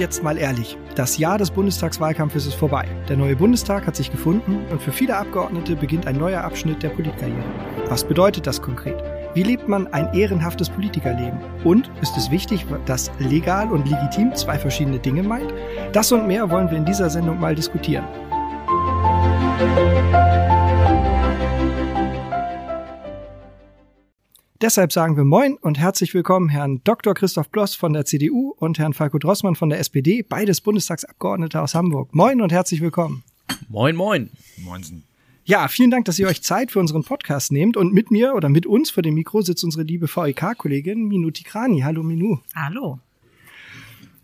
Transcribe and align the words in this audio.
jetzt 0.00 0.24
mal 0.24 0.38
ehrlich, 0.38 0.78
das 0.96 1.18
Jahr 1.18 1.38
des 1.38 1.50
Bundestagswahlkampfes 1.50 2.46
ist 2.46 2.54
vorbei. 2.54 2.88
Der 3.08 3.18
neue 3.18 3.36
Bundestag 3.36 3.86
hat 3.86 3.94
sich 3.94 4.10
gefunden 4.10 4.64
und 4.70 4.80
für 4.80 4.92
viele 4.92 5.16
Abgeordnete 5.16 5.76
beginnt 5.76 6.06
ein 6.06 6.16
neuer 6.16 6.42
Abschnitt 6.42 6.82
der 6.82 6.88
Politkarriere. 6.88 7.44
Was 7.86 8.02
bedeutet 8.02 8.46
das 8.46 8.62
konkret? 8.62 8.96
Wie 9.34 9.42
lebt 9.42 9.68
man 9.68 9.86
ein 9.92 10.12
ehrenhaftes 10.14 10.70
Politikerleben? 10.70 11.38
Und 11.62 11.90
ist 12.00 12.16
es 12.16 12.30
wichtig, 12.30 12.66
dass 12.86 13.12
legal 13.18 13.70
und 13.70 13.88
legitim 13.88 14.34
zwei 14.34 14.58
verschiedene 14.58 14.98
Dinge 14.98 15.22
meint? 15.22 15.52
Das 15.92 16.10
und 16.10 16.26
mehr 16.26 16.50
wollen 16.50 16.70
wir 16.70 16.78
in 16.78 16.86
dieser 16.86 17.10
Sendung 17.10 17.38
mal 17.38 17.54
diskutieren. 17.54 18.04
Deshalb 24.62 24.92
sagen 24.92 25.16
wir 25.16 25.24
Moin 25.24 25.56
und 25.56 25.78
herzlich 25.78 26.12
willkommen 26.12 26.50
Herrn 26.50 26.82
Dr. 26.84 27.14
Christoph 27.14 27.48
Bloss 27.48 27.74
von 27.74 27.94
der 27.94 28.04
CDU 28.04 28.52
und 28.58 28.78
Herrn 28.78 28.92
Falko 28.92 29.16
Drossmann 29.16 29.54
von 29.54 29.70
der 29.70 29.78
SPD, 29.78 30.20
beides 30.20 30.60
Bundestagsabgeordnete 30.60 31.62
aus 31.62 31.74
Hamburg. 31.74 32.14
Moin 32.14 32.42
und 32.42 32.52
herzlich 32.52 32.82
willkommen. 32.82 33.24
Moin, 33.70 33.96
moin. 33.96 34.28
Moinsen. 34.58 35.04
Ja, 35.46 35.66
vielen 35.68 35.90
Dank, 35.90 36.04
dass 36.04 36.18
ihr 36.18 36.28
euch 36.28 36.42
Zeit 36.42 36.70
für 36.70 36.78
unseren 36.78 37.04
Podcast 37.04 37.52
nehmt. 37.52 37.78
Und 37.78 37.94
mit 37.94 38.10
mir 38.10 38.34
oder 38.34 38.50
mit 38.50 38.66
uns 38.66 38.90
vor 38.90 39.02
dem 39.02 39.14
Mikro 39.14 39.40
sitzt 39.40 39.64
unsere 39.64 39.84
liebe 39.84 40.06
VEK-Kollegin 40.14 41.08
Minu 41.08 41.30
Tikrani. 41.30 41.80
Hallo 41.80 42.02
Minu. 42.02 42.40
Hallo. 42.54 42.98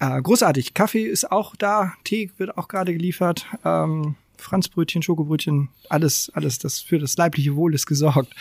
Äh, 0.00 0.20
großartig. 0.20 0.74
Kaffee 0.74 1.06
ist 1.06 1.32
auch 1.32 1.56
da, 1.56 1.94
Tee 2.04 2.30
wird 2.36 2.58
auch 2.58 2.68
gerade 2.68 2.92
geliefert. 2.92 3.46
Ähm, 3.64 4.16
Franzbrötchen, 4.42 5.02
Schokobrötchen, 5.02 5.68
alles, 5.88 6.30
alles, 6.34 6.58
das 6.58 6.80
für 6.80 6.98
das 6.98 7.16
leibliche 7.16 7.56
Wohl 7.56 7.74
ist 7.74 7.86
gesorgt. 7.86 8.32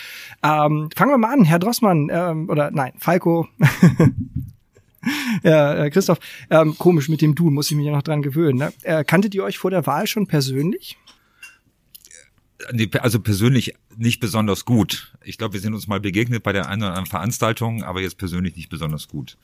Ähm, 0.43 0.89
fangen 0.95 1.11
wir 1.11 1.17
mal 1.17 1.33
an, 1.33 1.43
Herr 1.43 1.59
Drossmann, 1.59 2.09
ähm, 2.11 2.49
oder 2.49 2.71
nein, 2.71 2.93
Falco. 2.97 3.47
ja, 5.43 5.85
äh, 5.85 5.89
Christoph, 5.89 6.19
ähm, 6.49 6.77
komisch 6.77 7.09
mit 7.09 7.21
dem 7.21 7.35
Du, 7.35 7.49
muss 7.49 7.69
ich 7.71 7.77
mich 7.77 7.85
ja 7.85 7.91
noch 7.91 8.03
dran 8.03 8.21
gewöhnen. 8.21 8.59
Ne? 8.59 8.73
Äh, 8.83 9.03
kanntet 9.03 9.35
ihr 9.35 9.43
euch 9.43 9.57
vor 9.57 9.71
der 9.71 9.85
Wahl 9.85 10.07
schon 10.07 10.27
persönlich? 10.27 10.97
Also 13.01 13.19
persönlich 13.19 13.75
nicht 13.97 14.19
besonders 14.19 14.65
gut. 14.65 15.13
Ich 15.23 15.37
glaube, 15.37 15.53
wir 15.53 15.61
sind 15.61 15.73
uns 15.73 15.87
mal 15.87 15.99
begegnet 15.99 16.41
bei 16.41 16.53
der 16.53 16.67
einen 16.67 16.81
oder 16.81 16.91
anderen 16.91 17.05
Veranstaltung, 17.05 17.83
aber 17.83 18.01
jetzt 18.01 18.17
persönlich 18.17 18.55
nicht 18.55 18.69
besonders 18.69 19.07
gut. 19.07 19.37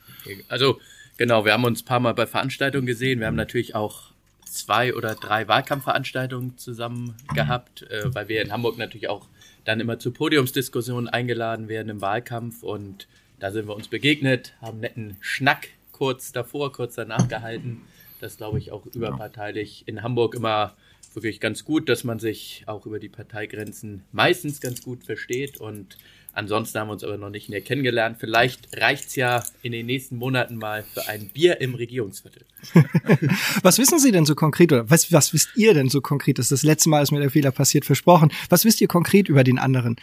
Also 0.48 0.80
genau, 1.18 1.44
wir 1.44 1.52
haben 1.52 1.64
uns 1.64 1.82
ein 1.82 1.84
paar 1.84 2.00
Mal 2.00 2.14
bei 2.14 2.26
Veranstaltungen 2.26 2.86
gesehen. 2.86 3.20
Wir 3.20 3.26
haben 3.26 3.36
natürlich 3.36 3.74
auch 3.74 4.11
zwei 4.52 4.94
oder 4.94 5.14
drei 5.14 5.48
Wahlkampfveranstaltungen 5.48 6.58
zusammen 6.58 7.16
gehabt, 7.34 7.82
äh, 7.90 8.14
weil 8.14 8.28
wir 8.28 8.42
in 8.42 8.52
Hamburg 8.52 8.78
natürlich 8.78 9.08
auch 9.08 9.26
dann 9.64 9.80
immer 9.80 9.98
zu 9.98 10.10
Podiumsdiskussionen 10.10 11.08
eingeladen 11.08 11.68
werden 11.68 11.88
im 11.88 12.00
Wahlkampf 12.00 12.62
und 12.62 13.06
da 13.38 13.50
sind 13.50 13.66
wir 13.66 13.74
uns 13.74 13.88
begegnet, 13.88 14.54
haben 14.60 14.80
netten 14.80 15.16
Schnack 15.20 15.68
kurz 15.90 16.32
davor, 16.32 16.72
kurz 16.72 16.94
danach 16.94 17.28
gehalten. 17.28 17.82
Das 18.20 18.36
glaube 18.36 18.58
ich 18.58 18.70
auch 18.70 18.86
überparteilich 18.86 19.84
in 19.86 20.02
Hamburg 20.02 20.34
immer 20.34 20.74
wirklich 21.14 21.40
ganz 21.40 21.64
gut, 21.64 21.88
dass 21.88 22.04
man 22.04 22.18
sich 22.18 22.64
auch 22.66 22.86
über 22.86 22.98
die 22.98 23.08
Parteigrenzen 23.08 24.02
meistens 24.12 24.60
ganz 24.60 24.82
gut 24.82 25.04
versteht 25.04 25.58
und 25.58 25.96
Ansonsten 26.34 26.78
haben 26.78 26.88
wir 26.88 26.92
uns 26.92 27.04
aber 27.04 27.18
noch 27.18 27.28
nicht 27.28 27.50
näher 27.50 27.60
kennengelernt. 27.60 28.16
Vielleicht 28.18 28.80
reicht's 28.80 29.16
ja 29.16 29.44
in 29.60 29.72
den 29.72 29.84
nächsten 29.84 30.16
Monaten 30.16 30.56
mal 30.56 30.82
für 30.82 31.06
ein 31.06 31.28
Bier 31.28 31.60
im 31.60 31.74
Regierungsviertel. 31.74 32.46
was 33.62 33.78
wissen 33.78 33.98
Sie 33.98 34.12
denn 34.12 34.24
so 34.24 34.34
konkret 34.34 34.72
oder 34.72 34.88
was, 34.88 35.12
was 35.12 35.34
wisst 35.34 35.50
ihr 35.56 35.74
denn 35.74 35.90
so 35.90 36.00
konkret? 36.00 36.38
Das 36.38 36.46
ist 36.46 36.52
das 36.52 36.62
letzte 36.62 36.88
Mal, 36.88 37.02
ist 37.02 37.12
mir 37.12 37.20
der 37.20 37.30
Fehler 37.30 37.50
passiert, 37.50 37.84
versprochen. 37.84 38.32
Was 38.48 38.64
wisst 38.64 38.80
ihr 38.80 38.88
konkret 38.88 39.28
über 39.28 39.44
den 39.44 39.58
anderen? 39.58 39.96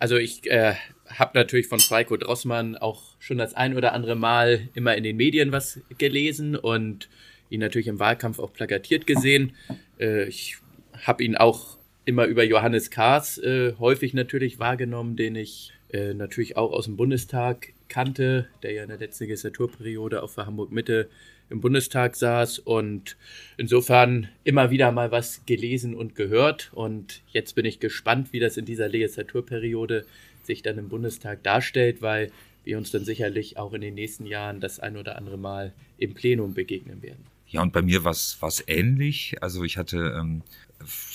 Also 0.00 0.16
ich 0.16 0.50
äh, 0.50 0.74
habe 1.06 1.38
natürlich 1.38 1.68
von 1.68 1.78
Freiko 1.78 2.16
Drossmann 2.16 2.76
auch 2.76 3.02
schon 3.20 3.38
das 3.38 3.54
ein 3.54 3.76
oder 3.76 3.92
andere 3.92 4.16
Mal 4.16 4.68
immer 4.74 4.96
in 4.96 5.04
den 5.04 5.16
Medien 5.16 5.52
was 5.52 5.78
gelesen 5.96 6.56
und 6.56 7.08
ihn 7.54 7.60
natürlich 7.60 7.88
im 7.88 7.98
Wahlkampf 7.98 8.38
auch 8.38 8.52
plakatiert 8.52 9.06
gesehen. 9.06 9.52
Äh, 9.98 10.24
ich 10.24 10.58
habe 11.06 11.24
ihn 11.24 11.36
auch 11.36 11.78
immer 12.04 12.26
über 12.26 12.44
Johannes 12.44 12.90
Kahrs 12.90 13.38
äh, 13.38 13.74
häufig 13.78 14.14
natürlich 14.14 14.58
wahrgenommen, 14.58 15.16
den 15.16 15.36
ich 15.36 15.72
äh, 15.90 16.14
natürlich 16.14 16.56
auch 16.56 16.72
aus 16.72 16.84
dem 16.84 16.96
Bundestag 16.96 17.72
kannte, 17.88 18.48
der 18.62 18.72
ja 18.72 18.82
in 18.82 18.88
der 18.88 18.98
letzten 18.98 19.24
Legislaturperiode 19.24 20.22
auch 20.22 20.30
für 20.30 20.46
Hamburg 20.46 20.72
Mitte 20.72 21.08
im 21.50 21.60
Bundestag 21.60 22.16
saß 22.16 22.58
und 22.58 23.16
insofern 23.56 24.28
immer 24.44 24.70
wieder 24.70 24.92
mal 24.92 25.10
was 25.10 25.44
gelesen 25.46 25.94
und 25.94 26.14
gehört 26.14 26.70
und 26.74 27.22
jetzt 27.32 27.54
bin 27.54 27.66
ich 27.66 27.80
gespannt, 27.80 28.32
wie 28.32 28.40
das 28.40 28.56
in 28.56 28.64
dieser 28.64 28.88
Legislaturperiode 28.88 30.06
sich 30.42 30.62
dann 30.62 30.78
im 30.78 30.88
Bundestag 30.88 31.42
darstellt, 31.42 32.02
weil 32.02 32.30
wir 32.64 32.78
uns 32.78 32.90
dann 32.90 33.04
sicherlich 33.04 33.58
auch 33.58 33.74
in 33.74 33.82
den 33.82 33.94
nächsten 33.94 34.26
Jahren 34.26 34.60
das 34.60 34.80
ein 34.80 34.96
oder 34.96 35.16
andere 35.16 35.38
Mal 35.38 35.72
im 35.98 36.14
Plenum 36.14 36.54
begegnen 36.54 37.02
werden. 37.02 37.24
Ja, 37.46 37.62
und 37.62 37.72
bei 37.72 37.82
mir 37.82 38.04
war 38.04 38.12
es 38.12 38.64
ähnlich. 38.66 39.36
Also 39.40 39.62
ich 39.62 39.78
hatte 39.78 40.16
ähm, 40.18 40.42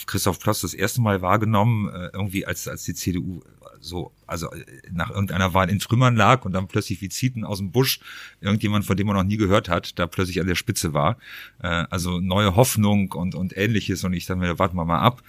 Christoph 0.06 0.40
Ploss 0.40 0.62
das 0.62 0.73
erste 0.73 1.01
Mal 1.01 1.22
wahrgenommen, 1.22 1.90
äh, 1.90 2.09
irgendwie 2.13 2.45
als, 2.45 2.67
als 2.67 2.84
die 2.84 2.94
CDU 2.94 3.41
so, 3.79 4.12
also 4.28 4.51
äh, 4.51 4.66
nach 4.91 5.09
irgendeiner 5.09 5.53
Wahl 5.53 5.69
in 5.69 5.79
Trümmern 5.79 6.16
lag 6.16 6.45
und 6.45 6.53
dann 6.53 6.68
plötzlich 6.68 7.01
wie 7.01 7.09
Zieten 7.09 7.44
aus 7.44 7.59
dem 7.59 7.72
Busch 7.72 8.00
irgendjemand, 8.41 8.85
von 8.85 8.97
dem 8.97 9.07
man 9.07 9.16
noch 9.16 9.23
nie 9.23 9.38
gehört 9.38 9.69
hat, 9.69 9.97
da 10.00 10.07
plötzlich 10.07 10.39
an 10.41 10.47
der 10.47 10.56
Spitze 10.56 10.94
war. 10.94 11.18
Äh, 11.62 11.85
also 11.89 12.19
neue 12.19 12.56
Hoffnung 12.56 13.12
und, 13.12 13.35
und 13.35 13.56
ähnliches 13.56 14.03
und 14.03 14.13
ich 14.13 14.25
dachte 14.25 14.39
mir, 14.39 14.59
warten 14.59 14.75
wir 14.75 14.85
mal 14.85 15.00
ab. 15.00 15.22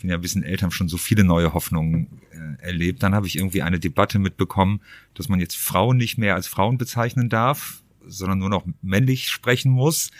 Bin 0.00 0.10
ja 0.10 0.16
ein 0.16 0.22
bisschen 0.22 0.42
älter, 0.42 0.64
haben 0.64 0.70
schon 0.70 0.88
so 0.88 0.98
viele 0.98 1.24
neue 1.24 1.54
Hoffnungen 1.54 2.08
äh, 2.32 2.62
erlebt. 2.62 3.02
Dann 3.02 3.14
habe 3.14 3.26
ich 3.26 3.36
irgendwie 3.36 3.62
eine 3.62 3.78
Debatte 3.78 4.18
mitbekommen, 4.18 4.80
dass 5.14 5.28
man 5.28 5.40
jetzt 5.40 5.56
Frauen 5.56 5.96
nicht 5.96 6.18
mehr 6.18 6.34
als 6.34 6.46
Frauen 6.46 6.78
bezeichnen 6.78 7.28
darf, 7.28 7.83
sondern 8.06 8.38
nur 8.38 8.50
noch 8.50 8.64
männlich 8.82 9.28
sprechen 9.28 9.72
muss. 9.72 10.10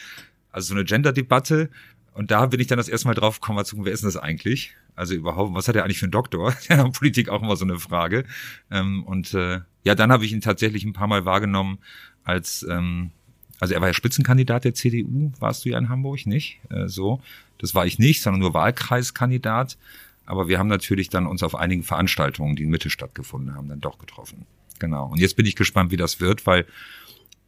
Also 0.50 0.68
so 0.68 0.74
eine 0.74 0.84
Gender-Debatte 0.84 1.70
und 2.14 2.30
da 2.30 2.46
bin 2.46 2.60
ich 2.60 2.68
dann 2.68 2.78
das 2.78 2.88
erste 2.88 3.08
Mal 3.08 3.14
drauf 3.14 3.40
gekommen, 3.40 3.58
wer 3.58 3.92
ist 3.92 4.02
denn 4.02 4.08
das 4.08 4.16
eigentlich? 4.16 4.74
Also 4.94 5.14
überhaupt, 5.14 5.52
was 5.54 5.66
hat 5.66 5.74
er 5.74 5.84
eigentlich 5.84 5.98
für 5.98 6.06
einen 6.06 6.12
Doktor? 6.12 6.54
Ja, 6.68 6.88
Politik 6.88 7.28
auch 7.28 7.42
immer 7.42 7.56
so 7.56 7.64
eine 7.64 7.78
Frage. 7.78 8.24
Ähm, 8.70 9.02
und 9.02 9.34
äh, 9.34 9.60
ja, 9.82 9.94
dann 9.96 10.12
habe 10.12 10.24
ich 10.24 10.32
ihn 10.32 10.40
tatsächlich 10.40 10.84
ein 10.84 10.92
paar 10.92 11.08
Mal 11.08 11.24
wahrgenommen 11.24 11.78
als, 12.22 12.64
ähm, 12.70 13.10
also 13.58 13.74
er 13.74 13.80
war 13.80 13.88
ja 13.88 13.94
Spitzenkandidat 13.94 14.64
der 14.64 14.74
CDU, 14.74 15.32
warst 15.40 15.64
du 15.64 15.70
ja 15.70 15.78
in 15.78 15.88
Hamburg, 15.88 16.24
nicht? 16.26 16.60
Äh, 16.70 16.86
so, 16.86 17.20
das 17.58 17.74
war 17.74 17.84
ich 17.84 17.98
nicht, 17.98 18.22
sondern 18.22 18.40
nur 18.40 18.54
Wahlkreiskandidat. 18.54 19.76
Aber 20.24 20.46
wir 20.46 20.58
haben 20.58 20.68
natürlich 20.68 21.10
dann 21.10 21.26
uns 21.26 21.42
auf 21.42 21.56
einigen 21.56 21.82
Veranstaltungen, 21.82 22.54
die 22.54 22.62
in 22.62 22.70
Mitte 22.70 22.90
stattgefunden 22.90 23.56
haben, 23.56 23.68
dann 23.68 23.80
doch 23.80 23.98
getroffen. 23.98 24.46
Genau. 24.78 25.08
Und 25.08 25.18
jetzt 25.18 25.36
bin 25.36 25.46
ich 25.46 25.56
gespannt, 25.56 25.90
wie 25.90 25.96
das 25.96 26.20
wird, 26.20 26.46
weil 26.46 26.64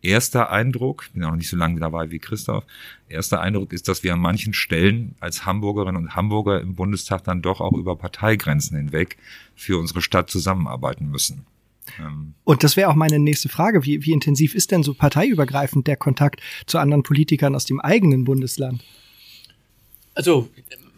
erster 0.03 0.51
Eindruck, 0.51 1.07
bin 1.13 1.25
auch 1.25 1.31
noch 1.31 1.37
nicht 1.37 1.51
so 1.51 1.57
lange 1.57 1.81
dabei 1.81 2.11
wie 2.11 2.19
Christoph, 2.19 2.65
erster 3.09 3.41
Eindruck 3.41 3.73
ist, 3.73 3.89
dass 3.89 4.03
wir 4.03 4.13
an 4.13 4.21
manchen 4.21 4.53
Stellen 4.53 5.15
als 5.21 5.47
Hamburgerinnen 5.47 5.97
und 5.97 6.15
Hamburger 6.15 6.61
im 6.61 6.75
Bundestag 6.75 7.25
dann 7.25 7.43
doch 7.43 7.61
auch 7.61 7.73
über 7.73 7.97
Parteigrenzen 7.97 8.77
hinweg 8.77 9.17
für 9.55 9.79
unsere 9.79 10.03
Stadt 10.03 10.31
zusammenarbeiten 10.31 11.07
müssen. 11.11 11.47
Ähm, 11.99 12.35
und 12.45 12.65
das 12.65 12.77
wäre 12.77 12.91
auch 12.91 12.95
meine 12.95 13.19
nächste 13.19 13.49
Frage. 13.49 13.85
Wie, 13.85 14.05
wie 14.05 14.13
intensiv 14.13 14.55
ist 14.55 14.71
denn 14.71 14.83
so 14.83 14.95
parteiübergreifend 14.95 15.87
der 15.87 15.97
Kontakt 15.97 16.41
zu 16.67 16.79
anderen 16.79 17.03
Politikern 17.03 17.55
aus 17.55 17.65
dem 17.65 17.81
eigenen 17.81 18.25
Bundesland? 18.25 18.83
Also 20.15 20.49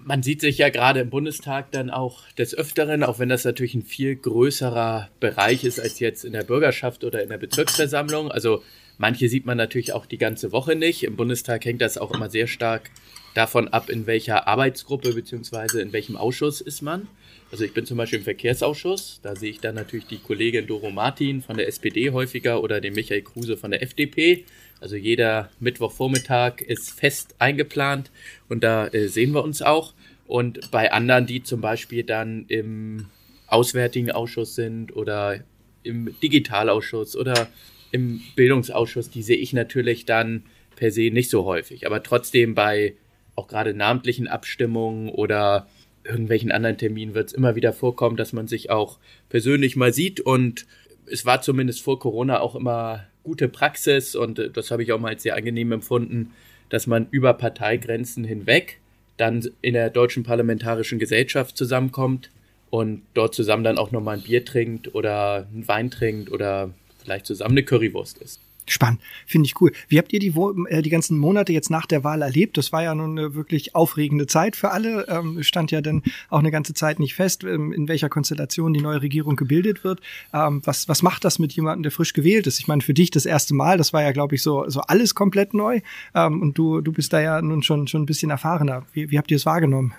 man 0.04 0.22
sieht 0.22 0.40
sich 0.40 0.56
ja 0.58 0.70
gerade 0.70 1.00
im 1.00 1.10
Bundestag 1.10 1.70
dann 1.72 1.90
auch 1.90 2.22
des 2.38 2.54
Öfteren, 2.54 3.02
auch 3.02 3.18
wenn 3.18 3.28
das 3.28 3.44
natürlich 3.44 3.74
ein 3.74 3.82
viel 3.82 4.16
größerer 4.16 5.10
Bereich 5.20 5.64
ist 5.64 5.78
als 5.78 5.98
jetzt 5.98 6.24
in 6.24 6.32
der 6.32 6.44
Bürgerschaft 6.44 7.04
oder 7.04 7.22
in 7.22 7.28
der 7.28 7.36
Bezirksversammlung. 7.36 8.30
Also 8.30 8.62
Manche 8.98 9.28
sieht 9.28 9.46
man 9.46 9.56
natürlich 9.56 9.92
auch 9.92 10.06
die 10.06 10.18
ganze 10.18 10.52
Woche 10.52 10.74
nicht. 10.74 11.04
Im 11.04 11.16
Bundestag 11.16 11.64
hängt 11.64 11.80
das 11.80 11.98
auch 11.98 12.12
immer 12.12 12.28
sehr 12.28 12.48
stark 12.48 12.90
davon 13.34 13.68
ab, 13.68 13.88
in 13.88 14.06
welcher 14.06 14.48
Arbeitsgruppe 14.48 15.14
bzw. 15.14 15.80
in 15.80 15.92
welchem 15.92 16.16
Ausschuss 16.16 16.60
ist 16.60 16.82
man. 16.82 17.06
Also 17.50 17.64
ich 17.64 17.72
bin 17.72 17.86
zum 17.86 17.96
Beispiel 17.96 18.18
im 18.18 18.24
Verkehrsausschuss, 18.24 19.20
da 19.22 19.34
sehe 19.34 19.50
ich 19.50 19.60
dann 19.60 19.76
natürlich 19.76 20.06
die 20.06 20.18
Kollegin 20.18 20.66
Doro 20.66 20.90
Martin 20.90 21.40
von 21.40 21.56
der 21.56 21.68
SPD 21.68 22.10
häufiger 22.10 22.62
oder 22.62 22.80
den 22.80 22.94
Michael 22.94 23.22
Kruse 23.22 23.56
von 23.56 23.70
der 23.70 23.82
FDP. 23.82 24.44
Also 24.80 24.96
jeder 24.96 25.50
Mittwochvormittag 25.60 26.60
ist 26.60 26.90
fest 26.90 27.36
eingeplant 27.38 28.10
und 28.48 28.62
da 28.64 28.88
äh, 28.88 29.06
sehen 29.06 29.32
wir 29.32 29.44
uns 29.44 29.62
auch. 29.62 29.94
Und 30.26 30.70
bei 30.70 30.92
anderen, 30.92 31.26
die 31.26 31.42
zum 31.42 31.60
Beispiel 31.60 32.02
dann 32.02 32.44
im 32.48 33.06
Auswärtigen 33.46 34.10
Ausschuss 34.10 34.54
sind 34.54 34.94
oder 34.94 35.42
im 35.84 36.14
Digitalausschuss 36.20 37.16
oder 37.16 37.48
im 37.90 38.20
Bildungsausschuss, 38.36 39.10
die 39.10 39.22
sehe 39.22 39.36
ich 39.36 39.52
natürlich 39.52 40.04
dann 40.04 40.44
per 40.76 40.90
se 40.90 41.10
nicht 41.10 41.30
so 41.30 41.44
häufig. 41.44 41.86
Aber 41.86 42.02
trotzdem 42.02 42.54
bei 42.54 42.94
auch 43.34 43.48
gerade 43.48 43.74
namentlichen 43.74 44.28
Abstimmungen 44.28 45.08
oder 45.08 45.68
irgendwelchen 46.04 46.50
anderen 46.50 46.78
Terminen 46.78 47.14
wird 47.14 47.28
es 47.28 47.32
immer 47.32 47.54
wieder 47.54 47.72
vorkommen, 47.72 48.16
dass 48.16 48.32
man 48.32 48.48
sich 48.48 48.70
auch 48.70 48.98
persönlich 49.28 49.76
mal 49.76 49.92
sieht. 49.92 50.20
Und 50.20 50.66
es 51.06 51.26
war 51.26 51.42
zumindest 51.42 51.82
vor 51.82 51.98
Corona 51.98 52.40
auch 52.40 52.54
immer 52.54 53.06
gute 53.22 53.48
Praxis 53.48 54.14
und 54.14 54.38
äh, 54.38 54.50
das 54.50 54.70
habe 54.70 54.82
ich 54.82 54.92
auch 54.92 54.98
mal 54.98 55.10
als 55.10 55.22
sehr 55.22 55.36
angenehm 55.36 55.72
empfunden, 55.72 56.32
dass 56.70 56.86
man 56.86 57.06
über 57.10 57.34
Parteigrenzen 57.34 58.24
hinweg 58.24 58.80
dann 59.16 59.46
in 59.60 59.74
der 59.74 59.90
Deutschen 59.90 60.22
Parlamentarischen 60.22 60.98
Gesellschaft 60.98 61.56
zusammenkommt 61.56 62.30
und 62.70 63.02
dort 63.14 63.34
zusammen 63.34 63.64
dann 63.64 63.78
auch 63.78 63.90
nochmal 63.90 64.16
ein 64.16 64.22
Bier 64.22 64.44
trinkt 64.44 64.94
oder 64.94 65.46
einen 65.52 65.68
Wein 65.68 65.90
trinkt 65.90 66.30
oder 66.30 66.72
vielleicht 67.08 67.26
zusammen 67.26 67.52
eine 67.52 67.62
Currywurst 67.62 68.18
ist. 68.18 68.38
Spannend, 68.66 69.00
finde 69.24 69.46
ich 69.46 69.58
cool. 69.62 69.72
Wie 69.88 69.96
habt 69.96 70.12
ihr 70.12 70.20
die, 70.20 70.34
äh, 70.68 70.82
die 70.82 70.90
ganzen 70.90 71.16
Monate 71.16 71.54
jetzt 71.54 71.70
nach 71.70 71.86
der 71.86 72.04
Wahl 72.04 72.20
erlebt? 72.20 72.58
Das 72.58 72.70
war 72.70 72.82
ja 72.82 72.94
nun 72.94 73.18
eine 73.18 73.34
wirklich 73.34 73.74
aufregende 73.74 74.26
Zeit 74.26 74.56
für 74.56 74.72
alle. 74.72 75.06
Ähm, 75.08 75.42
stand 75.42 75.70
ja 75.70 75.80
dann 75.80 76.02
auch 76.28 76.40
eine 76.40 76.50
ganze 76.50 76.74
Zeit 76.74 76.98
nicht 76.98 77.14
fest, 77.14 77.44
ähm, 77.44 77.72
in 77.72 77.88
welcher 77.88 78.10
Konstellation 78.10 78.74
die 78.74 78.82
neue 78.82 79.00
Regierung 79.00 79.36
gebildet 79.36 79.84
wird. 79.84 80.00
Ähm, 80.34 80.60
was, 80.64 80.86
was 80.86 81.02
macht 81.02 81.24
das 81.24 81.38
mit 81.38 81.54
jemandem, 81.54 81.84
der 81.84 81.92
frisch 81.92 82.12
gewählt 82.12 82.46
ist? 82.46 82.60
Ich 82.60 82.68
meine, 82.68 82.82
für 82.82 82.92
dich 82.92 83.10
das 83.10 83.24
erste 83.24 83.54
Mal, 83.54 83.78
das 83.78 83.94
war 83.94 84.02
ja, 84.02 84.12
glaube 84.12 84.34
ich, 84.34 84.42
so, 84.42 84.68
so 84.68 84.80
alles 84.82 85.14
komplett 85.14 85.54
neu. 85.54 85.80
Ähm, 86.14 86.42
und 86.42 86.58
du, 86.58 86.82
du 86.82 86.92
bist 86.92 87.14
da 87.14 87.22
ja 87.22 87.40
nun 87.40 87.62
schon, 87.62 87.88
schon 87.88 88.02
ein 88.02 88.06
bisschen 88.06 88.28
erfahrener. 88.28 88.84
Wie, 88.92 89.10
wie 89.10 89.16
habt 89.16 89.30
ihr 89.30 89.38
es 89.38 89.46
wahrgenommen? 89.46 89.94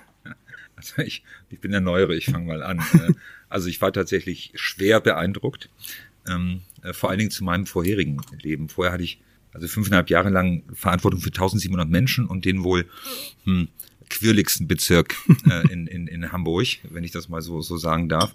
Also 0.76 1.02
ich, 1.02 1.24
ich 1.50 1.58
bin 1.58 1.72
der 1.72 1.80
Neuere, 1.80 2.14
ich 2.14 2.26
fange 2.26 2.46
mal 2.46 2.62
an. 2.62 2.78
Äh, 2.94 3.14
also 3.48 3.68
ich 3.68 3.82
war 3.82 3.92
tatsächlich 3.92 4.52
schwer 4.54 5.00
beeindruckt. 5.00 5.68
Ähm, 6.28 6.62
äh, 6.69 6.69
vor 6.92 7.10
allen 7.10 7.18
Dingen 7.18 7.30
zu 7.30 7.44
meinem 7.44 7.66
vorherigen 7.66 8.20
Leben. 8.42 8.68
Vorher 8.68 8.92
hatte 8.92 9.04
ich 9.04 9.20
also 9.52 9.66
fünfeinhalb 9.66 10.10
Jahre 10.10 10.30
lang 10.30 10.62
Verantwortung 10.72 11.20
für 11.20 11.30
1700 11.30 11.88
Menschen 11.88 12.26
und 12.26 12.44
den 12.44 12.62
wohl 12.62 12.86
hm, 13.44 13.68
quirligsten 14.08 14.68
Bezirk 14.68 15.16
äh, 15.48 15.66
in, 15.72 15.86
in, 15.86 16.06
in 16.06 16.32
Hamburg, 16.32 16.66
wenn 16.90 17.04
ich 17.04 17.12
das 17.12 17.28
mal 17.28 17.40
so, 17.42 17.62
so 17.62 17.76
sagen 17.76 18.08
darf. 18.08 18.34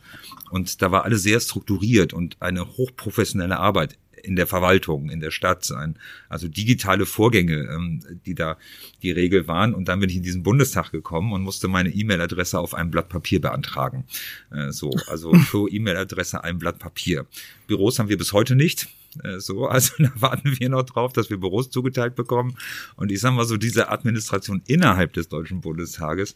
Und 0.49 0.81
da 0.81 0.91
war 0.91 1.03
alles 1.03 1.23
sehr 1.23 1.39
strukturiert 1.39 2.13
und 2.13 2.41
eine 2.41 2.65
hochprofessionelle 2.77 3.57
Arbeit 3.57 3.97
in 4.25 4.35
der 4.35 4.47
Verwaltung, 4.47 5.09
in 5.09 5.19
der 5.19 5.31
Stadt 5.31 5.63
sein. 5.63 5.97
Also 6.29 6.47
digitale 6.47 7.05
Vorgänge, 7.05 7.67
ähm, 7.71 8.03
die 8.25 8.35
da 8.35 8.57
die 9.03 9.11
Regel 9.11 9.47
waren. 9.47 9.73
Und 9.73 9.87
dann 9.87 9.99
bin 9.99 10.09
ich 10.09 10.17
in 10.17 10.23
diesen 10.23 10.43
Bundestag 10.43 10.91
gekommen 10.91 11.31
und 11.33 11.41
musste 11.41 11.67
meine 11.67 11.89
E-Mail-Adresse 11.89 12.59
auf 12.59 12.73
einem 12.73 12.91
Blatt 12.91 13.09
Papier 13.09 13.39
beantragen. 13.41 14.05
Äh, 14.51 14.71
so, 14.71 14.91
also 15.07 15.33
für 15.49 15.69
E-Mail-Adresse 15.69 16.43
ein 16.43 16.57
Blatt 16.57 16.79
Papier. 16.79 17.25
Büros 17.67 17.99
haben 17.99 18.09
wir 18.09 18.17
bis 18.17 18.33
heute 18.33 18.55
nicht. 18.55 18.87
Äh, 19.23 19.39
so, 19.39 19.65
also 19.67 19.93
da 19.99 20.11
warten 20.15 20.59
wir 20.59 20.69
noch 20.69 20.83
drauf, 20.83 21.13
dass 21.13 21.29
wir 21.29 21.37
Büros 21.37 21.69
zugeteilt 21.69 22.15
bekommen. 22.15 22.55
Und 22.95 23.11
ich 23.11 23.19
sag 23.19 23.33
mal 23.33 23.45
so, 23.45 23.57
diese 23.57 23.89
Administration 23.89 24.61
innerhalb 24.67 25.13
des 25.13 25.29
Deutschen 25.29 25.61
Bundestages, 25.61 26.35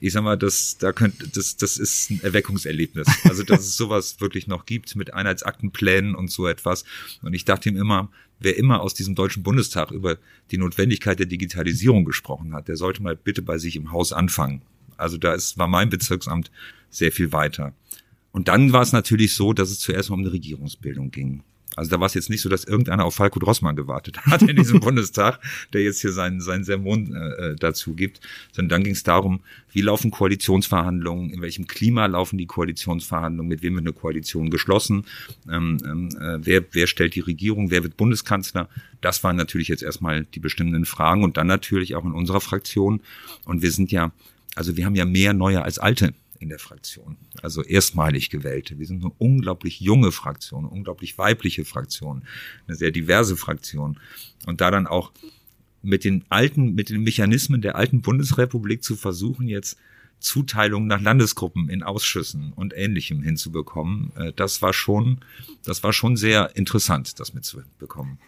ich 0.00 0.12
sag 0.12 0.24
mal, 0.24 0.36
das, 0.36 0.78
da 0.78 0.92
könnte, 0.92 1.28
das, 1.28 1.56
das 1.56 1.76
ist 1.76 2.10
ein 2.10 2.20
Erweckungserlebnis. 2.22 3.08
Also, 3.32 3.44
dass 3.44 3.60
es 3.60 3.76
sowas 3.76 4.20
wirklich 4.20 4.46
noch 4.46 4.66
gibt 4.66 4.94
mit 4.96 5.14
Einheitsaktenplänen 5.14 6.14
und 6.14 6.30
so 6.30 6.46
etwas. 6.46 6.84
Und 7.22 7.32
ich 7.32 7.44
dachte 7.44 7.68
ihm 7.68 7.76
immer, 7.76 8.10
wer 8.40 8.56
immer 8.56 8.80
aus 8.80 8.94
diesem 8.94 9.14
Deutschen 9.14 9.42
Bundestag 9.42 9.90
über 9.90 10.18
die 10.50 10.58
Notwendigkeit 10.58 11.18
der 11.18 11.26
Digitalisierung 11.26 12.04
gesprochen 12.04 12.52
hat, 12.52 12.68
der 12.68 12.76
sollte 12.76 13.02
mal 13.02 13.16
bitte 13.16 13.40
bei 13.40 13.58
sich 13.58 13.76
im 13.76 13.92
Haus 13.92 14.12
anfangen. 14.12 14.62
Also 14.96 15.16
da 15.16 15.32
ist, 15.32 15.56
war 15.56 15.68
mein 15.68 15.88
Bezirksamt 15.88 16.50
sehr 16.90 17.12
viel 17.12 17.32
weiter. 17.32 17.72
Und 18.32 18.48
dann 18.48 18.72
war 18.72 18.82
es 18.82 18.92
natürlich 18.92 19.34
so, 19.34 19.52
dass 19.52 19.70
es 19.70 19.80
zuerst 19.80 20.10
mal 20.10 20.14
um 20.14 20.20
eine 20.20 20.32
Regierungsbildung 20.32 21.10
ging. 21.10 21.42
Also 21.76 21.90
da 21.90 22.00
war 22.00 22.06
es 22.06 22.14
jetzt 22.14 22.30
nicht 22.30 22.42
so, 22.42 22.48
dass 22.48 22.64
irgendeiner 22.64 23.04
auf 23.04 23.14
Falco 23.14 23.38
Drossmann 23.38 23.76
gewartet 23.76 24.18
hat 24.26 24.42
in 24.42 24.56
diesem 24.56 24.80
Bundestag, 24.80 25.40
der 25.72 25.82
jetzt 25.82 26.00
hier 26.00 26.12
seinen, 26.12 26.40
seinen 26.40 26.64
Sermon 26.64 27.14
äh, 27.14 27.52
äh 27.52 27.56
dazu 27.56 27.94
gibt, 27.94 28.20
sondern 28.52 28.68
dann 28.68 28.84
ging 28.84 28.92
es 28.92 29.02
darum, 29.02 29.40
wie 29.72 29.80
laufen 29.80 30.10
Koalitionsverhandlungen, 30.10 31.30
in 31.30 31.40
welchem 31.40 31.66
Klima 31.66 32.06
laufen 32.06 32.36
die 32.38 32.46
Koalitionsverhandlungen, 32.46 33.48
mit 33.48 33.62
wem 33.62 33.74
wird 33.74 33.86
eine 33.86 33.92
Koalition 33.92 34.50
geschlossen, 34.50 35.04
ähm, 35.50 35.78
ähm, 35.84 36.08
äh, 36.20 36.38
wer, 36.44 36.64
wer 36.72 36.86
stellt 36.86 37.14
die 37.14 37.20
Regierung, 37.20 37.70
wer 37.70 37.82
wird 37.82 37.96
Bundeskanzler. 37.96 38.68
Das 39.00 39.24
waren 39.24 39.36
natürlich 39.36 39.68
jetzt 39.68 39.82
erstmal 39.82 40.24
die 40.24 40.40
bestimmenden 40.40 40.84
Fragen 40.84 41.24
und 41.24 41.36
dann 41.36 41.46
natürlich 41.46 41.94
auch 41.94 42.04
in 42.04 42.12
unserer 42.12 42.40
Fraktion. 42.40 43.00
Und 43.44 43.62
wir 43.62 43.70
sind 43.70 43.90
ja, 43.90 44.12
also 44.54 44.76
wir 44.76 44.84
haben 44.84 44.94
ja 44.94 45.04
mehr 45.04 45.32
Neue 45.32 45.62
als 45.62 45.78
Alte 45.78 46.14
in 46.42 46.48
der 46.48 46.58
Fraktion. 46.58 47.16
Also 47.40 47.62
erstmalig 47.62 48.28
gewählte. 48.28 48.78
Wir 48.78 48.86
sind 48.86 49.02
eine 49.04 49.12
unglaublich 49.18 49.80
junge 49.80 50.12
Fraktion, 50.12 50.64
eine 50.64 50.74
unglaublich 50.74 51.16
weibliche 51.16 51.64
Fraktion, 51.64 52.24
eine 52.66 52.76
sehr 52.76 52.90
diverse 52.90 53.36
Fraktion. 53.36 53.98
Und 54.46 54.60
da 54.60 54.70
dann 54.70 54.86
auch 54.86 55.12
mit 55.82 56.04
den 56.04 56.24
alten, 56.28 56.74
mit 56.74 56.90
den 56.90 57.02
Mechanismen 57.02 57.62
der 57.62 57.76
alten 57.76 58.02
Bundesrepublik 58.02 58.82
zu 58.82 58.96
versuchen, 58.96 59.48
jetzt 59.48 59.78
Zuteilung 60.18 60.86
nach 60.86 61.00
Landesgruppen 61.00 61.68
in 61.68 61.82
Ausschüssen 61.82 62.52
und 62.54 62.74
Ähnlichem 62.76 63.22
hinzubekommen, 63.22 64.12
äh, 64.16 64.32
das 64.34 64.62
war 64.62 64.72
schon, 64.72 65.20
das 65.64 65.82
war 65.82 65.92
schon 65.92 66.16
sehr 66.16 66.56
interessant, 66.56 67.18
das 67.18 67.34
mitzubekommen. 67.34 68.18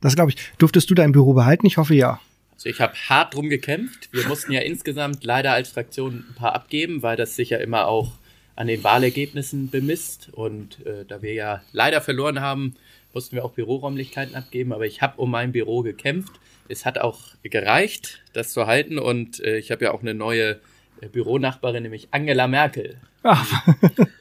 Das 0.00 0.14
glaube 0.14 0.32
ich. 0.32 0.36
Durftest 0.58 0.90
du 0.90 0.94
dein 0.94 1.12
Büro 1.12 1.34
behalten? 1.34 1.66
Ich 1.66 1.76
hoffe 1.76 1.94
ja. 1.94 2.20
Also 2.54 2.68
ich 2.68 2.80
habe 2.80 2.94
hart 2.94 3.34
drum 3.34 3.48
gekämpft. 3.48 4.08
Wir 4.12 4.24
mussten 4.28 4.52
ja 4.52 4.60
insgesamt 4.60 5.24
leider 5.24 5.52
als 5.52 5.70
Fraktion 5.70 6.24
ein 6.30 6.34
paar 6.34 6.54
abgeben, 6.54 7.02
weil 7.02 7.16
das 7.16 7.36
sich 7.36 7.50
ja 7.50 7.58
immer 7.58 7.86
auch 7.86 8.12
an 8.56 8.66
den 8.66 8.84
Wahlergebnissen 8.84 9.70
bemisst. 9.70 10.30
Und 10.32 10.84
äh, 10.86 11.04
da 11.06 11.22
wir 11.22 11.34
ja 11.34 11.62
leider 11.72 12.00
verloren 12.00 12.40
haben, 12.40 12.74
mussten 13.12 13.36
wir 13.36 13.44
auch 13.44 13.52
Büroräumlichkeiten 13.52 14.34
abgeben. 14.34 14.72
Aber 14.72 14.86
ich 14.86 15.02
habe 15.02 15.20
um 15.20 15.30
mein 15.30 15.52
Büro 15.52 15.82
gekämpft. 15.82 16.32
Es 16.68 16.86
hat 16.86 16.98
auch 16.98 17.20
gereicht, 17.42 18.22
das 18.32 18.52
zu 18.52 18.66
halten. 18.66 18.98
Und 18.98 19.40
äh, 19.40 19.58
ich 19.58 19.70
habe 19.70 19.84
ja 19.84 19.92
auch 19.92 20.02
eine 20.02 20.14
neue 20.14 20.60
äh, 21.00 21.08
Büronachbarin, 21.08 21.82
nämlich 21.82 22.08
Angela 22.12 22.46
Merkel, 22.46 22.96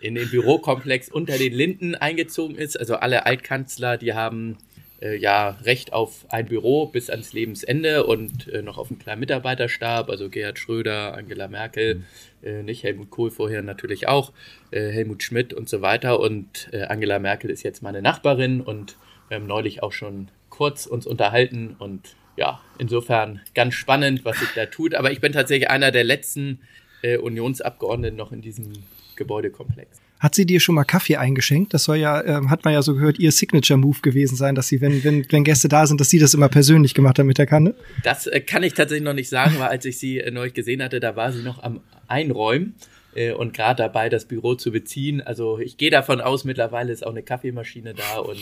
die 0.02 0.08
in 0.08 0.16
den 0.16 0.30
Bürokomplex 0.30 1.10
unter 1.10 1.38
den 1.38 1.54
Linden 1.54 1.96
eingezogen 1.96 2.56
ist. 2.56 2.80
Also 2.80 2.96
alle 2.96 3.26
Altkanzler, 3.26 3.98
die 3.98 4.14
haben 4.14 4.58
äh, 5.04 5.18
ja 5.18 5.50
Recht 5.64 5.94
auf 5.94 6.26
ein 6.30 6.46
Büro 6.46 6.88
bis 6.88 7.10
ans 7.10 7.34
Lebensende 7.34 8.06
und 8.06 8.48
äh, 8.48 8.62
noch 8.62 8.78
auf 8.78 8.90
einen 8.90 9.00
kleinen 9.00 9.20
Mitarbeiterstab, 9.20 10.10
also 10.10 10.30
Gerhard 10.30 10.58
Schröder, 10.58 11.16
Angela 11.16 11.48
Merkel, 11.48 11.96
mhm. 11.96 12.04
äh, 12.44 12.64
nicht 12.64 12.84
Helmut 12.84 13.10
Kohl 13.10 13.30
vorher 13.30 13.62
natürlich 13.62 14.08
auch, 14.08 14.32
äh, 14.72 14.90
Helmut 14.90 15.24
Schmidt 15.24 15.54
und 15.54 15.70
so 15.70 15.82
weiter. 15.82 16.20
Und 16.20 16.70
äh, 16.72 16.84
Angela 16.84 17.20
Merkel 17.20 17.50
ist 17.50 17.64
jetzt 17.64 17.84
meine 17.84 18.02
Nachbarin 18.02 18.62
und 18.62 18.96
wir 19.28 19.36
haben 19.36 19.48
neulich 19.48 19.84
auch 19.84 19.92
schon 19.92 20.30
kurz 20.50 20.86
uns 20.86 21.06
unterhalten 21.06 21.76
und 21.80 22.16
ja, 22.36 22.62
insofern 22.80 23.42
ganz 23.54 23.76
spannend, 23.76 24.26
was 24.26 24.40
sich 24.40 24.50
da 24.56 24.66
tut. 24.66 24.96
Aber 24.96 25.12
ich 25.12 25.22
bin 25.22 25.34
tatsächlich 25.34 25.70
einer 25.70 25.92
der 25.92 26.04
letzten 26.04 26.62
äh, 27.04 27.18
Unionsabgeordneten 27.18 28.18
noch 28.18 28.32
in 28.32 28.42
diesem 28.42 28.72
Gebäudekomplex. 29.16 30.03
Hat 30.24 30.36
sie 30.36 30.46
dir 30.46 30.62
schon 30.62 30.76
mal 30.76 30.86
Kaffee 30.86 31.18
eingeschenkt? 31.18 31.74
Das 31.74 31.84
soll 31.84 31.98
ja, 31.98 32.24
ähm, 32.24 32.50
hat 32.50 32.64
man 32.64 32.74
ja 32.74 32.82
so 32.82 32.96
gehört, 32.96 33.20
ihr 33.20 33.34
Signature-Move 33.34 34.00
gewesen 34.02 34.38
sein, 34.38 34.56
dass 34.56 34.70
sie, 34.70 34.80
wenn, 34.80 35.04
wenn, 35.04 35.26
wenn 35.30 35.44
Gäste 35.44 35.68
da 35.68 35.86
sind, 35.86 36.00
dass 36.00 36.10
sie 36.10 36.18
das 36.18 36.34
immer 36.34 36.48
persönlich 36.48 36.94
gemacht 36.94 37.20
hat 37.20 37.26
mit 37.26 37.38
der 37.38 37.46
Kanne. 37.46 37.76
Das 38.04 38.28
äh, 38.28 38.40
kann 38.40 38.64
ich 38.64 38.74
tatsächlich 38.74 39.04
noch 39.04 39.14
nicht 39.14 39.28
sagen, 39.28 39.56
weil 39.60 39.68
als 39.68 39.84
ich 39.84 40.00
sie 40.00 40.20
äh, 40.20 40.32
neulich 40.32 40.54
gesehen 40.54 40.82
hatte, 40.82 41.02
da 41.02 41.18
war 41.18 41.34
sie 41.34 41.44
noch 41.44 41.62
am 41.62 41.82
Einräumen 42.08 42.74
äh, 43.16 43.34
und 43.34 43.54
gerade 43.54 43.84
dabei, 43.84 44.08
das 44.08 44.24
Büro 44.24 44.56
zu 44.56 44.72
beziehen. 44.72 45.20
Also 45.20 45.60
ich 45.60 45.76
gehe 45.76 45.92
davon 45.92 46.22
aus, 46.22 46.46
mittlerweile 46.46 46.94
ist 46.94 47.06
auch 47.06 47.12
eine 47.12 47.24
Kaffeemaschine 47.24 47.94
da 47.94 48.20
und 48.20 48.40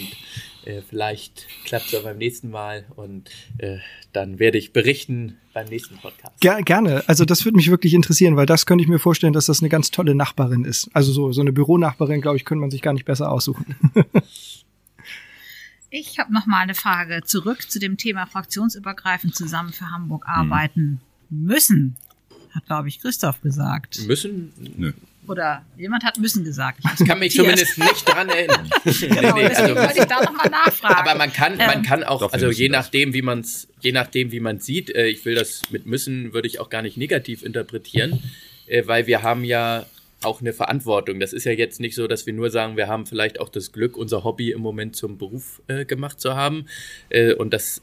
äh, 0.65 0.81
vielleicht 0.81 1.47
klappt 1.65 1.93
es 1.93 2.03
beim 2.03 2.17
nächsten 2.17 2.49
Mal 2.49 2.85
und 2.95 3.29
äh, 3.57 3.77
dann 4.13 4.39
werde 4.39 4.57
ich 4.57 4.73
berichten 4.73 5.37
beim 5.53 5.67
nächsten 5.67 5.97
Podcast. 5.97 6.39
Ger 6.39 6.61
gerne. 6.61 7.03
Also 7.07 7.25
das 7.25 7.45
würde 7.45 7.57
mich 7.57 7.69
wirklich 7.69 7.93
interessieren, 7.93 8.35
weil 8.35 8.45
das 8.45 8.65
könnte 8.65 8.83
ich 8.83 8.89
mir 8.89 8.99
vorstellen, 8.99 9.33
dass 9.33 9.47
das 9.47 9.61
eine 9.61 9.69
ganz 9.69 9.91
tolle 9.91 10.15
Nachbarin 10.15 10.65
ist. 10.65 10.89
Also 10.93 11.11
so, 11.11 11.31
so 11.31 11.41
eine 11.41 11.51
Büronachbarin, 11.51 12.21
glaube 12.21 12.37
ich, 12.37 12.45
könnte 12.45 12.61
man 12.61 12.71
sich 12.71 12.81
gar 12.81 12.93
nicht 12.93 13.05
besser 13.05 13.31
aussuchen. 13.31 13.75
Ich 15.93 16.19
habe 16.19 16.31
noch 16.31 16.45
mal 16.45 16.61
eine 16.61 16.73
Frage 16.73 17.21
zurück 17.25 17.69
zu 17.69 17.77
dem 17.77 17.97
Thema 17.97 18.25
fraktionsübergreifend 18.25 19.35
zusammen 19.35 19.73
für 19.73 19.91
Hamburg 19.91 20.23
arbeiten 20.25 21.01
hm. 21.29 21.45
müssen 21.45 21.97
hat, 22.53 22.65
glaube 22.65 22.87
ich, 22.87 22.99
Christoph 22.99 23.41
gesagt. 23.41 24.05
Müssen? 24.07 24.53
Nö. 24.77 24.93
Oder 25.27 25.65
jemand 25.77 26.03
hat 26.03 26.17
müssen 26.19 26.43
gesagt. 26.43 26.79
Ich, 26.99 27.07
kann 27.07 27.19
mich 27.19 27.35
zumindest 27.35 27.77
nicht 27.77 28.07
dran 28.07 28.27
erinnern. 28.29 28.69
genau, 28.83 29.35
nee, 29.35 29.43
nee, 29.43 29.55
also, 29.55 29.75
wollte 29.75 29.99
ich 29.99 30.05
da 30.05 30.23
nochmal 30.23 30.49
nachfragen. 30.49 30.95
Aber 30.95 31.15
man 31.15 31.31
kann, 31.31 31.57
man 31.57 31.77
ähm, 31.77 31.83
kann 31.83 32.03
auch, 32.03 32.33
also 32.33 32.49
je 32.49 32.69
nachdem, 32.69 33.13
wie 33.13 33.21
man 33.21 33.41
es, 33.41 33.67
je 33.81 33.91
nachdem, 33.91 34.31
wie 34.31 34.39
man 34.39 34.59
sieht, 34.59 34.89
äh, 34.89 35.07
ich 35.07 35.23
will 35.23 35.35
das 35.35 35.61
mit 35.69 35.85
müssen, 35.85 36.33
würde 36.33 36.47
ich 36.47 36.59
auch 36.59 36.69
gar 36.69 36.81
nicht 36.81 36.97
negativ 36.97 37.43
interpretieren, 37.43 38.21
äh, 38.67 38.87
weil 38.87 39.05
wir 39.05 39.21
haben 39.21 39.43
ja 39.43 39.85
auch 40.23 40.41
eine 40.41 40.53
Verantwortung. 40.53 41.19
Das 41.19 41.33
ist 41.33 41.45
ja 41.45 41.51
jetzt 41.51 41.79
nicht 41.79 41.95
so, 41.95 42.07
dass 42.07 42.25
wir 42.25 42.33
nur 42.33 42.49
sagen, 42.49 42.77
wir 42.77 42.87
haben 42.87 43.05
vielleicht 43.05 43.39
auch 43.39 43.49
das 43.49 43.71
Glück, 43.71 43.97
unser 43.97 44.23
Hobby 44.23 44.51
im 44.51 44.61
Moment 44.61 44.95
zum 44.95 45.17
Beruf 45.17 45.61
äh, 45.67 45.85
gemacht 45.85 46.19
zu 46.19 46.35
haben. 46.35 46.65
Äh, 47.09 47.33
und 47.33 47.53
das, 47.53 47.81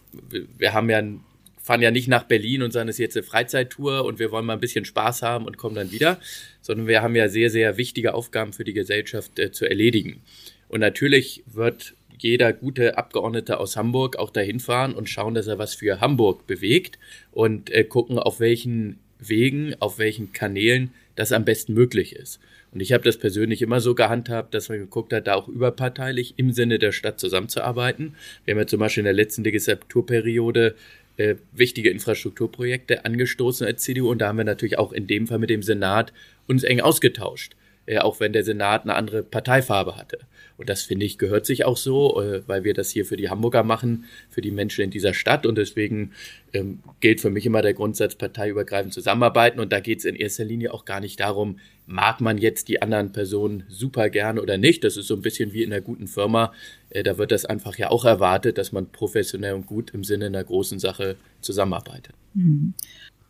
wir 0.57 0.73
haben 0.73 0.90
ja 0.90 0.99
ein 0.99 1.21
fahren 1.68 1.82
ja 1.82 1.90
nicht 1.90 2.08
nach 2.08 2.22
Berlin 2.22 2.62
und 2.62 2.72
sagen, 2.72 2.88
es 2.88 2.94
ist 2.94 3.00
jetzt 3.00 3.16
eine 3.18 3.25
Freizeittour 3.25 4.06
und 4.06 4.18
wir 4.18 4.30
wollen 4.30 4.46
mal 4.46 4.54
ein 4.54 4.60
bisschen 4.60 4.87
Spaß 4.87 5.20
haben 5.20 5.44
und 5.44 5.58
kommen 5.58 5.75
dann 5.75 5.92
wieder, 5.92 6.18
sondern 6.62 6.87
wir 6.87 7.02
haben 7.02 7.14
ja 7.14 7.28
sehr, 7.28 7.50
sehr 7.50 7.76
wichtige 7.76 8.14
Aufgaben 8.14 8.54
für 8.54 8.64
die 8.64 8.72
Gesellschaft 8.72 9.38
äh, 9.38 9.52
zu 9.52 9.68
erledigen. 9.68 10.22
Und 10.68 10.80
natürlich 10.80 11.44
wird 11.44 11.92
jeder 12.18 12.54
gute 12.54 12.96
Abgeordnete 12.96 13.60
aus 13.60 13.76
Hamburg 13.76 14.16
auch 14.16 14.30
dahin 14.30 14.60
fahren 14.60 14.94
und 14.94 15.10
schauen, 15.10 15.34
dass 15.34 15.46
er 15.46 15.58
was 15.58 15.75
für 15.75 16.00
Hamburg 16.00 16.46
bewegt 16.46 16.98
und 17.32 17.68
äh, 17.70 17.84
gucken, 17.84 18.18
auf 18.18 18.40
welchen 18.40 18.98
Wegen, 19.18 19.75
auf 19.78 19.98
welchen 19.98 20.32
Kanälen 20.32 20.94
das 21.16 21.32
am 21.32 21.44
besten 21.44 21.75
möglich 21.75 22.16
ist. 22.16 22.40
Und 22.72 22.80
ich 22.80 22.92
habe 22.92 23.04
das 23.04 23.16
persönlich 23.16 23.62
immer 23.62 23.80
so 23.80 23.94
gehandhabt, 23.94 24.54
dass 24.54 24.68
man 24.68 24.78
geguckt 24.78 25.12
hat, 25.12 25.26
da 25.26 25.34
auch 25.34 25.48
überparteilich 25.48 26.34
im 26.37 26.52
Sinne 26.52 26.78
der 26.78 26.92
Stadt 26.92 27.18
zusammenzuarbeiten. 27.18 28.14
Wir 28.44 28.52
haben 28.52 28.60
ja 28.60 28.66
zum 28.66 28.80
Beispiel 28.80 29.00
in 29.00 29.06
der 29.06 29.14
letzten 29.14 29.42
Legislaturperiode 29.44 30.75
äh, 31.18 31.37
wichtige 31.52 31.90
Infrastrukturprojekte 31.90 33.04
angestoßen 33.04 33.66
als 33.66 33.82
CDU 33.82 34.10
und 34.10 34.18
da 34.18 34.28
haben 34.28 34.38
wir 34.38 34.44
natürlich 34.44 34.78
auch 34.78 34.92
in 34.92 35.06
dem 35.06 35.26
Fall 35.26 35.38
mit 35.38 35.50
dem 35.50 35.62
Senat 35.62 36.12
uns 36.46 36.64
eng 36.64 36.80
ausgetauscht. 36.80 37.54
Äh, 37.88 37.99
auch 37.99 38.21
wenn 38.21 38.35
der 38.35 38.45
Senat 38.45 38.83
eine 38.83 38.95
andere 38.95 39.23
Parteifarbe 39.23 39.97
hatte. 39.97 40.18
Und 40.59 40.68
das 40.68 40.83
finde 40.83 41.07
ich 41.07 41.16
gehört 41.16 41.47
sich 41.47 41.64
auch 41.64 41.78
so, 41.78 42.21
äh, 42.21 42.42
weil 42.47 42.62
wir 42.62 42.75
das 42.75 42.90
hier 42.90 43.07
für 43.07 43.16
die 43.16 43.30
Hamburger 43.30 43.62
machen, 43.62 44.04
für 44.28 44.42
die 44.42 44.50
Menschen 44.50 44.85
in 44.85 44.90
dieser 44.90 45.14
Stadt. 45.14 45.47
Und 45.47 45.57
deswegen 45.57 46.12
ähm, 46.52 46.80
gilt 47.00 47.23
für 47.23 47.30
mich 47.30 47.47
immer 47.47 47.62
der 47.62 47.73
Grundsatz 47.73 48.14
parteiübergreifend 48.14 48.92
zusammenarbeiten. 48.92 49.59
Und 49.59 49.73
da 49.73 49.80
geht 49.80 50.00
es 50.00 50.04
in 50.04 50.16
erster 50.16 50.45
Linie 50.45 50.75
auch 50.75 50.85
gar 50.85 51.00
nicht 51.00 51.18
darum, 51.18 51.61
mag 51.87 52.21
man 52.21 52.37
jetzt 52.37 52.68
die 52.68 52.83
anderen 52.83 53.12
Personen 53.12 53.64
super 53.68 54.11
gerne 54.11 54.42
oder 54.42 54.59
nicht. 54.59 54.85
Das 54.85 54.99
ist 54.99 55.07
so 55.07 55.14
ein 55.14 55.23
bisschen 55.23 55.54
wie 55.54 55.62
in 55.62 55.73
einer 55.73 55.80
guten 55.80 56.09
Firma. 56.09 56.52
Äh, 56.90 57.04
da 57.04 57.16
wird 57.16 57.33
das 57.33 57.47
einfach 57.47 57.78
ja 57.78 57.90
auch 57.90 58.04
erwartet, 58.04 58.59
dass 58.59 58.71
man 58.71 58.92
professionell 58.92 59.54
und 59.54 59.66
gut 59.66 59.95
im 59.95 60.04
Sinne 60.04 60.26
einer 60.26 60.45
großen 60.45 60.78
Sache 60.78 61.16
zusammenarbeitet. 61.40 62.14
Hm 62.35 62.75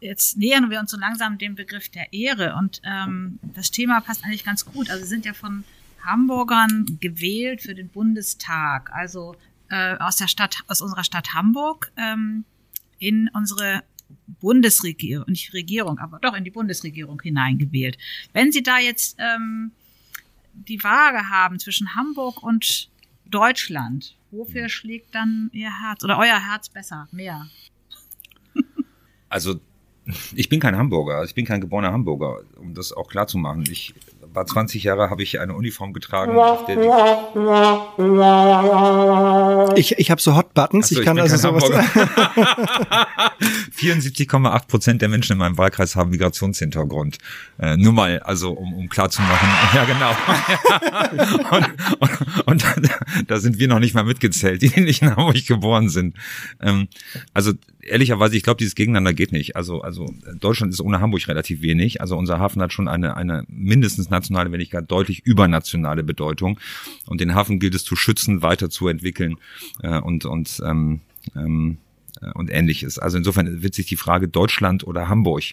jetzt 0.01 0.37
nähern 0.37 0.71
wir 0.71 0.81
uns 0.81 0.91
so 0.91 0.99
langsam 0.99 1.39
dem 1.39 1.55
Begriff 1.55 1.89
der 1.89 2.13
Ehre 2.13 2.55
und 2.57 2.81
ähm, 2.85 3.39
das 3.55 3.71
Thema 3.71 4.01
passt 4.01 4.25
eigentlich 4.25 4.45
ganz 4.45 4.65
gut. 4.65 4.91
Also 4.91 5.05
Sie 5.05 5.09
sind 5.09 5.25
ja 5.25 5.35
von 5.35 5.65
Hamburgern 6.05 6.99
gewählt 7.01 7.63
für 7.63 7.75
den 7.75 7.89
Bundestag, 7.89 8.93
also 8.93 9.37
äh, 9.69 9.97
aus 9.97 10.17
der 10.17 10.29
Stadt, 10.29 10.57
aus 10.69 10.81
unserer 10.81 11.05
Stadt 11.05 11.35
Hamburg 11.35 11.93
ähm, 11.97 12.45
in 12.99 13.29
unsere 13.35 13.83
Bundesregierung, 14.41 15.27
nicht 15.29 15.53
Regierung, 15.53 15.99
aber 15.99 16.19
doch 16.21 16.35
in 16.35 16.45
die 16.45 16.51
Bundesregierung 16.51 17.21
hineingewählt. 17.21 17.99
Wenn 18.33 18.53
Sie 18.53 18.63
da 18.63 18.79
jetzt 18.79 19.17
ähm, 19.19 19.73
die 20.53 20.83
Waage 20.83 21.29
haben 21.29 21.59
zwischen 21.59 21.95
Hamburg 21.95 22.43
und 22.43 22.89
Deutschland, 23.27 24.17
wofür 24.31 24.69
schlägt 24.69 25.15
dann 25.15 25.51
Ihr 25.53 25.71
Herz 25.83 26.03
oder 26.05 26.19
euer 26.19 26.41
Herz 26.41 26.69
besser, 26.69 27.09
mehr? 27.13 27.47
Also 29.29 29.61
ich 30.35 30.49
bin 30.49 30.61
kein 30.61 30.77
Hamburger, 30.77 31.25
ich 31.25 31.35
bin 31.35 31.45
kein 31.45 31.61
geborener 31.61 31.93
Hamburger, 31.93 32.41
um 32.61 32.75
das 32.75 32.93
auch 32.93 33.09
klar 33.09 33.27
zu 33.27 33.39
machen. 33.39 33.65
Ich 33.71 33.95
war 34.33 34.47
20 34.47 34.83
Jahre, 34.85 35.11
habe 35.11 35.23
ich 35.23 35.41
eine 35.41 35.55
Uniform 35.55 35.93
getragen. 35.93 36.35
ich 39.77 39.99
ich 39.99 40.11
habe 40.11 40.21
so 40.21 40.37
Hot 40.37 40.55
Buttons, 40.55 40.89
so, 40.89 40.99
ich 40.99 41.05
kann 41.05 41.17
ich 41.17 41.25
also 41.25 41.37
sowas. 41.37 41.65
74,8 43.71 44.67
Prozent 44.67 45.03
der 45.03 45.09
Menschen 45.09 45.33
in 45.33 45.39
meinem 45.39 45.59
Wahlkreis 45.59 45.97
haben 45.97 46.11
Migrationshintergrund. 46.11 47.19
Äh, 47.59 47.77
nur 47.77 47.93
mal, 47.93 48.21
also 48.21 48.53
um, 48.53 48.75
um 48.75 48.89
klar 48.89 49.11
zu 49.11 49.23
machen. 49.23 49.49
Ja, 49.75 49.85
genau. 49.85 50.11
und, 51.57 51.67
und, 52.01 52.47
und 52.47 52.65
da, 52.65 52.99
da, 53.27 53.39
sind 53.39 53.59
wir 53.59 53.69
noch 53.69 53.81
nicht 53.81 53.95
mal 53.95 54.05
mitgezählt, 54.05 54.63
die 54.63 54.81
nicht 54.81 55.03
in 55.03 55.15
Hamburg 55.15 55.47
geboren 55.47 55.89
sind. 55.89 56.17
Ähm, 56.61 56.89
also 57.35 57.53
ehrlicherweise, 57.81 58.37
ich 58.37 58.43
glaube, 58.43 58.59
dieses 58.59 58.75
Gegeneinander 58.75 59.13
geht 59.13 59.33
nicht. 59.33 59.57
Also, 59.57 59.83
also 59.83 60.13
Deutschland 60.41 60.73
ist 60.73 60.81
ohne 60.81 61.01
Hamburg 61.01 61.27
relativ 61.29 61.61
wenig. 61.61 62.01
Also 62.01 62.17
unser 62.17 62.39
Hafen 62.39 62.63
hat 62.63 62.73
schon 62.73 62.89
eine, 62.89 63.17
eine 63.17 63.45
mindestens 63.49 64.11
nationale, 64.11 64.51
wenn 64.53 64.59
nicht 64.59 64.73
gar 64.73 64.83
deutlich 64.83 65.21
übernationale 65.25 66.03
Bedeutung. 66.03 66.59
Und 67.07 67.21
den 67.21 67.35
Hafen 67.35 67.59
gilt 67.59 67.75
es 67.75 67.85
zu 67.85 67.97
schützen, 67.97 68.43
weiterzuentwickeln 68.43 69.37
äh, 69.83 69.99
und, 69.99 70.25
und, 70.25 70.63
ähm, 70.65 71.01
ähm, 71.37 71.79
äh, 71.79 71.88
und 72.35 72.51
ähnliches. 72.51 72.99
Also 72.99 73.19
insofern 73.19 73.63
wird 73.63 73.75
sich 73.75 73.87
die 73.87 73.97
Frage 73.97 74.29
Deutschland 74.29 74.87
oder 74.87 75.09
Hamburg, 75.09 75.45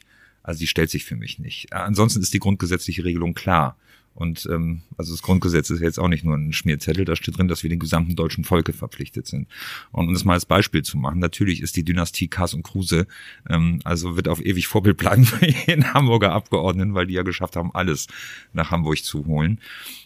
also 0.44 0.60
die 0.60 0.68
stellt 0.68 0.92
sich 0.92 1.06
für 1.06 1.16
mich 1.16 1.40
nicht. 1.40 1.74
Ansonsten 1.74 2.22
ist 2.22 2.34
die 2.34 2.40
grundgesetzliche 2.40 3.04
Regelung 3.04 3.34
klar. 3.34 3.78
Und 4.16 4.48
ähm, 4.50 4.82
also 4.98 5.12
das 5.12 5.22
Grundgesetz 5.22 5.70
ist 5.70 5.82
jetzt 5.82 6.00
auch 6.00 6.08
nicht 6.08 6.24
nur 6.24 6.36
ein 6.38 6.54
Schmierzettel, 6.54 7.04
da 7.04 7.18
steht 7.18 7.38
drin, 7.38 7.50
dass 7.50 7.64
wir 7.64 7.70
den 7.70 7.80
gesamten 7.80 8.16
deutschen 8.16 8.46
Volke 8.46 8.72
verpflichtet 8.72 9.28
sind. 9.28 9.50
Und 9.92 10.08
um 10.08 10.14
das 10.14 10.24
mal 10.24 10.36
als 10.36 10.46
Beispiel 10.46 10.84
zu 10.84 10.98
machen, 10.98 11.20
natürlich 11.20 11.62
ist 11.62 11.76
die 11.76 11.84
Dynastie 11.84 12.30
Kass 12.30 12.54
und 12.54 12.64
Kruse, 12.64 13.08
ähm, 13.50 13.82
also 13.84 14.16
wird 14.16 14.30
auf 14.30 14.44
ewig 14.44 14.68
Vorbild 14.68 14.96
bleiben 14.98 15.26
für 15.26 15.46
jeden 15.46 15.94
Hamburger 15.94 16.32
Abgeordneten, 16.32 16.94
weil 16.94 17.08
die 17.08 17.14
ja 17.14 17.24
geschafft 17.24 17.58
haben, 17.58 17.76
alles 17.76 18.08
nach 18.54 18.72
Hamburg 18.72 19.04
zu 19.04 19.26
holen. 19.26 19.60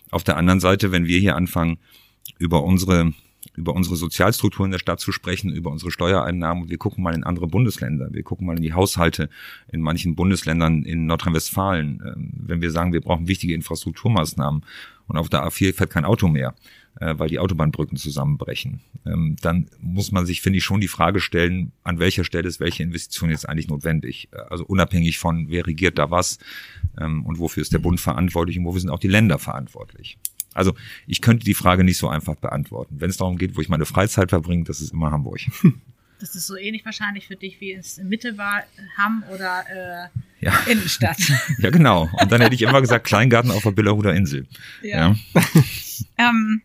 Auf 0.10 0.24
der 0.24 0.38
anderen 0.38 0.60
Seite, 0.60 0.92
wenn 0.92 1.06
wir 1.06 1.20
hier 1.20 1.36
anfangen, 1.36 1.78
über 2.39 2.63
unsere 2.63 3.13
über 3.55 3.74
unsere 3.74 3.96
Sozialstrukturen 3.96 4.72
der 4.72 4.79
Stadt 4.79 5.00
zu 5.00 5.12
sprechen, 5.12 5.51
über 5.51 5.72
unsere 5.72 5.91
Steuereinnahmen. 5.91 6.69
Wir 6.69 6.77
gucken 6.77 7.03
mal 7.03 7.13
in 7.13 7.24
andere 7.24 7.48
Bundesländer. 7.48 8.12
Wir 8.12 8.24
gucken 8.24 8.48
mal 8.48 8.55
in 8.55 8.63
die 8.63 8.74
Haushalte 8.74 9.29
in 9.72 9.81
manchen 9.81 10.15
Bundesländern 10.15 10.84
in 10.84 11.05
Nordrhein-Westfalen. 11.05 12.01
Ähm, 12.05 12.34
wenn 12.34 12.62
wir 12.62 12.72
sagen, 12.72 12.93
wir 12.93 13.01
brauchen 13.01 13.27
wichtige 13.27 13.53
Infrastrukturmaßnahmen 13.53 14.63
und 15.08 15.17
auf 15.17 15.29
der 15.29 15.43
A4 15.43 15.74
fährt 15.74 15.89
kein 15.89 16.05
Auto 16.05 16.27
mehr, 16.27 16.55
äh, 17.00 17.15
weil 17.17 17.29
die 17.29 17.39
Autobahnbrücken 17.39 17.98
zusammenbrechen, 17.98 18.81
ähm, 19.05 19.36
dann 19.41 19.69
muss 19.79 20.12
man 20.12 20.25
sich, 20.25 20.41
finde 20.41 20.58
ich, 20.58 20.63
schon 20.63 20.81
die 20.81 20.88
Frage 20.88 21.19
stellen, 21.19 21.72
an 21.84 22.00
welcher 22.00 22.24
Stelle 22.24 22.48
ist 22.48 22.60
welche 22.60 22.84
Investition 22.84 23.29
jetzt 23.29 23.48
eigentlich 23.48 23.69
notwendig? 23.69 24.29
Äh, 24.31 24.41
also 24.50 24.65
unabhängig 24.65 25.17
von, 25.17 25.50
wer 25.50 25.65
regiert 25.65 25.98
da 25.98 26.12
was 26.12 26.39
ähm, 27.00 27.25
und 27.25 27.39
wofür 27.39 27.62
ist 27.62 27.74
der 27.74 27.79
Bund 27.79 28.00
verantwortlich 28.00 28.58
und 28.60 28.65
wofür 28.65 28.81
sind 28.81 28.89
auch 28.89 29.00
die 29.00 29.08
Länder 29.08 29.39
verantwortlich. 29.39 30.17
Also 30.53 30.75
ich 31.08 31.22
könnte 31.22 31.46
die 31.46 31.53
Frage 31.53 31.84
nicht 31.84 31.98
so 31.98 32.10
einfach 32.10 32.36
beantworten. 32.36 32.96
Wenn 33.00 33.10
es 33.10 33.18
darum 33.18 33.38
geht, 33.38 33.56
wo 33.56 33.62
ich 33.62 33.70
meine 33.70 33.86
Freizeit 33.86 34.29
verbringe, 34.29 34.63
das 34.63 34.82
ist 34.82 34.94
immer 34.94 35.12
Hamburg. 35.12 35.39
Das 36.22 36.36
ist 36.36 36.48
so 36.48 36.58
ähnlich 36.58 36.84
wahrscheinlich 36.84 37.27
für 37.27 37.38
dich, 37.38 37.62
wie 37.62 37.72
es 37.72 37.98
in 37.98 38.10
Mitte 38.10 38.38
war, 38.38 38.63
Hamm 38.98 39.24
oder 39.34 39.63
äh, 39.70 40.46
ja. 40.46 40.53
Innenstadt. 40.68 41.18
ja, 41.60 41.70
genau. 41.70 42.10
Und 42.12 42.29
dann 42.29 42.41
hätte 42.41 42.56
ich 42.56 42.62
immer 42.62 42.82
gesagt, 42.82 43.08
Kleingarten 43.08 43.51
auf 43.51 43.63
der 43.63 43.72
Billerhuder 43.72 44.13
Insel. 44.13 44.46
Ja. 44.84 45.15
Ja. 45.34 45.41
ähm, 46.18 46.62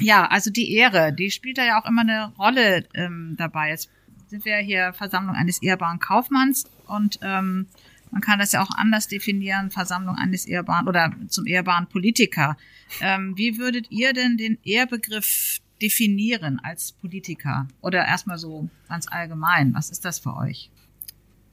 ja, 0.00 0.26
also 0.26 0.50
die 0.50 0.74
Ehre, 0.74 1.14
die 1.14 1.30
spielt 1.30 1.56
da 1.56 1.64
ja 1.64 1.80
auch 1.80 1.86
immer 1.86 2.02
eine 2.02 2.32
Rolle 2.38 2.84
ähm, 2.92 3.36
dabei. 3.38 3.70
Jetzt 3.70 3.88
sind 4.28 4.44
wir 4.44 4.58
hier 4.58 4.92
Versammlung 4.92 5.34
eines 5.34 5.62
ehrbaren 5.62 5.98
Kaufmanns 5.98 6.64
und 6.86 7.18
ähm, 7.22 7.68
man 8.10 8.20
kann 8.20 8.38
das 8.38 8.52
ja 8.52 8.62
auch 8.62 8.70
anders 8.76 9.08
definieren, 9.08 9.70
Versammlung 9.70 10.16
eines 10.16 10.46
ehrbaren 10.46 10.88
oder 10.88 11.12
zum 11.28 11.46
ehrbaren 11.46 11.86
Politiker. 11.86 12.56
Ähm, 13.00 13.34
wie 13.36 13.58
würdet 13.58 13.90
ihr 13.90 14.12
denn 14.12 14.36
den 14.36 14.58
Ehrbegriff 14.64 15.60
definieren 15.80 16.60
als 16.62 16.92
Politiker? 16.92 17.68
Oder 17.80 18.04
erstmal 18.06 18.38
so 18.38 18.68
ganz 18.88 19.06
allgemein, 19.08 19.74
was 19.74 19.90
ist 19.90 20.04
das 20.04 20.18
für 20.18 20.36
euch? 20.36 20.70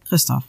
Christoph. 0.08 0.44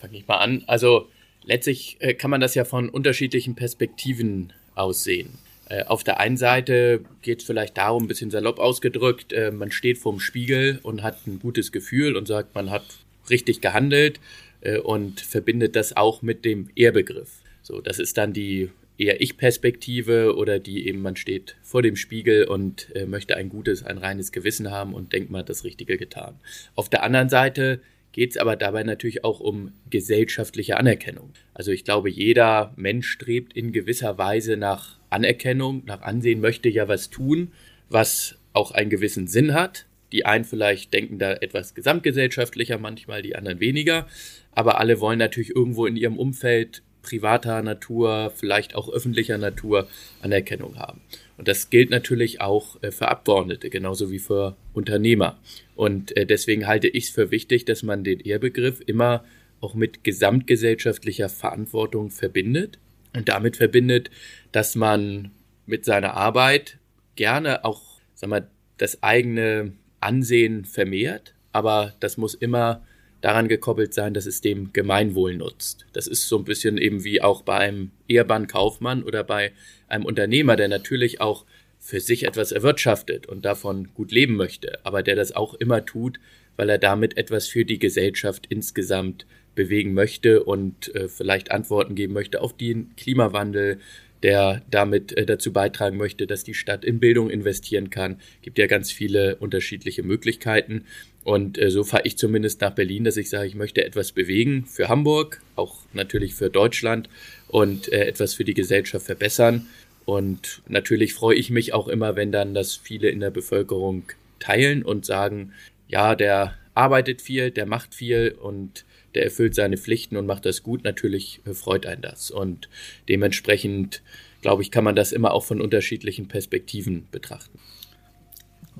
Fange 0.00 0.18
ich 0.18 0.26
mal 0.26 0.38
an. 0.38 0.64
Also 0.66 1.08
letztlich 1.44 1.96
äh, 2.00 2.14
kann 2.14 2.30
man 2.30 2.40
das 2.40 2.54
ja 2.54 2.64
von 2.64 2.88
unterschiedlichen 2.88 3.54
Perspektiven 3.54 4.52
aussehen. 4.74 5.38
Äh, 5.68 5.84
auf 5.84 6.04
der 6.04 6.18
einen 6.18 6.36
Seite 6.36 7.04
geht 7.22 7.40
es 7.40 7.46
vielleicht 7.46 7.76
darum, 7.76 8.04
ein 8.04 8.08
bisschen 8.08 8.30
salopp 8.30 8.58
ausgedrückt, 8.58 9.32
äh, 9.32 9.50
man 9.50 9.70
steht 9.70 9.98
vorm 9.98 10.20
Spiegel 10.20 10.80
und 10.82 11.02
hat 11.02 11.26
ein 11.26 11.38
gutes 11.38 11.72
Gefühl 11.72 12.16
und 12.16 12.26
sagt, 12.26 12.54
man 12.54 12.70
hat 12.70 12.84
richtig 13.30 13.60
gehandelt 13.60 14.20
äh, 14.62 14.78
und 14.78 15.20
verbindet 15.20 15.76
das 15.76 15.96
auch 15.96 16.22
mit 16.22 16.44
dem 16.44 16.68
Ehrbegriff. 16.74 17.42
So, 17.62 17.80
das 17.80 17.98
ist 17.98 18.16
dann 18.18 18.32
die 18.32 18.70
eher 18.98 19.20
Ich-Perspektive 19.20 20.36
oder 20.36 20.58
die 20.58 20.86
eben, 20.86 21.02
man 21.02 21.16
steht 21.16 21.56
vor 21.62 21.82
dem 21.82 21.96
Spiegel 21.96 22.44
und 22.44 22.94
äh, 22.94 23.06
möchte 23.06 23.36
ein 23.36 23.48
gutes, 23.48 23.82
ein 23.84 23.98
reines 23.98 24.32
Gewissen 24.32 24.70
haben 24.70 24.94
und 24.94 25.12
denkt, 25.12 25.30
man 25.30 25.40
hat 25.40 25.48
das 25.48 25.64
Richtige 25.64 25.96
getan. 25.96 26.38
Auf 26.74 26.88
der 26.88 27.02
anderen 27.02 27.28
Seite 27.28 27.80
geht 28.12 28.32
es 28.32 28.36
aber 28.36 28.56
dabei 28.56 28.82
natürlich 28.82 29.24
auch 29.24 29.40
um 29.40 29.72
gesellschaftliche 29.90 30.76
Anerkennung. 30.76 31.32
Also 31.54 31.70
ich 31.72 31.84
glaube, 31.84 32.10
jeder 32.10 32.72
Mensch 32.76 33.08
strebt 33.08 33.54
in 33.54 33.72
gewisser 33.72 34.18
Weise 34.18 34.56
nach 34.56 34.98
Anerkennung, 35.10 35.82
nach 35.86 36.02
Ansehen, 36.02 36.40
möchte 36.40 36.68
ja 36.68 36.88
was 36.88 37.10
tun, 37.10 37.52
was 37.88 38.36
auch 38.52 38.72
einen 38.72 38.90
gewissen 38.90 39.26
Sinn 39.26 39.54
hat. 39.54 39.86
Die 40.12 40.26
einen 40.26 40.44
vielleicht 40.44 40.92
denken 40.92 41.18
da 41.18 41.32
etwas 41.32 41.74
gesamtgesellschaftlicher, 41.74 42.78
manchmal 42.78 43.22
die 43.22 43.34
anderen 43.34 43.60
weniger 43.60 44.06
aber 44.52 44.78
alle 44.78 45.00
wollen 45.00 45.18
natürlich 45.18 45.54
irgendwo 45.54 45.86
in 45.86 45.96
ihrem 45.96 46.18
Umfeld 46.18 46.82
privater 47.02 47.62
Natur, 47.62 48.32
vielleicht 48.34 48.76
auch 48.76 48.88
öffentlicher 48.88 49.36
Natur 49.36 49.88
Anerkennung 50.20 50.78
haben. 50.78 51.00
Und 51.36 51.48
das 51.48 51.68
gilt 51.68 51.90
natürlich 51.90 52.40
auch 52.40 52.80
äh, 52.82 52.92
für 52.92 53.08
Abgeordnete, 53.08 53.70
genauso 53.70 54.12
wie 54.12 54.20
für 54.20 54.56
Unternehmer. 54.72 55.40
Und 55.74 56.16
äh, 56.16 56.26
deswegen 56.26 56.68
halte 56.68 56.86
ich 56.86 57.04
es 57.04 57.10
für 57.10 57.32
wichtig, 57.32 57.64
dass 57.64 57.82
man 57.82 58.04
den 58.04 58.20
Ehrbegriff 58.20 58.80
immer 58.86 59.24
auch 59.60 59.74
mit 59.74 60.04
gesamtgesellschaftlicher 60.04 61.28
Verantwortung 61.28 62.10
verbindet 62.10 62.78
und 63.16 63.28
damit 63.28 63.56
verbindet, 63.56 64.10
dass 64.52 64.76
man 64.76 65.32
mit 65.66 65.84
seiner 65.84 66.14
Arbeit 66.14 66.78
gerne 67.16 67.64
auch, 67.64 67.82
sag 68.14 68.30
mal, 68.30 68.48
das 68.78 69.02
eigene 69.02 69.72
Ansehen 70.02 70.64
vermehrt, 70.64 71.34
aber 71.52 71.94
das 72.00 72.16
muss 72.16 72.34
immer 72.34 72.82
daran 73.20 73.48
gekoppelt 73.48 73.94
sein, 73.94 74.14
dass 74.14 74.26
es 74.26 74.40
dem 74.40 74.72
Gemeinwohl 74.72 75.36
nutzt. 75.36 75.86
Das 75.92 76.06
ist 76.06 76.28
so 76.28 76.38
ein 76.38 76.44
bisschen 76.44 76.76
eben 76.76 77.04
wie 77.04 77.22
auch 77.22 77.42
bei 77.42 77.56
einem 77.56 77.92
ehrbaren 78.08 78.48
Kaufmann 78.48 79.04
oder 79.04 79.22
bei 79.22 79.52
einem 79.88 80.04
Unternehmer, 80.04 80.56
der 80.56 80.68
natürlich 80.68 81.20
auch 81.20 81.46
für 81.78 82.00
sich 82.00 82.24
etwas 82.26 82.52
erwirtschaftet 82.52 83.26
und 83.26 83.44
davon 83.44 83.88
gut 83.94 84.12
leben 84.12 84.36
möchte, 84.36 84.84
aber 84.84 85.02
der 85.02 85.16
das 85.16 85.32
auch 85.32 85.54
immer 85.54 85.84
tut, 85.84 86.18
weil 86.56 86.68
er 86.68 86.78
damit 86.78 87.16
etwas 87.16 87.46
für 87.46 87.64
die 87.64 87.78
Gesellschaft 87.78 88.46
insgesamt 88.48 89.26
bewegen 89.54 89.94
möchte 89.94 90.44
und 90.44 90.94
äh, 90.94 91.08
vielleicht 91.08 91.50
Antworten 91.50 91.94
geben 91.94 92.12
möchte 92.12 92.40
auf 92.40 92.56
den 92.56 92.94
Klimawandel, 92.96 93.78
der 94.22 94.62
damit 94.70 95.16
äh, 95.16 95.26
dazu 95.26 95.52
beitragen 95.52 95.96
möchte, 95.96 96.26
dass 96.26 96.44
die 96.44 96.54
Stadt 96.54 96.84
in 96.84 97.00
Bildung 97.00 97.30
investieren 97.30 97.90
kann. 97.90 98.20
Gibt 98.42 98.58
ja 98.58 98.66
ganz 98.66 98.92
viele 98.92 99.36
unterschiedliche 99.36 100.02
Möglichkeiten. 100.02 100.84
Und 101.24 101.58
äh, 101.58 101.70
so 101.70 101.84
fahre 101.84 102.04
ich 102.04 102.18
zumindest 102.18 102.60
nach 102.60 102.72
Berlin, 102.72 103.04
dass 103.04 103.16
ich 103.16 103.30
sage, 103.30 103.46
ich 103.46 103.54
möchte 103.54 103.84
etwas 103.84 104.12
bewegen 104.12 104.66
für 104.66 104.88
Hamburg, 104.88 105.40
auch 105.56 105.78
natürlich 105.92 106.34
für 106.34 106.50
Deutschland 106.50 107.08
und 107.48 107.92
äh, 107.92 108.04
etwas 108.06 108.34
für 108.34 108.44
die 108.44 108.54
Gesellschaft 108.54 109.06
verbessern. 109.06 109.66
Und 110.04 110.62
natürlich 110.66 111.14
freue 111.14 111.36
ich 111.36 111.50
mich 111.50 111.74
auch 111.74 111.88
immer, 111.88 112.16
wenn 112.16 112.32
dann 112.32 112.54
das 112.54 112.74
viele 112.74 113.08
in 113.08 113.20
der 113.20 113.30
Bevölkerung 113.30 114.04
teilen 114.40 114.82
und 114.82 115.06
sagen, 115.06 115.52
ja, 115.88 116.16
der 116.16 116.54
arbeitet 116.74 117.22
viel, 117.22 117.50
der 117.50 117.66
macht 117.66 117.94
viel 117.94 118.36
und 118.40 118.84
der 119.14 119.24
erfüllt 119.24 119.54
seine 119.54 119.76
Pflichten 119.76 120.16
und 120.16 120.26
macht 120.26 120.46
das 120.46 120.62
gut. 120.62 120.84
Natürlich 120.84 121.40
äh, 121.46 121.54
freut 121.54 121.86
einen 121.86 122.02
das. 122.02 122.30
Und 122.30 122.68
dementsprechend, 123.08 124.02
glaube 124.40 124.62
ich, 124.62 124.70
kann 124.70 124.84
man 124.84 124.96
das 124.96 125.12
immer 125.12 125.32
auch 125.32 125.44
von 125.44 125.60
unterschiedlichen 125.60 126.28
Perspektiven 126.28 127.08
betrachten. 127.10 127.58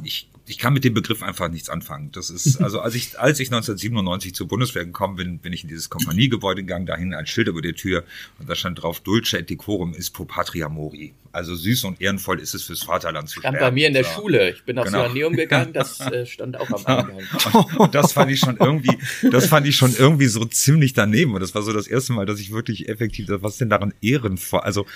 Ich 0.02 0.28
ich 0.46 0.58
kann 0.58 0.72
mit 0.72 0.84
dem 0.84 0.94
Begriff 0.94 1.22
einfach 1.22 1.48
nichts 1.48 1.68
anfangen. 1.68 2.10
Das 2.12 2.30
ist, 2.30 2.56
also 2.60 2.80
als 2.80 2.94
ich, 2.94 3.18
als 3.18 3.38
ich 3.40 3.48
1997 3.48 4.34
zur 4.34 4.48
Bundeswehr 4.48 4.84
gekommen 4.84 5.16
bin, 5.16 5.38
bin 5.38 5.52
ich 5.52 5.62
in 5.62 5.68
dieses 5.68 5.90
Kompaniegebäude 5.90 6.62
gegangen, 6.62 6.86
dahin 6.86 7.14
ein 7.14 7.26
Schild 7.26 7.48
über 7.48 7.62
der 7.62 7.74
Tür 7.74 8.04
und 8.38 8.48
da 8.48 8.54
stand 8.54 8.82
drauf, 8.82 9.00
Dulce 9.00 9.38
et 9.38 9.50
decorum 9.50 9.94
ist 9.94 10.10
pro 10.10 10.24
patria 10.24 10.68
mori. 10.68 11.14
Also 11.30 11.54
süß 11.54 11.84
und 11.84 12.00
ehrenvoll 12.00 12.40
ist 12.40 12.54
es 12.54 12.64
fürs 12.64 12.82
Vaterland 12.82 13.28
zu 13.28 13.40
stand 13.40 13.56
sterben. 13.56 13.70
bei 13.70 13.74
mir 13.74 13.88
in 13.88 13.94
der 13.94 14.04
so. 14.04 14.10
Schule. 14.10 14.50
Ich 14.50 14.64
bin 14.64 14.78
aufs 14.78 14.90
genau. 14.90 15.04
Joanneum 15.04 15.34
gegangen, 15.34 15.72
das 15.72 16.00
äh, 16.12 16.26
stand 16.26 16.58
auch 16.58 16.68
am 16.70 16.84
Eingang. 16.84 17.20
Und 17.78 17.94
das 17.94 18.12
fand 18.12 18.30
ich 18.30 18.40
schon 18.40 18.56
irgendwie, 18.58 18.98
das 19.30 19.46
fand 19.46 19.66
ich 19.66 19.76
schon 19.76 19.94
irgendwie 19.96 20.26
so 20.26 20.44
ziemlich 20.44 20.92
daneben. 20.92 21.34
Und 21.34 21.40
das 21.40 21.54
war 21.54 21.62
so 21.62 21.72
das 21.72 21.86
erste 21.86 22.12
Mal, 22.12 22.26
dass 22.26 22.38
ich 22.38 22.52
wirklich 22.52 22.88
effektiv, 22.88 23.28
was 23.28 23.56
denn 23.56 23.70
daran 23.70 23.94
ehrenvoll, 24.02 24.60
also 24.60 24.86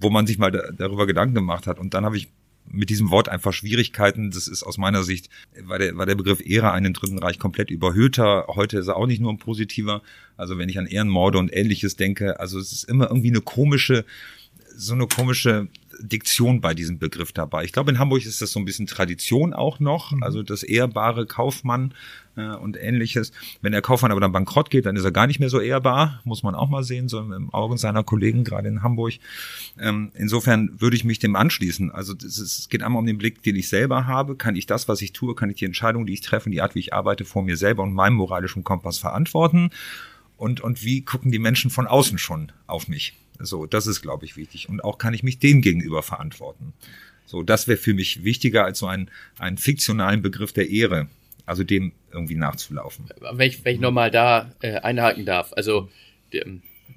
wo 0.00 0.10
man 0.10 0.26
sich 0.26 0.38
mal 0.38 0.50
da, 0.50 0.70
darüber 0.72 1.06
Gedanken 1.06 1.34
gemacht 1.34 1.66
hat. 1.66 1.78
Und 1.78 1.94
dann 1.94 2.04
habe 2.04 2.16
ich 2.16 2.28
mit 2.70 2.90
diesem 2.90 3.10
Wort 3.10 3.28
einfach 3.28 3.52
Schwierigkeiten. 3.52 4.30
Das 4.30 4.48
ist 4.48 4.62
aus 4.62 4.78
meiner 4.78 5.02
Sicht, 5.02 5.28
war 5.62 5.78
der, 5.78 5.96
war 5.96 6.06
der 6.06 6.14
Begriff 6.14 6.40
Ehre 6.44 6.72
einen 6.72 6.94
Dritten 6.94 7.18
Reich 7.18 7.38
komplett 7.38 7.70
überhöhter. 7.70 8.46
Heute 8.48 8.78
ist 8.78 8.88
er 8.88 8.96
auch 8.96 9.06
nicht 9.06 9.20
nur 9.20 9.32
ein 9.32 9.38
positiver. 9.38 10.02
Also 10.36 10.58
wenn 10.58 10.68
ich 10.68 10.78
an 10.78 10.86
Ehrenmorde 10.86 11.38
und 11.38 11.54
ähnliches 11.54 11.96
denke, 11.96 12.38
also 12.40 12.58
es 12.58 12.72
ist 12.72 12.84
immer 12.84 13.08
irgendwie 13.08 13.30
eine 13.30 13.40
komische, 13.40 14.04
so 14.76 14.94
eine 14.94 15.06
komische 15.06 15.68
Diktion 16.00 16.60
bei 16.60 16.74
diesem 16.74 16.98
Begriff 16.98 17.32
dabei. 17.32 17.64
Ich 17.64 17.72
glaube, 17.72 17.90
in 17.90 17.98
Hamburg 17.98 18.24
ist 18.24 18.42
das 18.42 18.52
so 18.52 18.60
ein 18.60 18.64
bisschen 18.64 18.86
Tradition 18.86 19.52
auch 19.52 19.80
noch, 19.80 20.12
mhm. 20.12 20.22
also 20.22 20.42
das 20.42 20.62
ehrbare 20.62 21.26
Kaufmann 21.26 21.94
äh, 22.36 22.56
und 22.56 22.76
ähnliches. 22.76 23.32
Wenn 23.62 23.72
der 23.72 23.82
Kaufmann 23.82 24.10
aber 24.10 24.20
dann 24.20 24.32
bankrott 24.32 24.70
geht, 24.70 24.86
dann 24.86 24.96
ist 24.96 25.04
er 25.04 25.12
gar 25.12 25.26
nicht 25.26 25.40
mehr 25.40 25.50
so 25.50 25.60
ehrbar, 25.60 26.20
muss 26.24 26.42
man 26.42 26.54
auch 26.54 26.68
mal 26.68 26.82
sehen, 26.82 27.08
so 27.08 27.20
im 27.20 27.52
Augen 27.52 27.76
seiner 27.76 28.04
Kollegen, 28.04 28.44
gerade 28.44 28.68
in 28.68 28.82
Hamburg. 28.82 29.14
Ähm, 29.78 30.12
insofern 30.14 30.80
würde 30.80 30.96
ich 30.96 31.04
mich 31.04 31.18
dem 31.18 31.36
anschließen. 31.36 31.90
Also 31.90 32.14
ist, 32.14 32.38
es 32.38 32.68
geht 32.68 32.82
einmal 32.82 33.00
um 33.00 33.06
den 33.06 33.18
Blick, 33.18 33.42
den 33.42 33.56
ich 33.56 33.68
selber 33.68 34.06
habe. 34.06 34.36
Kann 34.36 34.56
ich 34.56 34.66
das, 34.66 34.88
was 34.88 35.02
ich 35.02 35.12
tue, 35.12 35.34
kann 35.34 35.50
ich 35.50 35.56
die 35.56 35.64
Entscheidung, 35.64 36.06
die 36.06 36.14
ich 36.14 36.20
treffe, 36.20 36.50
die 36.50 36.62
Art, 36.62 36.74
wie 36.74 36.80
ich 36.80 36.94
arbeite, 36.94 37.24
vor 37.24 37.42
mir 37.42 37.56
selber 37.56 37.82
und 37.82 37.92
meinem 37.92 38.14
moralischen 38.14 38.64
Kompass 38.64 38.98
verantworten? 38.98 39.70
Und, 40.40 40.62
und 40.62 40.82
wie 40.82 41.02
gucken 41.02 41.30
die 41.30 41.38
Menschen 41.38 41.70
von 41.70 41.86
außen 41.86 42.16
schon 42.16 42.50
auf 42.66 42.88
mich? 42.88 43.12
So, 43.38 43.66
das 43.66 43.86
ist, 43.86 44.00
glaube 44.00 44.24
ich, 44.24 44.38
wichtig. 44.38 44.70
Und 44.70 44.82
auch 44.82 44.96
kann 44.96 45.12
ich 45.12 45.22
mich 45.22 45.38
dem 45.38 45.60
gegenüber 45.60 46.02
verantworten. 46.02 46.72
So, 47.26 47.42
das 47.42 47.68
wäre 47.68 47.76
für 47.76 47.92
mich 47.92 48.24
wichtiger 48.24 48.64
als 48.64 48.78
so 48.78 48.86
ein, 48.86 49.10
einen 49.38 49.58
fiktionalen 49.58 50.22
Begriff 50.22 50.54
der 50.54 50.70
Ehre. 50.70 51.08
Also 51.44 51.62
dem 51.62 51.92
irgendwie 52.10 52.36
nachzulaufen. 52.36 53.04
Wenn 53.20 53.48
ich, 53.48 53.62
wenn 53.66 53.74
ich 53.74 53.80
nochmal 53.82 54.10
da 54.10 54.50
äh, 54.62 54.76
einhaken 54.76 55.26
darf. 55.26 55.52
Also 55.52 55.90
der, 56.32 56.46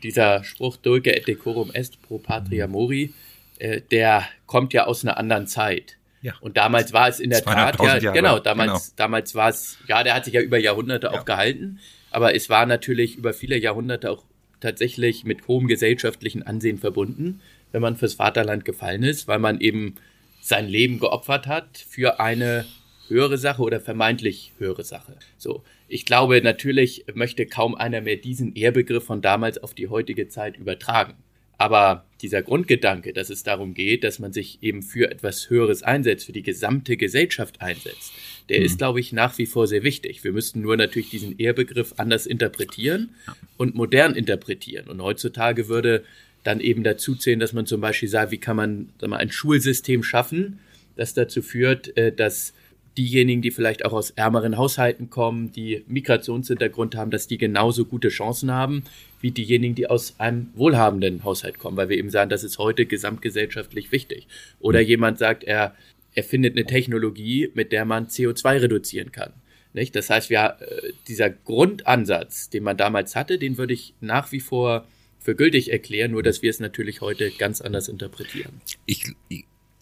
dieser 0.04 0.46
Spruch 0.46 0.78
Dulce 0.78 1.08
et 1.08 1.28
decorum 1.28 1.70
est 1.74 2.02
pro 2.02 2.20
patria 2.20 2.68
mori, 2.68 3.14
äh, 3.60 3.82
der 3.92 4.26
kommt 4.46 4.72
ja 4.72 4.86
aus 4.86 5.04
einer 5.04 5.18
anderen 5.18 5.48
Zeit. 5.48 5.98
Ja. 6.22 6.34
Und 6.40 6.56
damals 6.56 6.94
war 6.94 7.10
es 7.10 7.20
in 7.20 7.30
der 7.30 7.44
Tat 7.44 7.78
ja, 7.78 7.98
Jahre. 7.98 8.16
genau, 8.16 8.40
damals, 8.40 8.72
genau. 8.72 8.94
damals 8.96 9.36
war 9.36 9.50
es, 9.50 9.80
ja, 9.90 10.02
der 10.02 10.14
hat 10.14 10.24
sich 10.24 10.34
ja 10.34 10.40
über 10.40 10.58
Jahrhunderte 10.58 11.08
ja. 11.08 11.12
auch 11.20 11.26
gehalten, 11.26 11.82
aber 12.14 12.36
es 12.36 12.50
war 12.50 12.66
natürlich 12.66 13.18
über 13.18 13.34
viele 13.34 13.58
Jahrhunderte 13.58 14.12
auch 14.12 14.24
tatsächlich 14.60 15.26
mit 15.26 15.48
hohem 15.48 15.68
gesellschaftlichen 15.68 16.44
Ansehen 16.44 16.78
verbunden, 16.78 17.42
wenn 17.72 17.82
man 17.82 17.98
fürs 17.98 18.14
Vaterland 18.14 18.66
gefallen 18.66 19.04
ist, 19.04 19.28
weil 19.28 19.40
man 19.40 19.60
eben 19.60 19.96
sein 20.42 20.68
Leben 20.68 21.00
geopfert 21.00 21.48
hat 21.48 21.78
für 21.78 22.20
eine 22.20 22.66
höhere 23.08 23.38
Sache 23.38 23.62
oder 23.62 23.80
vermeintlich 23.80 24.54
höhere 24.58 24.84
Sache. 24.84 25.18
So, 25.38 25.64
ich 25.88 26.06
glaube, 26.06 26.42
natürlich 26.42 27.06
möchte 27.14 27.46
kaum 27.46 27.76
einer 27.76 28.02
mehr 28.02 28.18
diesen 28.18 28.56
Ehrbegriff 28.56 29.06
von 29.06 29.22
damals 29.22 29.58
auf 29.58 29.74
die 29.74 29.90
heutige 29.90 30.28
Zeit 30.30 30.58
übertragen. 30.58 31.16
Aber 31.58 32.06
dieser 32.22 32.42
Grundgedanke, 32.42 33.14
dass 33.14 33.30
es 33.30 33.44
darum 33.44 33.74
geht, 33.74 34.04
dass 34.04 34.20
man 34.20 34.34
sich 34.34 34.60
eben 34.62 34.82
für 34.82 35.12
etwas 35.12 35.50
Höheres 35.50 35.84
einsetzt, 35.84 36.26
für 36.26 36.32
die 36.32 36.42
gesamte 36.42 36.98
Gesellschaft 36.98 37.62
einsetzt, 37.62 38.14
der 38.50 38.60
mhm. 38.60 38.66
ist, 38.66 38.78
glaube 38.78 39.00
ich, 39.00 39.14
nach 39.14 39.38
wie 39.38 39.46
vor 39.46 39.68
sehr 39.68 39.84
wichtig. 39.84 40.24
Wir 40.24 40.32
müssten 40.32 40.62
nur 40.62 40.78
natürlich 40.78 41.10
diesen 41.10 41.38
Ehrbegriff 41.38 41.94
anders 41.98 42.26
interpretieren 42.26 43.10
und 43.58 43.76
modern 43.76 44.16
interpretieren. 44.16 44.88
Und 44.88 45.02
heutzutage 45.02 45.68
würde 45.68 46.04
dann 46.44 46.60
eben 46.60 46.84
dazu 46.84 47.16
zählen, 47.16 47.40
dass 47.40 47.54
man 47.54 47.66
zum 47.66 47.82
Beispiel 47.82 48.10
sagt, 48.10 48.32
wie 48.32 48.38
kann 48.38 48.56
man 48.56 48.90
mal, 49.02 49.18
ein 49.18 49.32
Schulsystem 49.32 50.04
schaffen, 50.04 50.60
das 50.96 51.14
dazu 51.14 51.42
führt, 51.42 51.96
äh, 51.98 52.12
dass 52.12 52.54
diejenigen, 52.98 53.42
die 53.42 53.52
vielleicht 53.52 53.86
auch 53.86 53.94
aus 53.94 54.12
ärmeren 54.12 54.58
Haushalten 54.58 55.10
kommen, 55.10 55.52
die 55.52 55.84
Migrationshintergrund 55.88 56.96
haben, 56.96 57.12
dass 57.12 57.28
die 57.28 57.38
genauso 57.38 57.86
gute 57.86 58.10
Chancen 58.10 58.52
haben 58.52 58.84
wie 59.22 59.32
diejenigen, 59.32 59.74
die 59.74 59.88
aus 59.88 60.20
einem 60.20 60.50
wohlhabenden 60.54 61.24
Haushalt 61.24 61.58
kommen, 61.58 61.78
weil 61.78 61.90
wir 61.90 61.98
eben 61.98 62.10
sagen, 62.10 62.30
das 62.30 62.44
ist 62.44 62.58
heute 62.58 62.86
gesamtgesellschaftlich 62.86 63.92
wichtig. 63.92 64.28
Oder 64.60 64.82
mhm. 64.82 64.88
jemand 64.88 65.18
sagt, 65.18 65.44
er 65.44 65.76
erfindet 66.14 66.56
eine 66.56 66.66
Technologie, 66.66 67.50
mit 67.54 67.72
der 67.72 67.86
man 67.86 68.08
CO2 68.08 68.62
reduzieren 68.62 69.12
kann. 69.12 69.34
Nicht? 69.74 69.96
Das 69.96 70.10
heißt, 70.10 70.30
ja, 70.30 70.58
äh, 70.60 70.92
dieser 71.08 71.30
Grundansatz, 71.30 72.50
den 72.50 72.64
man 72.64 72.78
damals 72.78 73.16
hatte, 73.16 73.40
den 73.40 73.58
würde 73.58 73.74
ich 73.74 73.94
nach 74.02 74.32
wie 74.32 74.40
vor 74.40 74.88
für 75.20 75.36
gültig 75.36 75.72
erklären, 75.72 76.12
nur 76.12 76.22
dass 76.22 76.42
wir 76.42 76.50
es 76.50 76.60
natürlich 76.60 77.02
heute 77.02 77.32
ganz 77.32 77.62
anders 77.62 77.88
interpretieren. 77.88 78.62
Ich, 78.86 79.14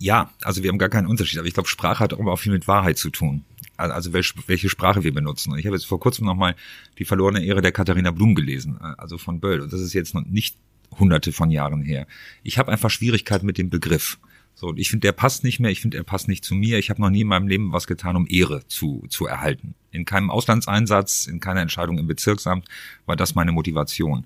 ja, 0.02 0.32
also 0.42 0.64
wir 0.64 0.70
haben 0.70 0.80
gar 0.80 0.90
keinen 0.90 1.08
Unterschied, 1.08 1.38
aber 1.38 1.48
ich 1.48 1.54
glaube, 1.54 1.70
Sprache 1.70 2.04
hat 2.04 2.14
auch 2.14 2.20
immer 2.20 2.36
viel 2.36 2.52
mit 2.52 2.68
Wahrheit 2.68 2.98
zu 2.98 3.12
tun. 3.12 3.46
Also 3.78 4.14
welche, 4.14 4.70
Sprache 4.70 5.04
wir 5.04 5.14
benutzen. 5.14 5.52
Und 5.52 5.60
ich 5.60 5.66
habe 5.66 5.76
jetzt 5.76 5.86
vor 5.86 6.00
kurzem 6.00 6.26
nochmal 6.26 6.56
die 7.00 7.06
verlorene 7.06 7.44
Ehre 7.44 7.62
der 7.62 7.72
Katharina 7.72 8.12
Blum 8.12 8.36
gelesen, 8.36 8.80
äh, 8.82 8.94
also 8.98 9.18
von 9.18 9.40
Böll. 9.40 9.62
Und 9.62 9.74
das 9.74 9.82
ist 9.82 9.94
jetzt 9.94 10.14
noch 10.14 10.26
nicht 10.26 10.56
hunderte 11.00 11.32
von 11.32 11.50
Jahren 11.50 11.82
her. 11.82 12.06
Ich 12.44 12.58
habe 12.58 12.72
einfach 12.72 12.90
Schwierigkeiten 12.90 13.46
mit 13.46 13.58
dem 13.58 13.70
Begriff. 13.70 14.20
So, 14.54 14.76
ich 14.76 14.90
finde, 14.90 15.08
der 15.08 15.14
passt 15.14 15.44
nicht 15.44 15.60
mehr, 15.60 15.72
ich 15.72 15.82
finde, 15.82 15.98
er 15.98 16.04
passt 16.04 16.28
nicht 16.28 16.44
zu 16.44 16.54
mir. 16.54 16.78
Ich 16.78 16.90
habe 16.90 17.02
noch 17.02 17.10
nie 17.10 17.22
in 17.22 17.28
meinem 17.28 17.48
Leben 17.48 17.72
was 17.72 17.88
getan, 17.88 18.16
um 18.16 18.28
Ehre 18.28 18.68
zu, 18.68 19.06
zu 19.10 19.26
erhalten. 19.26 19.74
In 19.92 20.06
keinem 20.06 20.30
Auslandseinsatz, 20.30 21.26
in 21.26 21.40
keiner 21.40 21.62
Entscheidung 21.62 21.98
im 21.98 22.08
Bezirksamt 22.08 22.68
war 23.06 23.16
das 23.16 23.34
meine 23.34 23.52
Motivation. 23.52 24.26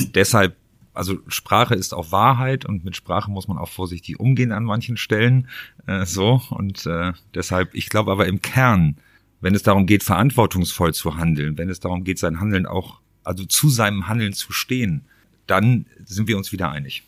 Deshalb 0.00 0.56
also 0.94 1.18
Sprache 1.28 1.74
ist 1.74 1.92
auch 1.92 2.12
Wahrheit 2.12 2.64
und 2.64 2.84
mit 2.84 2.96
Sprache 2.96 3.30
muss 3.30 3.48
man 3.48 3.58
auch 3.58 3.68
vorsichtig 3.68 4.18
umgehen 4.20 4.52
an 4.52 4.64
manchen 4.64 4.96
Stellen. 4.96 5.48
Äh, 5.86 6.06
so 6.06 6.40
und 6.50 6.86
äh, 6.86 7.12
deshalb, 7.34 7.74
ich 7.74 7.88
glaube 7.88 8.12
aber 8.12 8.26
im 8.26 8.40
Kern, 8.40 8.96
wenn 9.40 9.54
es 9.54 9.62
darum 9.62 9.86
geht, 9.86 10.02
verantwortungsvoll 10.02 10.94
zu 10.94 11.16
handeln, 11.16 11.58
wenn 11.58 11.68
es 11.68 11.80
darum 11.80 12.04
geht, 12.04 12.18
sein 12.18 12.40
Handeln 12.40 12.64
auch, 12.64 13.00
also 13.24 13.44
zu 13.44 13.68
seinem 13.68 14.08
Handeln 14.08 14.32
zu 14.32 14.52
stehen, 14.52 15.02
dann 15.46 15.86
sind 16.04 16.28
wir 16.28 16.38
uns 16.38 16.52
wieder 16.52 16.70
einig. 16.70 17.02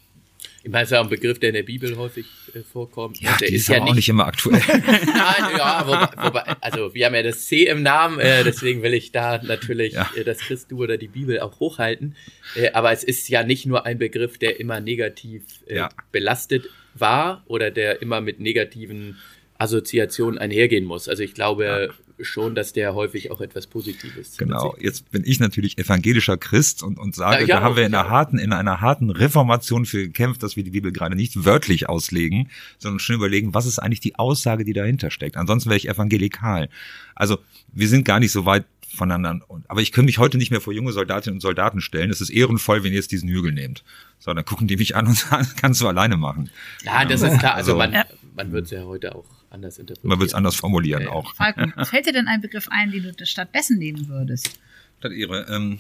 Ich 0.66 0.72
meine, 0.72 0.82
es 0.82 0.88
ist 0.88 0.94
ja 0.94 1.00
ein 1.00 1.08
Begriff, 1.08 1.38
der 1.38 1.50
in 1.50 1.54
der 1.54 1.62
Bibel 1.62 1.96
häufig 1.96 2.26
äh, 2.52 2.58
vorkommt. 2.58 3.20
Ja, 3.20 3.36
der 3.36 3.52
ist, 3.52 3.68
ja 3.68 3.78
nicht, 3.78 3.88
auch 3.88 3.94
nicht 3.94 4.08
immer 4.08 4.26
aktuell. 4.26 4.60
Nein, 4.68 5.56
ja, 5.56 5.84
wobei, 5.86 6.24
wobei, 6.24 6.40
also 6.60 6.92
wir 6.92 7.06
haben 7.06 7.14
ja 7.14 7.22
das 7.22 7.46
C 7.46 7.66
im 7.66 7.84
Namen, 7.84 8.18
äh, 8.18 8.42
deswegen 8.42 8.82
will 8.82 8.92
ich 8.92 9.12
da 9.12 9.40
natürlich 9.40 9.92
ja. 9.92 10.10
äh, 10.16 10.24
das 10.24 10.38
Christu 10.38 10.82
oder 10.82 10.96
die 10.96 11.06
Bibel 11.06 11.38
auch 11.38 11.60
hochhalten. 11.60 12.16
Äh, 12.56 12.72
aber 12.72 12.90
es 12.90 13.04
ist 13.04 13.28
ja 13.28 13.44
nicht 13.44 13.66
nur 13.66 13.86
ein 13.86 13.98
Begriff, 13.98 14.38
der 14.38 14.58
immer 14.58 14.80
negativ 14.80 15.44
äh, 15.68 15.76
ja. 15.76 15.88
belastet 16.10 16.68
war 16.94 17.44
oder 17.46 17.70
der 17.70 18.02
immer 18.02 18.20
mit 18.20 18.40
negativen 18.40 19.18
Assoziationen 19.58 20.36
einhergehen 20.36 20.84
muss. 20.84 21.08
Also 21.08 21.22
ich 21.22 21.34
glaube, 21.34 21.94
schon, 22.20 22.54
dass 22.54 22.72
der 22.72 22.94
häufig 22.94 23.30
auch 23.30 23.40
etwas 23.40 23.66
Positives. 23.66 24.36
Genau. 24.36 24.74
Jetzt 24.80 25.10
bin 25.10 25.22
ich 25.24 25.40
natürlich 25.40 25.78
evangelischer 25.78 26.36
Christ 26.36 26.82
und, 26.82 26.98
und 26.98 27.14
sage, 27.14 27.42
ja, 27.42 27.46
ja, 27.48 27.56
da 27.56 27.62
haben 27.62 27.76
wir 27.76 27.86
in 27.86 27.94
einer 27.94 28.08
harten, 28.08 28.38
in 28.38 28.52
einer 28.52 28.80
harten 28.80 29.10
Reformation 29.10 29.86
für 29.86 30.02
gekämpft, 30.02 30.42
dass 30.42 30.56
wir 30.56 30.64
die 30.64 30.70
Bibel 30.70 30.92
gerade 30.92 31.16
nicht 31.16 31.44
wörtlich 31.44 31.88
auslegen, 31.88 32.50
sondern 32.78 32.98
schon 32.98 33.16
überlegen, 33.16 33.54
was 33.54 33.66
ist 33.66 33.78
eigentlich 33.78 34.00
die 34.00 34.16
Aussage, 34.16 34.64
die 34.64 34.72
dahinter 34.72 35.10
steckt. 35.10 35.36
Ansonsten 35.36 35.70
wäre 35.70 35.76
ich 35.76 35.88
evangelikal. 35.88 36.68
Also 37.14 37.38
wir 37.72 37.88
sind 37.88 38.04
gar 38.04 38.20
nicht 38.20 38.32
so 38.32 38.46
weit 38.46 38.64
voneinander. 38.96 39.44
Aber 39.68 39.80
ich 39.80 39.92
könnte 39.92 40.06
mich 40.06 40.18
heute 40.18 40.38
nicht 40.38 40.50
mehr 40.50 40.60
vor 40.60 40.72
junge 40.72 40.92
Soldatinnen 40.92 41.36
und 41.36 41.40
Soldaten 41.40 41.80
stellen. 41.80 42.10
Es 42.10 42.20
ist 42.20 42.30
ehrenvoll, 42.30 42.82
wenn 42.82 42.92
ihr 42.92 42.96
jetzt 42.96 43.12
diesen 43.12 43.28
Hügel 43.28 43.52
nehmt. 43.52 43.84
So, 44.18 44.32
dann 44.32 44.44
gucken 44.44 44.66
die 44.66 44.76
mich 44.76 44.96
an 44.96 45.06
und 45.06 45.16
sagen, 45.16 45.46
kannst 45.60 45.80
du 45.80 45.88
alleine 45.88 46.16
machen. 46.16 46.50
Ja, 46.84 47.04
das 47.04 47.22
ist 47.22 47.38
klar. 47.38 47.54
Also, 47.54 47.78
also 47.78 47.92
man, 47.92 48.04
man 48.34 48.52
wird 48.52 48.64
es 48.64 48.70
ja 48.70 48.84
heute 48.84 49.14
auch 49.14 49.24
anders 49.50 49.78
interpretieren. 49.78 50.08
Man 50.08 50.18
wird 50.18 50.30
es 50.30 50.34
anders 50.34 50.56
formulieren 50.56 51.04
ja, 51.04 51.10
auch. 51.10 51.34
Falken, 51.34 51.72
fällt 51.84 52.06
dir 52.06 52.12
denn 52.12 52.28
ein 52.28 52.40
Begriff 52.40 52.68
ein, 52.70 52.90
den 52.90 53.14
du 53.16 53.26
stattdessen 53.26 53.78
nehmen 53.78 54.08
würdest? 54.08 54.58
Statt 54.98 55.12
ihre 55.12 55.46
ähm, 55.48 55.78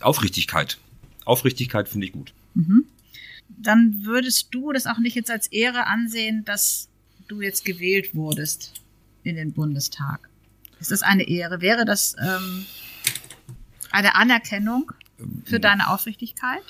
Aufrichtigkeit. 0.00 0.78
Aufrichtigkeit 1.24 1.88
finde 1.88 2.06
ich 2.06 2.12
gut. 2.12 2.32
Mhm. 2.54 2.86
dann 3.48 4.04
würdest 4.04 4.48
du 4.52 4.72
das 4.72 4.86
auch 4.86 4.98
nicht 4.98 5.14
jetzt 5.14 5.30
als 5.30 5.46
Ehre 5.48 5.86
ansehen, 5.86 6.44
dass 6.44 6.88
du 7.28 7.40
jetzt 7.40 7.64
gewählt 7.64 8.14
wurdest 8.14 8.72
in 9.22 9.36
den 9.36 9.52
Bundestag. 9.52 10.28
Ist 10.80 10.90
das 10.90 11.02
eine 11.02 11.28
Ehre? 11.28 11.60
Wäre 11.60 11.84
das 11.84 12.16
ähm, 12.20 12.66
eine 13.90 14.14
Anerkennung 14.14 14.92
für 15.44 15.60
deine 15.60 15.90
Aufrichtigkeit? 15.90 16.62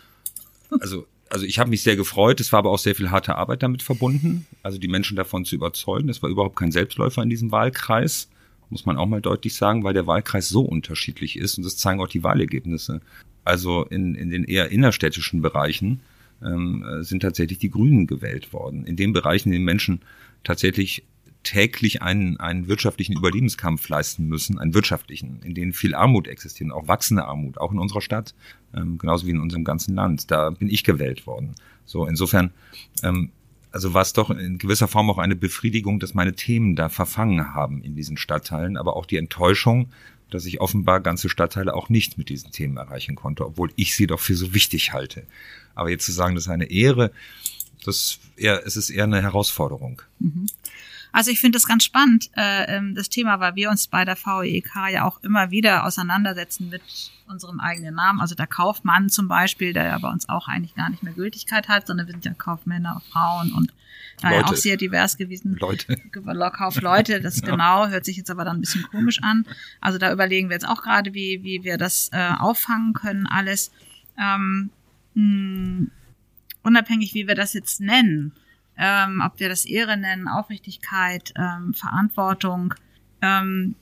Also 0.80 1.06
also 1.30 1.44
ich 1.44 1.58
habe 1.58 1.70
mich 1.70 1.82
sehr 1.82 1.96
gefreut. 1.96 2.40
Es 2.40 2.52
war 2.52 2.60
aber 2.60 2.70
auch 2.70 2.78
sehr 2.78 2.94
viel 2.94 3.10
harte 3.10 3.36
Arbeit 3.36 3.62
damit 3.62 3.82
verbunden. 3.82 4.46
Also 4.62 4.78
die 4.78 4.88
Menschen 4.88 5.16
davon 5.16 5.44
zu 5.44 5.54
überzeugen. 5.54 6.08
Es 6.08 6.22
war 6.22 6.30
überhaupt 6.30 6.56
kein 6.56 6.72
Selbstläufer 6.72 7.22
in 7.22 7.30
diesem 7.30 7.52
Wahlkreis, 7.52 8.28
muss 8.70 8.86
man 8.86 8.96
auch 8.96 9.06
mal 9.06 9.20
deutlich 9.20 9.54
sagen, 9.54 9.84
weil 9.84 9.94
der 9.94 10.06
Wahlkreis 10.06 10.48
so 10.48 10.62
unterschiedlich 10.62 11.38
ist 11.38 11.56
und 11.56 11.64
das 11.64 11.76
zeigen 11.76 12.00
auch 12.00 12.08
die 12.08 12.22
Wahlergebnisse. 12.22 13.00
Also 13.44 13.84
in, 13.84 14.14
in 14.14 14.30
den 14.30 14.44
eher 14.44 14.70
innerstädtischen 14.70 15.40
Bereichen 15.40 16.00
ähm, 16.42 16.84
sind 17.00 17.20
tatsächlich 17.20 17.58
die 17.58 17.70
Grünen 17.70 18.06
gewählt 18.06 18.52
worden. 18.52 18.84
In 18.84 18.96
den 18.96 19.12
Bereichen, 19.12 19.48
in 19.48 19.52
denen 19.52 19.64
Menschen 19.64 20.00
tatsächlich 20.44 21.04
täglich 21.42 22.02
einen, 22.02 22.38
einen 22.38 22.68
wirtschaftlichen 22.68 23.16
Überlebenskampf 23.16 23.88
leisten 23.88 24.26
müssen, 24.26 24.58
einen 24.58 24.74
wirtschaftlichen, 24.74 25.40
in 25.42 25.54
denen 25.54 25.72
viel 25.72 25.94
Armut 25.94 26.28
existiert, 26.28 26.72
auch 26.72 26.88
wachsende 26.88 27.24
Armut, 27.24 27.58
auch 27.58 27.72
in 27.72 27.78
unserer 27.78 28.00
Stadt, 28.00 28.34
ähm, 28.74 28.98
genauso 28.98 29.26
wie 29.26 29.30
in 29.30 29.40
unserem 29.40 29.64
ganzen 29.64 29.94
Land. 29.94 30.30
Da 30.30 30.50
bin 30.50 30.68
ich 30.68 30.84
gewählt 30.84 31.26
worden. 31.26 31.54
So, 31.86 32.06
insofern, 32.06 32.50
ähm, 33.02 33.30
also 33.70 33.94
war 33.94 34.02
es 34.02 34.12
doch 34.12 34.30
in 34.30 34.58
gewisser 34.58 34.88
Form 34.88 35.10
auch 35.10 35.18
eine 35.18 35.36
Befriedigung, 35.36 36.00
dass 36.00 36.14
meine 36.14 36.34
Themen 36.34 36.76
da 36.76 36.88
verfangen 36.88 37.54
haben 37.54 37.82
in 37.82 37.94
diesen 37.94 38.16
Stadtteilen, 38.16 38.76
aber 38.76 38.96
auch 38.96 39.06
die 39.06 39.16
Enttäuschung, 39.16 39.88
dass 40.30 40.44
ich 40.44 40.60
offenbar 40.60 41.00
ganze 41.00 41.28
Stadtteile 41.28 41.74
auch 41.74 41.88
nicht 41.88 42.18
mit 42.18 42.28
diesen 42.28 42.50
Themen 42.50 42.76
erreichen 42.76 43.14
konnte, 43.14 43.46
obwohl 43.46 43.72
ich 43.76 43.96
sie 43.96 44.06
doch 44.06 44.20
für 44.20 44.34
so 44.34 44.52
wichtig 44.52 44.92
halte. 44.92 45.24
Aber 45.74 45.90
jetzt 45.90 46.04
zu 46.04 46.12
sagen, 46.12 46.34
das 46.34 46.44
ist 46.44 46.50
eine 46.50 46.70
Ehre, 46.70 47.12
das 47.84 48.18
eher, 48.36 48.66
es 48.66 48.76
ist 48.76 48.90
eher 48.90 49.04
eine 49.04 49.22
Herausforderung. 49.22 50.02
Mhm. 50.18 50.46
Also 51.12 51.30
ich 51.30 51.40
finde 51.40 51.56
das 51.56 51.66
ganz 51.66 51.84
spannend, 51.84 52.30
äh, 52.36 52.76
ähm, 52.76 52.94
das 52.94 53.08
Thema, 53.08 53.40
weil 53.40 53.54
wir 53.54 53.70
uns 53.70 53.88
bei 53.88 54.04
der 54.04 54.16
VEK 54.16 54.70
ja 54.92 55.04
auch 55.04 55.22
immer 55.22 55.50
wieder 55.50 55.84
auseinandersetzen 55.84 56.68
mit 56.68 56.82
unserem 57.26 57.60
eigenen 57.60 57.94
Namen. 57.94 58.20
Also 58.20 58.34
der 58.34 58.46
Kaufmann 58.46 59.08
zum 59.08 59.28
Beispiel, 59.28 59.72
der 59.72 59.84
ja 59.84 59.98
bei 59.98 60.10
uns 60.10 60.28
auch 60.28 60.48
eigentlich 60.48 60.74
gar 60.74 60.90
nicht 60.90 61.02
mehr 61.02 61.12
Gültigkeit 61.12 61.68
hat, 61.68 61.86
sondern 61.86 62.06
wir 62.06 62.12
sind 62.12 62.24
ja 62.24 62.34
Kaufmänner, 62.34 63.02
Frauen 63.10 63.52
und 63.52 63.72
daher 64.20 64.44
auch 64.46 64.54
sehr 64.54 64.76
divers 64.76 65.16
gewesen. 65.16 65.56
Leute. 65.58 65.96
Kaufleute, 66.52 67.20
das 67.20 67.40
ja. 67.40 67.50
genau, 67.50 67.88
hört 67.88 68.04
sich 68.04 68.16
jetzt 68.16 68.30
aber 68.30 68.44
dann 68.44 68.58
ein 68.58 68.60
bisschen 68.60 68.82
komisch 68.84 69.22
an. 69.22 69.46
Also 69.80 69.98
da 69.98 70.12
überlegen 70.12 70.48
wir 70.48 70.54
jetzt 70.54 70.68
auch 70.68 70.82
gerade, 70.82 71.14
wie, 71.14 71.42
wie 71.42 71.64
wir 71.64 71.78
das 71.78 72.10
äh, 72.12 72.32
auffangen 72.38 72.92
können, 72.92 73.26
alles. 73.26 73.70
Ähm, 74.18 74.70
mh, 75.14 75.86
unabhängig, 76.62 77.14
wie 77.14 77.28
wir 77.28 77.34
das 77.34 77.52
jetzt 77.52 77.80
nennen 77.80 78.32
ähm, 78.78 79.22
ob 79.24 79.40
wir 79.40 79.48
das 79.48 79.64
Ehre 79.64 79.96
nennen, 79.96 80.28
Aufrichtigkeit, 80.28 81.32
ähm, 81.36 81.74
Verantwortung. 81.74 82.74
Ähm, 83.20 83.74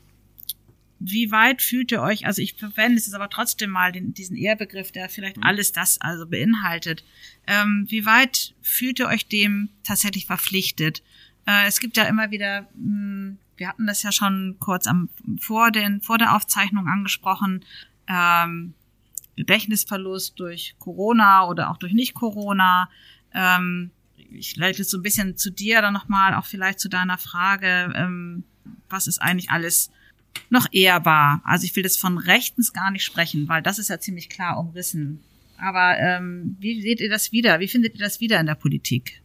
wie 0.99 1.31
weit 1.31 1.61
fühlt 1.61 1.93
ihr 1.93 2.01
euch, 2.01 2.27
also 2.27 2.41
ich 2.41 2.55
verwende 2.55 2.97
es 2.97 3.13
aber 3.13 3.29
trotzdem 3.29 3.71
mal 3.71 3.93
den, 3.93 4.15
diesen 4.15 4.37
Ehrbegriff, 4.37 4.93
der 4.93 5.11
vielleicht 5.11 5.37
mhm. 5.37 5.43
alles 5.43 5.73
das 5.73 6.01
also 6.01 6.27
beinhaltet. 6.27 7.05
Ähm, 7.47 7.87
wie 7.89 8.07
weit 8.07 8.55
fühlt 8.63 8.99
ihr 8.99 9.07
euch 9.07 9.29
dem 9.29 9.69
tatsächlich 9.85 10.25
verpflichtet? 10.25 11.03
Äh, 11.47 11.67
es 11.67 11.81
gibt 11.81 11.99
ja 11.99 12.05
immer 12.05 12.31
wieder, 12.31 12.63
mh, 12.63 12.69
hm, 12.75 13.39
wir 13.59 13.69
hatten 13.69 13.87
das 13.87 14.03
ja 14.03 14.13
schon 14.13 14.57
kurz 14.59 14.87
am, 14.87 15.09
vor, 15.39 15.71
den, 15.71 16.01
vor 16.01 16.19
der 16.19 16.35
Aufzeichnung 16.35 16.89
angesprochen, 16.89 17.65
ähm, 18.09 18.75
Gedächtnisverlust 19.37 20.39
durch 20.39 20.77
Corona 20.79 21.47
oder 21.47 21.71
auch 21.71 21.77
durch 21.77 21.93
Nicht-Corona. 21.93 22.89
Ähm, 23.35 23.91
ich 24.33 24.57
leite 24.57 24.85
so 24.85 24.99
ein 24.99 25.03
bisschen 25.03 25.37
zu 25.37 25.51
dir 25.51 25.81
dann 25.81 25.95
nochmal, 25.95 26.35
auch 26.35 26.47
vielleicht 26.47 26.81
zu 26.81 26.89
deiner 26.89 27.19
Frage, 27.19 27.93
ähm, 27.95 28.45
was 28.89 29.07
ist 29.07 29.19
eigentlich 29.21 29.51
alles 29.51 29.91
noch 30.51 30.67
ehrbar? 30.73 31.41
Also 31.45 31.65
ich 31.65 31.75
will 31.77 31.83
das 31.83 31.97
von 31.97 32.19
rechtens 32.19 32.73
gar 32.73 32.91
nicht 32.91 33.05
sprechen, 33.05 33.49
weil 33.49 33.63
das 33.63 33.79
ist 33.79 33.89
ja 33.89 33.99
ziemlich 33.99 34.29
klar 34.29 34.59
umrissen. 34.59 35.21
Aber 35.59 35.97
ähm, 35.99 36.57
wie 36.61 36.83
seht 36.83 37.01
ihr 37.01 37.09
das 37.09 37.33
wieder? 37.33 37.61
Wie 37.61 37.69
findet 37.69 37.95
ihr 37.95 38.05
das 38.05 38.21
wieder 38.21 38.39
in 38.39 38.47
der 38.47 38.55
Politik? 38.55 39.23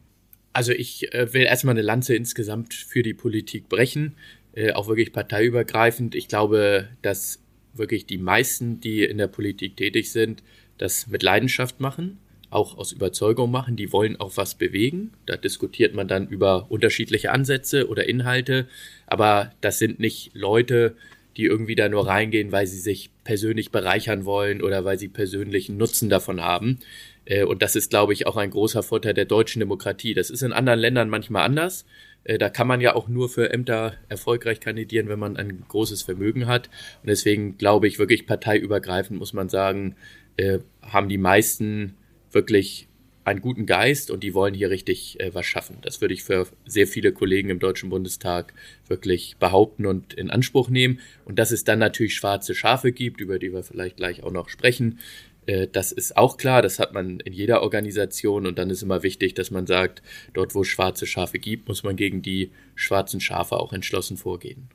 Also 0.54 0.72
ich 0.72 1.14
äh, 1.14 1.34
will 1.34 1.44
erstmal 1.44 1.74
eine 1.74 1.82
Lanze 1.82 2.16
insgesamt 2.16 2.74
für 2.74 3.04
die 3.04 3.14
Politik 3.14 3.70
brechen, 3.70 4.16
äh, 4.54 4.74
auch 4.74 4.88
wirklich 4.88 5.14
parteiübergreifend. 5.14 6.16
Ich 6.16 6.28
glaube, 6.28 6.90
dass 7.02 7.40
wirklich 7.74 8.06
die 8.06 8.18
meisten, 8.18 8.82
die 8.82 9.04
in 9.04 9.18
der 9.18 9.28
Politik 9.28 9.78
tätig 9.78 10.12
sind, 10.12 10.44
das 10.78 11.08
mit 11.08 11.24
Leidenschaft 11.24 11.80
machen 11.80 12.18
auch 12.52 12.78
aus 12.78 12.92
Überzeugung 12.92 13.50
machen, 13.50 13.76
die 13.76 13.92
wollen 13.92 14.20
auch 14.20 14.34
was 14.36 14.56
bewegen. 14.56 15.12
Da 15.26 15.38
diskutiert 15.38 15.96
man 15.96 16.08
dann 16.08 16.28
über 16.28 16.68
unterschiedliche 16.70 17.32
Ansätze 17.32 17.88
oder 17.88 18.08
Inhalte, 18.08 18.68
aber 19.08 19.54
das 19.62 19.80
sind 19.80 20.00
nicht 20.00 20.32
Leute, 20.34 20.96
die 21.38 21.46
irgendwie 21.46 21.76
da 21.76 21.88
nur 21.90 22.08
reingehen, 22.08 22.52
weil 22.52 22.68
sie 22.68 22.80
sich 22.80 23.10
persönlich 23.24 23.72
bereichern 23.72 24.26
wollen 24.26 24.62
oder 24.62 24.84
weil 24.84 25.00
sie 25.00 25.08
persönlichen 25.08 25.78
Nutzen 25.78 26.10
davon 26.10 26.42
haben. 26.42 26.80
Äh, 27.26 27.44
und 27.44 27.62
das 27.62 27.76
ist, 27.76 27.90
glaube 27.90 28.14
ich, 28.14 28.28
auch 28.28 28.38
ein 28.38 28.52
großer 28.52 28.84
Vorteil 28.84 29.14
der 29.14 29.26
deutschen 29.26 29.60
Demokratie. 29.60 30.14
Das 30.14 30.30
ist 30.30 30.44
in 30.44 30.54
anderen 30.54 30.80
Ländern 30.80 31.10
manchmal 31.10 31.44
anders. 31.44 31.86
Äh, 32.24 32.38
da 32.38 32.50
kann 32.50 32.68
man 32.68 32.82
ja 32.82 32.96
auch 32.96 33.08
nur 33.08 33.30
für 33.30 33.52
Ämter 33.52 33.94
erfolgreich 34.10 34.60
kandidieren, 34.60 35.08
wenn 35.08 35.20
man 35.20 35.38
ein 35.38 35.64
großes 35.68 36.02
Vermögen 36.02 36.48
hat. 36.48 36.68
Und 37.02 37.10
deswegen 37.10 37.58
glaube 37.58 37.88
ich 37.88 38.00
wirklich 38.00 38.28
parteiübergreifend, 38.28 39.18
muss 39.18 39.34
man 39.34 39.48
sagen, 39.48 39.96
äh, 40.38 40.60
haben 40.82 41.10
die 41.10 41.18
meisten 41.18 41.96
wirklich 42.32 42.88
einen 43.24 43.42
guten 43.42 43.66
Geist 43.66 44.10
und 44.10 44.24
die 44.24 44.34
wollen 44.34 44.54
hier 44.54 44.70
richtig 44.70 45.20
äh, 45.20 45.34
was 45.34 45.46
schaffen. 45.46 45.78
Das 45.82 46.02
würde 46.02 46.14
ich 46.14 46.24
für 46.24 46.48
sehr 46.66 46.88
viele 46.88 47.12
Kollegen 47.12 47.50
im 47.50 47.60
Deutschen 47.60 47.90
Bundestag 47.90 48.54
wirklich 48.88 49.36
behaupten 49.40 49.86
und 49.86 50.14
in 50.14 50.32
Anspruch 50.32 50.70
nehmen. 50.70 51.00
Und 51.26 51.38
dass 51.38 51.52
es 51.52 51.64
dann 51.64 51.80
natürlich 51.80 52.16
schwarze 52.16 52.56
Schafe 52.56 52.92
gibt, 52.92 53.22
über 53.22 53.38
die 53.38 53.54
wir 53.54 53.64
vielleicht 53.64 53.98
gleich 53.98 54.24
auch 54.24 54.32
noch 54.32 54.50
sprechen, 54.50 55.00
äh, 55.46 55.68
das 55.72 55.92
ist 55.92 56.18
auch 56.18 56.38
klar. 56.38 56.62
Das 56.62 56.80
hat 56.80 56.94
man 56.94 57.20
in 57.20 57.34
jeder 57.34 57.62
Organisation 57.62 58.48
und 58.48 58.58
dann 58.58 58.70
ist 58.70 58.82
immer 58.82 59.04
wichtig, 59.04 59.36
dass 59.36 59.52
man 59.52 59.68
sagt, 59.68 60.02
dort 60.34 60.56
wo 60.56 60.62
es 60.62 60.68
schwarze 60.68 61.06
Schafe 61.06 61.40
gibt, 61.40 61.68
muss 61.68 61.84
man 61.84 61.96
gegen 61.96 62.22
die 62.22 62.52
schwarzen 62.76 63.22
Schafe 63.22 63.58
auch 63.58 63.74
entschlossen 63.74 64.18
vorgehen. 64.18 64.70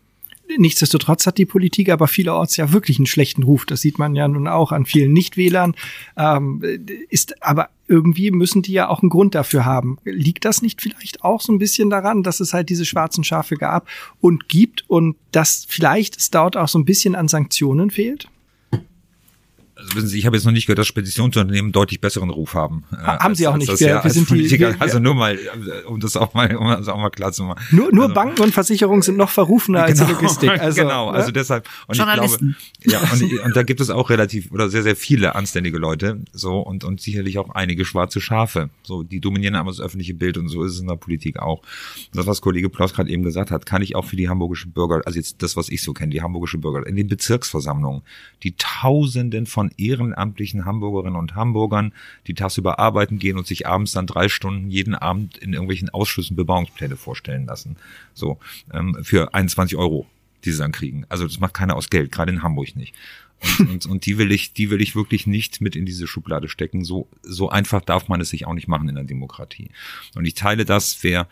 Nichtsdestotrotz 0.58 1.26
hat 1.26 1.38
die 1.38 1.46
Politik 1.46 1.90
aber 1.90 2.08
vielerorts 2.08 2.56
ja 2.56 2.72
wirklich 2.72 2.98
einen 2.98 3.06
schlechten 3.06 3.42
Ruf. 3.42 3.66
Das 3.66 3.80
sieht 3.80 3.98
man 3.98 4.14
ja 4.14 4.28
nun 4.28 4.48
auch 4.48 4.72
an 4.72 4.86
vielen 4.86 5.12
Nichtwählern. 5.12 5.74
Ähm, 6.16 6.62
ist 7.08 7.42
aber 7.42 7.70
irgendwie 7.88 8.30
müssen 8.30 8.62
die 8.62 8.72
ja 8.72 8.88
auch 8.88 9.02
einen 9.02 9.10
Grund 9.10 9.34
dafür 9.34 9.64
haben. 9.64 9.98
Liegt 10.04 10.44
das 10.44 10.62
nicht 10.62 10.82
vielleicht 10.82 11.22
auch 11.24 11.40
so 11.40 11.52
ein 11.52 11.58
bisschen 11.58 11.90
daran, 11.90 12.22
dass 12.22 12.40
es 12.40 12.52
halt 12.52 12.68
diese 12.68 12.84
schwarzen 12.84 13.24
Schafe 13.24 13.56
gab 13.56 13.88
und 14.20 14.48
gibt 14.48 14.84
und 14.88 15.16
dass 15.32 15.66
vielleicht 15.68 16.16
es 16.16 16.30
dort 16.30 16.56
auch 16.56 16.68
so 16.68 16.78
ein 16.78 16.84
bisschen 16.84 17.14
an 17.14 17.28
Sanktionen 17.28 17.90
fehlt? 17.90 18.28
Also 19.76 19.94
wissen 19.94 20.08
Sie, 20.08 20.18
ich 20.18 20.24
habe 20.24 20.36
jetzt 20.36 20.46
noch 20.46 20.52
nicht 20.52 20.66
gehört, 20.66 20.78
dass 20.78 20.86
Speditionsunternehmen 20.86 21.70
deutlich 21.70 22.00
besseren 22.00 22.30
Ruf 22.30 22.54
haben. 22.54 22.84
Ha, 22.92 23.18
haben 23.18 23.28
als, 23.28 23.38
sie 23.38 23.46
auch 23.46 23.58
nicht. 23.58 23.70
Das, 23.70 23.78
wir, 23.78 23.88
ja, 23.88 24.02
wir 24.02 24.10
sind 24.10 24.26
Politiker, 24.26 24.72
die, 24.72 24.80
also 24.80 24.98
nur 24.98 25.14
mal, 25.14 25.38
um 25.86 26.00
das 26.00 26.16
auch 26.16 26.32
mal, 26.32 26.56
um 26.56 26.68
das 26.68 26.88
auch 26.88 26.96
mal 26.96 27.10
klar 27.10 27.30
zu 27.32 27.44
machen. 27.44 27.62
Nur, 27.72 27.92
nur 27.92 28.04
also, 28.04 28.14
Banken 28.14 28.42
und 28.42 28.54
Versicherungen 28.54 29.02
sind 29.02 29.18
noch 29.18 29.28
verrufener 29.28 29.82
als 29.82 29.98
genau, 29.98 30.12
Logistik. 30.12 30.50
Also, 30.66 30.80
genau, 30.80 31.10
also 31.10 31.26
ne? 31.26 31.32
deshalb. 31.34 31.68
Und 31.86 31.98
ich 31.98 32.02
glaube, 32.02 32.54
ja, 32.84 33.00
und, 33.12 33.40
und 33.40 33.56
da 33.56 33.62
gibt 33.62 33.80
es 33.80 33.90
auch 33.90 34.08
relativ 34.08 34.50
oder 34.50 34.70
sehr, 34.70 34.82
sehr 34.82 34.96
viele 34.96 35.34
anständige 35.34 35.76
Leute, 35.76 36.20
so 36.32 36.58
und 36.60 36.82
und 36.82 37.00
sicherlich 37.00 37.38
auch 37.38 37.50
einige 37.50 37.84
schwarze 37.84 38.20
Schafe. 38.20 38.70
So, 38.82 39.02
die 39.02 39.20
dominieren 39.20 39.54
aber 39.54 39.70
das 39.70 39.80
öffentliche 39.80 40.14
Bild 40.14 40.38
und 40.38 40.48
so 40.48 40.64
ist 40.64 40.72
es 40.72 40.80
in 40.80 40.88
der 40.88 40.96
Politik 40.96 41.38
auch. 41.38 41.60
Das, 42.14 42.26
was 42.26 42.40
Kollege 42.40 42.70
Ploss 42.70 42.94
gerade 42.94 43.10
eben 43.10 43.22
gesagt 43.22 43.50
hat, 43.50 43.66
kann 43.66 43.82
ich 43.82 43.94
auch 43.94 44.06
für 44.06 44.16
die 44.16 44.28
hamburgische 44.28 44.68
Bürger, 44.68 45.02
also 45.04 45.18
jetzt 45.18 45.42
das, 45.42 45.56
was 45.56 45.68
ich 45.68 45.82
so 45.82 45.92
kenne, 45.92 46.10
die 46.10 46.22
hamburgische 46.22 46.58
Bürger 46.58 46.86
in 46.86 46.96
den 46.96 47.08
Bezirksversammlungen, 47.08 48.02
die 48.42 48.56
Tausenden 48.56 49.44
von 49.46 49.65
ehrenamtlichen 49.76 50.64
Hamburgerinnen 50.64 51.18
und 51.18 51.34
Hamburgern, 51.34 51.92
die 52.26 52.34
tagsüber 52.34 52.78
arbeiten 52.78 53.18
gehen 53.18 53.38
und 53.38 53.46
sich 53.46 53.66
abends 53.66 53.92
dann 53.92 54.06
drei 54.06 54.28
Stunden 54.28 54.70
jeden 54.70 54.94
Abend 54.94 55.36
in 55.38 55.52
irgendwelchen 55.52 55.90
Ausschüssen 55.90 56.36
Bebauungspläne 56.36 56.96
vorstellen 56.96 57.46
lassen. 57.46 57.76
So, 58.14 58.38
ähm, 58.72 58.96
für 59.02 59.34
21 59.34 59.76
Euro, 59.76 60.06
die 60.44 60.52
sie 60.52 60.58
dann 60.58 60.72
kriegen. 60.72 61.04
Also 61.08 61.26
das 61.26 61.40
macht 61.40 61.54
keiner 61.54 61.76
aus 61.76 61.90
Geld, 61.90 62.12
gerade 62.12 62.32
in 62.32 62.42
Hamburg 62.42 62.76
nicht. 62.76 62.94
Und, 63.58 63.68
und, 63.68 63.86
und 63.86 64.06
die 64.06 64.18
will 64.18 64.32
ich, 64.32 64.52
die 64.52 64.70
will 64.70 64.80
ich 64.80 64.96
wirklich 64.96 65.26
nicht 65.26 65.60
mit 65.60 65.76
in 65.76 65.86
diese 65.86 66.06
Schublade 66.06 66.48
stecken. 66.48 66.84
So, 66.84 67.08
so 67.22 67.50
einfach 67.50 67.82
darf 67.82 68.08
man 68.08 68.20
es 68.20 68.30
sich 68.30 68.46
auch 68.46 68.54
nicht 68.54 68.68
machen 68.68 68.88
in 68.88 68.94
der 68.94 69.04
Demokratie. 69.04 69.70
Und 70.14 70.24
ich 70.24 70.34
teile 70.34 70.64
das, 70.64 71.02
wer, 71.02 71.28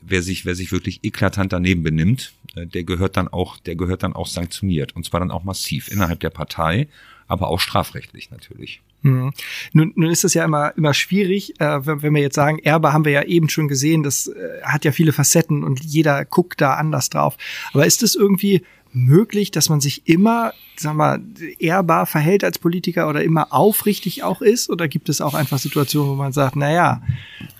wer 0.00 0.22
sich, 0.22 0.44
wer 0.44 0.54
sich 0.54 0.72
wirklich 0.72 1.00
eklatant 1.02 1.52
daneben 1.52 1.82
benimmt, 1.82 2.32
äh, 2.54 2.66
der 2.66 2.84
gehört 2.84 3.16
dann 3.16 3.28
auch, 3.28 3.58
der 3.58 3.76
gehört 3.76 4.02
dann 4.02 4.12
auch 4.12 4.26
sanktioniert. 4.26 4.94
Und 4.94 5.04
zwar 5.04 5.20
dann 5.20 5.30
auch 5.30 5.44
massiv 5.44 5.88
innerhalb 5.88 6.20
der 6.20 6.30
Partei 6.30 6.88
aber 7.28 7.48
auch 7.48 7.60
strafrechtlich 7.60 8.30
natürlich. 8.30 8.80
Hm. 9.02 9.32
Nun, 9.72 9.92
nun 9.94 10.10
ist 10.10 10.24
es 10.24 10.34
ja 10.34 10.44
immer, 10.44 10.76
immer 10.76 10.94
schwierig, 10.94 11.60
äh, 11.60 11.86
wenn, 11.86 12.02
wenn 12.02 12.14
wir 12.14 12.22
jetzt 12.22 12.34
sagen, 12.34 12.58
Erbe 12.58 12.92
haben 12.92 13.04
wir 13.04 13.12
ja 13.12 13.22
eben 13.22 13.48
schon 13.48 13.68
gesehen, 13.68 14.02
das 14.02 14.26
äh, 14.26 14.62
hat 14.62 14.84
ja 14.84 14.92
viele 14.92 15.12
Facetten 15.12 15.62
und 15.62 15.84
jeder 15.84 16.24
guckt 16.24 16.60
da 16.60 16.74
anders 16.74 17.10
drauf. 17.10 17.36
Aber 17.72 17.86
ist 17.86 18.02
es 18.02 18.14
irgendwie 18.14 18.62
möglich, 18.92 19.50
dass 19.50 19.68
man 19.68 19.80
sich 19.80 20.08
immer, 20.08 20.52
sag 20.76 20.94
mal, 20.94 21.20
ehrbar 21.58 22.06
verhält 22.06 22.42
als 22.42 22.58
Politiker 22.58 23.08
oder 23.08 23.22
immer 23.22 23.52
aufrichtig 23.52 24.22
auch 24.22 24.40
ist? 24.40 24.70
Oder 24.70 24.88
gibt 24.88 25.08
es 25.08 25.20
auch 25.20 25.34
einfach 25.34 25.58
Situationen, 25.58 26.10
wo 26.10 26.14
man 26.14 26.32
sagt, 26.32 26.56
na 26.56 26.72
ja, 26.72 27.02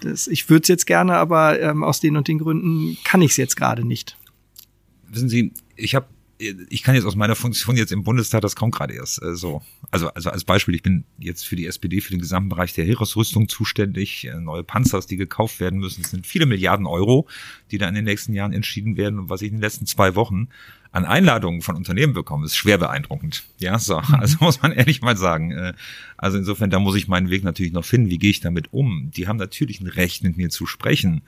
das, 0.00 0.26
ich 0.26 0.48
würde 0.48 0.62
es 0.62 0.68
jetzt 0.68 0.86
gerne, 0.86 1.16
aber 1.16 1.60
ähm, 1.60 1.84
aus 1.84 2.00
den 2.00 2.16
und 2.16 2.26
den 2.26 2.38
Gründen 2.38 2.96
kann 3.04 3.22
ich 3.22 3.32
es 3.32 3.36
jetzt 3.36 3.56
gerade 3.56 3.86
nicht? 3.86 4.16
Wissen 5.08 5.28
Sie, 5.28 5.52
ich 5.76 5.94
habe 5.94 6.06
ich 6.38 6.82
kann 6.82 6.94
jetzt 6.94 7.04
aus 7.04 7.16
meiner 7.16 7.34
Funktion 7.34 7.76
jetzt 7.76 7.90
im 7.90 8.04
Bundestag, 8.04 8.42
das 8.42 8.54
kommt 8.54 8.74
gerade 8.74 8.94
erst 8.94 9.22
äh, 9.22 9.34
so. 9.34 9.62
Also, 9.90 10.08
also 10.10 10.30
als 10.30 10.44
Beispiel, 10.44 10.74
ich 10.74 10.82
bin 10.82 11.04
jetzt 11.18 11.46
für 11.46 11.56
die 11.56 11.66
SPD 11.66 12.00
für 12.00 12.10
den 12.10 12.20
gesamten 12.20 12.48
Bereich 12.48 12.72
der 12.74 12.84
Heeresrüstung 12.84 13.48
zuständig. 13.48 14.26
Äh, 14.26 14.38
neue 14.38 14.62
Panzers, 14.62 15.06
die 15.06 15.16
gekauft 15.16 15.58
werden 15.58 15.80
müssen. 15.80 16.02
Es 16.02 16.10
sind 16.10 16.26
viele 16.26 16.46
Milliarden 16.46 16.86
Euro, 16.86 17.26
die 17.70 17.78
da 17.78 17.88
in 17.88 17.94
den 17.94 18.04
nächsten 18.04 18.32
Jahren 18.34 18.52
entschieden 18.52 18.96
werden. 18.96 19.18
Und 19.18 19.30
was 19.30 19.42
ich 19.42 19.48
in 19.48 19.56
den 19.56 19.62
letzten 19.62 19.86
zwei 19.86 20.14
Wochen 20.14 20.48
an 20.92 21.04
Einladungen 21.04 21.60
von 21.60 21.76
Unternehmen 21.76 22.14
bekomme, 22.14 22.46
ist 22.46 22.56
schwer 22.56 22.78
beeindruckend. 22.78 23.44
Ja, 23.58 23.78
so. 23.78 23.98
Mhm. 24.00 24.14
Also 24.20 24.36
muss 24.40 24.62
man 24.62 24.72
ehrlich 24.72 25.02
mal 25.02 25.16
sagen. 25.16 25.50
Äh, 25.50 25.72
also 26.16 26.38
insofern, 26.38 26.70
da 26.70 26.78
muss 26.78 26.96
ich 26.96 27.08
meinen 27.08 27.30
Weg 27.30 27.42
natürlich 27.42 27.72
noch 27.72 27.84
finden. 27.84 28.10
Wie 28.10 28.18
gehe 28.18 28.30
ich 28.30 28.40
damit 28.40 28.72
um? 28.72 29.10
Die 29.10 29.26
haben 29.26 29.38
natürlich 29.38 29.80
ein 29.80 29.88
Recht, 29.88 30.22
mit 30.22 30.36
mir 30.36 30.50
zu 30.50 30.66
sprechen 30.66 31.22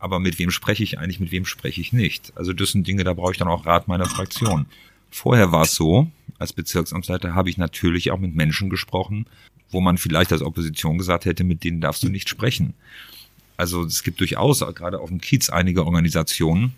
aber 0.00 0.18
mit 0.18 0.38
wem 0.38 0.50
spreche 0.50 0.82
ich 0.82 0.98
eigentlich, 0.98 1.20
mit 1.20 1.30
wem 1.30 1.44
spreche 1.44 1.80
ich 1.80 1.92
nicht? 1.92 2.32
Also 2.34 2.52
das 2.52 2.72
sind 2.72 2.86
Dinge, 2.86 3.04
da 3.04 3.12
brauche 3.12 3.32
ich 3.32 3.38
dann 3.38 3.48
auch 3.48 3.66
Rat 3.66 3.86
meiner 3.86 4.06
Fraktion. 4.06 4.66
Vorher 5.10 5.52
war 5.52 5.62
es 5.62 5.74
so, 5.74 6.10
als 6.38 6.52
Bezirksamtsleiter 6.52 7.34
habe 7.34 7.50
ich 7.50 7.58
natürlich 7.58 8.10
auch 8.10 8.18
mit 8.18 8.34
Menschen 8.34 8.70
gesprochen, 8.70 9.26
wo 9.70 9.80
man 9.80 9.98
vielleicht 9.98 10.32
als 10.32 10.42
Opposition 10.42 10.98
gesagt 10.98 11.26
hätte, 11.26 11.44
mit 11.44 11.62
denen 11.64 11.80
darfst 11.80 12.02
du 12.02 12.08
nicht 12.08 12.28
sprechen. 12.28 12.74
Also 13.56 13.84
es 13.84 14.02
gibt 14.02 14.20
durchaus 14.20 14.60
gerade 14.74 15.00
auf 15.00 15.10
dem 15.10 15.20
Kiez 15.20 15.50
einige 15.50 15.84
Organisationen, 15.84 16.72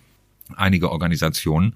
einige 0.56 0.90
Organisationen, 0.90 1.74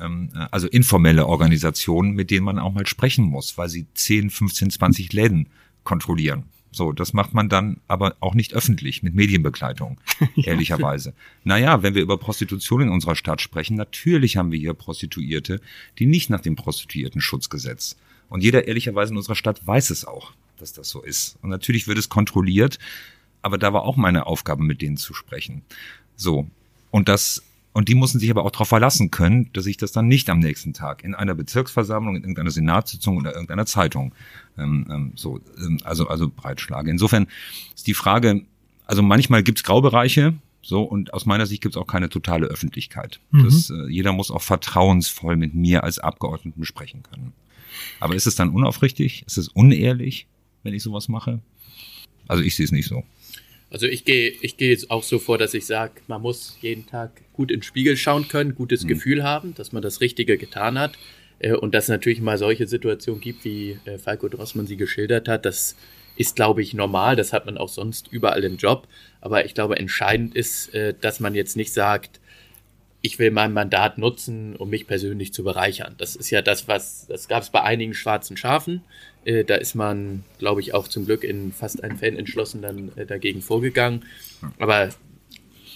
ähm, 0.00 0.30
also 0.50 0.66
informelle 0.66 1.26
Organisationen, 1.26 2.12
mit 2.12 2.30
denen 2.30 2.46
man 2.46 2.58
auch 2.58 2.72
mal 2.72 2.86
sprechen 2.86 3.26
muss, 3.26 3.58
weil 3.58 3.68
sie 3.68 3.86
10, 3.92 4.30
15, 4.30 4.70
20 4.70 5.12
Läden 5.12 5.48
kontrollieren. 5.84 6.44
So, 6.76 6.92
das 6.92 7.14
macht 7.14 7.32
man 7.32 7.48
dann 7.48 7.80
aber 7.88 8.16
auch 8.20 8.34
nicht 8.34 8.52
öffentlich 8.52 9.02
mit 9.02 9.14
Medienbegleitung, 9.14 9.96
ehrlicherweise. 10.36 11.14
naja, 11.42 11.82
wenn 11.82 11.94
wir 11.94 12.02
über 12.02 12.18
Prostitution 12.18 12.82
in 12.82 12.88
unserer 12.90 13.16
Stadt 13.16 13.40
sprechen, 13.40 13.78
natürlich 13.78 14.36
haben 14.36 14.52
wir 14.52 14.58
hier 14.58 14.74
Prostituierte, 14.74 15.62
die 15.98 16.04
nicht 16.04 16.28
nach 16.28 16.42
dem 16.42 16.54
Prostituiertenschutzgesetz. 16.54 17.96
Und 18.28 18.42
jeder 18.42 18.68
ehrlicherweise 18.68 19.12
in 19.12 19.16
unserer 19.16 19.36
Stadt 19.36 19.66
weiß 19.66 19.88
es 19.88 20.04
auch, 20.04 20.32
dass 20.58 20.74
das 20.74 20.90
so 20.90 21.00
ist. 21.00 21.38
Und 21.40 21.48
natürlich 21.48 21.88
wird 21.88 21.96
es 21.96 22.10
kontrolliert, 22.10 22.78
aber 23.40 23.56
da 23.56 23.72
war 23.72 23.84
auch 23.84 23.96
meine 23.96 24.26
Aufgabe, 24.26 24.62
mit 24.62 24.82
denen 24.82 24.98
zu 24.98 25.14
sprechen. 25.14 25.62
So. 26.14 26.46
Und 26.90 27.08
das 27.08 27.42
und 27.76 27.90
die 27.90 27.94
mussten 27.94 28.18
sich 28.18 28.30
aber 28.30 28.42
auch 28.42 28.50
darauf 28.50 28.68
verlassen 28.68 29.10
können, 29.10 29.50
dass 29.52 29.66
ich 29.66 29.76
das 29.76 29.92
dann 29.92 30.08
nicht 30.08 30.30
am 30.30 30.38
nächsten 30.38 30.72
Tag 30.72 31.04
in 31.04 31.14
einer 31.14 31.34
Bezirksversammlung, 31.34 32.16
in 32.16 32.22
irgendeiner 32.22 32.50
Senatssitzung 32.50 33.18
oder 33.18 33.34
irgendeiner 33.34 33.66
Zeitung 33.66 34.14
ähm, 34.56 34.86
ähm, 34.88 35.12
so, 35.14 35.42
ähm, 35.58 35.78
also, 35.84 36.08
also 36.08 36.30
breitschlage. 36.34 36.90
Insofern 36.90 37.26
ist 37.74 37.86
die 37.86 37.92
Frage, 37.92 38.46
also 38.86 39.02
manchmal 39.02 39.42
gibt's 39.42 39.62
Graubereiche, 39.62 40.32
so, 40.62 40.84
und 40.84 41.12
aus 41.12 41.26
meiner 41.26 41.44
Sicht 41.44 41.62
gibt's 41.62 41.76
auch 41.76 41.86
keine 41.86 42.08
totale 42.08 42.46
Öffentlichkeit. 42.46 43.20
Mhm. 43.30 43.44
Das, 43.44 43.68
äh, 43.68 43.90
jeder 43.90 44.12
muss 44.12 44.30
auch 44.30 44.40
vertrauensvoll 44.40 45.36
mit 45.36 45.52
mir 45.52 45.84
als 45.84 45.98
Abgeordneten 45.98 46.64
sprechen 46.64 47.02
können. 47.02 47.34
Aber 48.00 48.14
ist 48.14 48.26
es 48.26 48.36
dann 48.36 48.48
unaufrichtig? 48.54 49.22
Ist 49.26 49.36
es 49.36 49.48
unehrlich, 49.48 50.26
wenn 50.62 50.72
ich 50.72 50.82
sowas 50.82 51.08
mache? 51.08 51.40
Also 52.26 52.42
ich 52.42 52.56
sehe 52.56 52.64
es 52.64 52.72
nicht 52.72 52.88
so. 52.88 53.04
Also 53.70 53.86
ich 53.86 54.04
gehe 54.04 54.32
ich 54.40 54.56
gehe 54.56 54.70
jetzt 54.70 54.90
auch 54.90 55.02
so 55.02 55.18
vor, 55.18 55.38
dass 55.38 55.54
ich 55.54 55.66
sage, 55.66 55.94
man 56.06 56.22
muss 56.22 56.56
jeden 56.60 56.86
Tag 56.86 57.22
gut 57.32 57.50
in 57.50 57.58
den 57.58 57.62
Spiegel 57.62 57.96
schauen 57.96 58.28
können, 58.28 58.54
gutes 58.54 58.84
mhm. 58.84 58.88
Gefühl 58.88 59.24
haben, 59.24 59.54
dass 59.54 59.72
man 59.72 59.82
das 59.82 60.00
Richtige 60.00 60.38
getan 60.38 60.78
hat. 60.78 60.96
Äh, 61.38 61.52
und 61.52 61.74
dass 61.74 61.84
es 61.84 61.90
natürlich 61.90 62.20
mal 62.20 62.38
solche 62.38 62.66
Situationen 62.66 63.20
gibt, 63.20 63.44
wie 63.44 63.78
äh, 63.84 63.98
Falco 63.98 64.28
Drossmann 64.28 64.66
sie 64.66 64.76
geschildert 64.76 65.28
hat, 65.28 65.44
das 65.44 65.76
ist, 66.16 66.36
glaube 66.36 66.62
ich, 66.62 66.74
normal. 66.74 67.16
Das 67.16 67.32
hat 67.32 67.46
man 67.46 67.58
auch 67.58 67.68
sonst 67.68 68.08
überall 68.10 68.42
im 68.44 68.56
Job. 68.56 68.88
Aber 69.20 69.44
ich 69.44 69.54
glaube, 69.54 69.76
entscheidend 69.76 70.34
ist, 70.34 70.72
äh, 70.74 70.94
dass 70.98 71.20
man 71.20 71.34
jetzt 71.34 71.56
nicht 71.56 71.72
sagt, 71.72 72.20
ich 73.02 73.18
will 73.18 73.30
mein 73.30 73.52
Mandat 73.52 73.98
nutzen, 73.98 74.56
um 74.56 74.70
mich 74.70 74.86
persönlich 74.86 75.32
zu 75.32 75.44
bereichern. 75.44 75.94
Das 75.98 76.16
ist 76.16 76.30
ja 76.30 76.42
das, 76.42 76.68
was, 76.68 77.06
das 77.08 77.28
gab 77.28 77.42
es 77.42 77.50
bei 77.50 77.62
einigen 77.62 77.94
schwarzen 77.94 78.36
Schafen. 78.36 78.82
Da 79.24 79.56
ist 79.56 79.74
man, 79.74 80.24
glaube 80.38 80.60
ich, 80.60 80.72
auch 80.72 80.86
zum 80.88 81.04
Glück 81.04 81.24
in 81.24 81.52
fast 81.52 81.82
allen 81.82 81.98
Fällen 81.98 82.16
entschlossen 82.16 82.62
dann 82.62 82.92
dagegen 83.08 83.42
vorgegangen. 83.42 84.04
Aber 84.58 84.90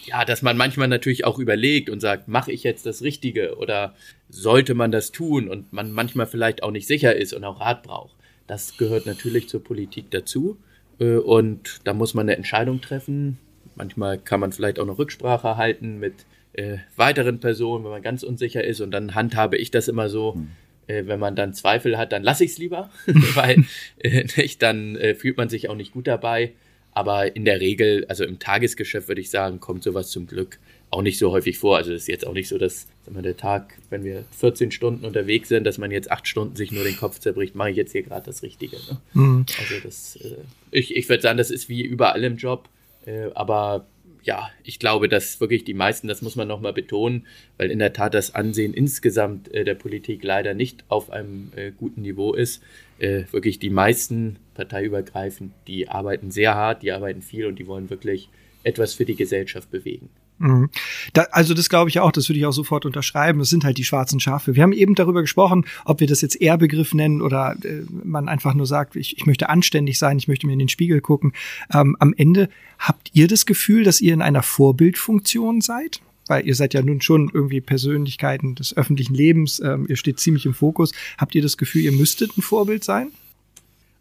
ja, 0.07 0.25
dass 0.25 0.43
man 0.43 0.57
manchmal 0.57 0.89
natürlich 0.89 1.25
auch 1.25 1.39
überlegt 1.39 1.91
und 1.91 2.01
sagt, 2.01 2.29
mache 2.29 2.53
ich 2.53 2.63
jetzt 2.63 2.87
das 2.87 3.03
Richtige 3.03 3.57
oder 3.57 3.95
sollte 4.29 4.75
man 4.75 4.91
das 4.91 5.13
tun 5.13 5.49
und 5.49 5.73
man 5.73 5.93
manchmal 5.93 6.27
vielleicht 6.27 6.63
auch 6.63 6.71
nicht 6.71 6.87
sicher 6.87 7.15
ist 7.15 7.33
und 7.33 7.45
auch 7.45 7.61
Rat 7.61 7.83
braucht. 7.83 8.15
Das 8.47 8.77
gehört 8.77 9.07
natürlich 9.07 9.49
zur 9.49 9.63
Politik 9.63 10.11
dazu 10.11 10.59
äh, 10.99 11.17
und 11.17 11.81
da 11.85 11.95
muss 11.95 12.15
man 12.15 12.29
eine 12.29 12.37
Entscheidung 12.37 12.81
treffen. 12.81 13.39
Manchmal 13.77 14.19
kann 14.19 14.41
man 14.41 14.53
vielleicht 14.53 14.81
auch 14.81 14.87
noch 14.87 14.99
Rücksprache 14.99 15.57
halten 15.57 15.99
mit 15.99 16.15
äh, 16.53 16.79
weiteren 16.97 17.41
Personen, 17.41 17.85
wenn 17.85 17.91
man 17.91 18.03
ganz 18.03 18.23
unsicher 18.23 18.65
ist 18.65 18.81
und 18.81 18.91
dann 18.91 19.15
handhabe 19.15 19.57
ich 19.57 19.71
das 19.71 19.89
immer 19.89 20.09
so, 20.09 20.35
hm. 20.35 20.49
äh, 20.87 21.07
wenn 21.07 21.21
man 21.21 21.37
dann 21.37 21.55
Zweifel 21.55 21.99
hat, 21.99 22.13
dann 22.13 22.23
lasse 22.23 22.45
ich 22.45 22.53
es 22.53 22.59
lieber, 22.59 22.91
weil 23.35 23.65
äh, 23.99 24.25
nicht, 24.37 24.63
dann 24.63 24.97
äh, 24.97 25.15
fühlt 25.15 25.37
man 25.37 25.49
sich 25.49 25.69
auch 25.69 25.77
nicht 25.77 25.93
gut 25.93 26.07
dabei. 26.07 26.53
Aber 26.93 27.37
in 27.37 27.45
der 27.45 27.61
Regel, 27.61 28.05
also 28.09 28.25
im 28.25 28.41
Tagesgeschäft 28.41 29.07
würde 29.07 29.21
ich 29.21 29.31
sagen, 29.31 29.61
kommt 29.61 29.85
sowas 29.85 30.11
zum 30.11 30.27
Glück 30.27 30.59
auch 30.91 31.03
nicht 31.03 31.19
so 31.19 31.31
häufig 31.31 31.57
vor. 31.57 31.77
Also 31.77 31.93
es 31.93 32.03
ist 32.03 32.09
jetzt 32.09 32.27
auch 32.27 32.33
nicht 32.33 32.49
so, 32.49 32.59
dass 32.59 32.89
wir, 33.07 33.23
der 33.23 33.37
Tag, 33.37 33.75
wenn 33.91 34.03
wir 34.03 34.25
14 34.37 34.73
Stunden 34.73 35.05
unterwegs 35.05 35.49
sind, 35.49 35.65
dass 35.65 35.79
man 35.79 35.93
jetzt 35.93 36.11
acht 36.11 36.27
Stunden 36.27 36.57
sich 36.57 36.73
nur 36.73 36.83
den 36.83 36.97
Kopf 36.97 37.21
zerbricht, 37.21 37.55
mache 37.55 37.71
ich 37.71 37.77
jetzt 37.77 37.93
hier 37.93 38.03
gerade 38.03 38.27
das 38.27 38.43
Richtige. 38.43 38.77
Ne? 38.77 39.01
Mhm. 39.15 39.47
Also 39.61 39.75
das, 39.85 40.17
äh, 40.17 40.37
ich, 40.73 40.97
ich 40.97 41.09
würde 41.09 41.23
sagen, 41.23 41.39
das 41.39 41.53
ist 41.53 41.69
wie 41.69 41.83
überall 41.83 42.25
im 42.25 42.37
Job. 42.37 42.69
Äh, 43.07 43.31
aber 43.35 43.87
ja, 44.23 44.51
ich 44.65 44.79
glaube, 44.79 45.09
dass 45.09 45.41
wirklich 45.41 45.65
die 45.65 45.75
meisten, 45.75 46.09
das 46.09 46.23
muss 46.23 46.37
man 46.37 46.49
nochmal 46.49 46.73
betonen, 46.73 47.27
weil 47.57 47.71
in 47.71 47.79
der 47.79 47.93
Tat 47.93 48.15
das 48.15 48.35
Ansehen 48.35 48.75
insgesamt 48.75 49.53
äh, 49.53 49.65
der 49.65 49.75
Politik 49.75 50.23
leider 50.23 50.55
nicht 50.55 50.85
auf 50.89 51.11
einem 51.11 51.53
äh, 51.57 51.71
guten 51.71 52.03
Niveau 52.03 52.35
ist. 52.35 52.63
Äh, 52.99 53.25
wirklich 53.31 53.59
die 53.59 53.71
meisten 53.71 54.37
parteiübergreifend, 54.55 55.53
die 55.67 55.89
arbeiten 55.89 56.31
sehr 56.31 56.55
hart, 56.55 56.83
die 56.83 56.93
arbeiten 56.93 57.23
viel 57.23 57.47
und 57.47 57.59
die 57.59 57.67
wollen 57.67 57.89
wirklich 57.91 58.29
etwas 58.63 58.95
für 58.95 59.05
die 59.05 59.17
Gesellschaft 59.17 59.71
bewegen. 59.71 60.11
Mhm. 60.41 60.71
Da, 61.13 61.27
also 61.33 61.53
das 61.53 61.69
glaube 61.69 61.91
ich 61.91 62.01
auch, 62.01 62.13
das 62.13 62.29
würde 62.31 62.39
ich 62.39 62.47
auch 62.47 62.53
sofort 62.53 62.87
unterschreiben. 62.87 63.39
Das 63.39 63.51
sind 63.51 63.63
halt 63.63 63.77
die 63.77 63.85
schwarzen 63.85 64.21
Schafe. 64.21 64.57
Wir 64.57 64.63
haben 64.63 64.73
eben 64.73 64.95
darüber 64.95 65.21
gesprochen, 65.21 65.67
ob 65.85 66.01
wir 66.01 66.07
das 66.07 66.23
jetzt 66.23 66.41
Ehrbegriff 66.41 66.95
nennen 66.95 67.21
oder 67.21 67.57
äh, 67.63 67.83
man 68.03 68.27
einfach 68.27 68.55
nur 68.55 68.67
sagt, 68.67 68.97
ich, 68.97 69.19
ich 69.19 69.27
möchte 69.27 69.51
anständig 69.51 69.99
sein, 69.99 70.17
ich 70.17 70.29
möchte 70.29 70.47
mir 70.47 70.55
in 70.55 70.59
den 70.59 70.71
Spiegel 70.71 71.03
gucken. 71.03 71.35
Ähm, 71.73 71.95
am 72.01 72.15
Ende 72.17 72.49
habt 72.79 73.11
ihr 73.13 73.29
das 73.29 73.45
Gefühl, 73.45 73.85
dass 73.85 74.01
ihr 74.01 74.15
in 74.15 74.23
einer 74.23 74.43
Vorbildfunktion 74.43 75.61
seid? 75.61 76.01
Weil 76.27 76.47
ihr 76.47 76.55
seid 76.55 76.73
ja 76.73 76.81
nun 76.81 77.03
schon 77.03 77.31
irgendwie 77.35 77.61
Persönlichkeiten 77.61 78.55
des 78.55 78.75
öffentlichen 78.75 79.15
Lebens, 79.15 79.61
ähm, 79.61 79.87
ihr 79.91 79.97
steht 79.97 80.21
ziemlich 80.21 80.47
im 80.47 80.55
Fokus. 80.55 80.93
Habt 81.19 81.35
ihr 81.35 81.43
das 81.43 81.59
Gefühl, 81.59 81.83
ihr 81.83 81.93
müsstet 81.93 82.39
ein 82.39 82.43
Vorbild 82.43 82.83
sein? 82.83 83.09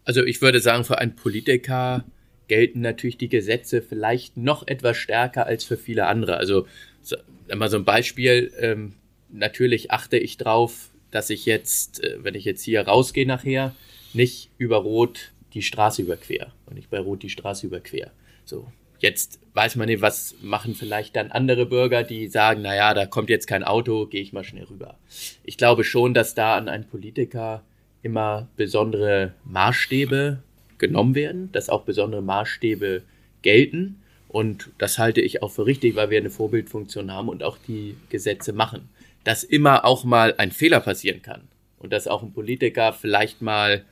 Also 0.04 0.24
ich 0.24 0.40
würde 0.40 0.60
sagen, 0.60 0.84
für 0.84 0.98
einen 0.98 1.14
Politiker 1.16 2.04
gelten 2.50 2.80
natürlich 2.80 3.16
die 3.16 3.28
Gesetze 3.28 3.80
vielleicht 3.80 4.36
noch 4.36 4.66
etwas 4.66 4.96
stärker 4.96 5.46
als 5.46 5.62
für 5.62 5.76
viele 5.76 6.06
andere. 6.08 6.36
Also 6.36 6.66
so, 7.00 7.14
mal 7.54 7.70
so 7.70 7.76
ein 7.76 7.84
Beispiel, 7.84 8.52
ähm, 8.58 8.94
natürlich 9.28 9.92
achte 9.92 10.18
ich 10.18 10.36
drauf, 10.36 10.90
dass 11.12 11.30
ich 11.30 11.46
jetzt, 11.46 12.02
äh, 12.02 12.16
wenn 12.24 12.34
ich 12.34 12.44
jetzt 12.44 12.64
hier 12.64 12.82
rausgehe 12.82 13.24
nachher, 13.24 13.76
nicht 14.14 14.50
über 14.58 14.78
Rot 14.78 15.30
die 15.54 15.62
Straße 15.62 16.02
überquer 16.02 16.52
und 16.66 16.74
nicht 16.74 16.90
bei 16.90 16.98
Rot 16.98 17.22
die 17.22 17.30
Straße 17.30 17.68
überquer. 17.68 18.10
So, 18.44 18.66
jetzt 18.98 19.38
weiß 19.54 19.76
man 19.76 19.86
nicht, 19.86 20.02
was 20.02 20.34
machen 20.42 20.74
vielleicht 20.74 21.14
dann 21.14 21.30
andere 21.30 21.66
Bürger, 21.66 22.02
die 22.02 22.26
sagen, 22.26 22.62
naja, 22.62 22.94
da 22.94 23.06
kommt 23.06 23.30
jetzt 23.30 23.46
kein 23.46 23.62
Auto, 23.62 24.06
gehe 24.06 24.22
ich 24.22 24.32
mal 24.32 24.42
schnell 24.42 24.64
rüber. 24.64 24.98
Ich 25.44 25.56
glaube 25.56 25.84
schon, 25.84 26.14
dass 26.14 26.34
da 26.34 26.56
an 26.56 26.68
einen 26.68 26.88
Politiker 26.88 27.62
immer 28.02 28.48
besondere 28.56 29.34
Maßstäbe 29.44 30.42
genommen 30.80 31.14
werden, 31.14 31.52
dass 31.52 31.68
auch 31.68 31.82
besondere 31.82 32.22
Maßstäbe 32.22 33.02
gelten. 33.42 34.02
Und 34.28 34.70
das 34.78 34.98
halte 34.98 35.20
ich 35.20 35.42
auch 35.42 35.50
für 35.50 35.66
richtig, 35.66 35.94
weil 35.94 36.10
wir 36.10 36.18
eine 36.18 36.30
Vorbildfunktion 36.30 37.12
haben 37.12 37.28
und 37.28 37.42
auch 37.42 37.58
die 37.68 37.96
Gesetze 38.08 38.52
machen. 38.52 38.88
Dass 39.22 39.44
immer 39.44 39.84
auch 39.84 40.04
mal 40.04 40.34
ein 40.38 40.50
Fehler 40.50 40.80
passieren 40.80 41.22
kann 41.22 41.42
und 41.78 41.92
dass 41.92 42.08
auch 42.08 42.22
ein 42.22 42.32
Politiker 42.32 42.92
vielleicht 42.92 43.42
mal 43.42 43.84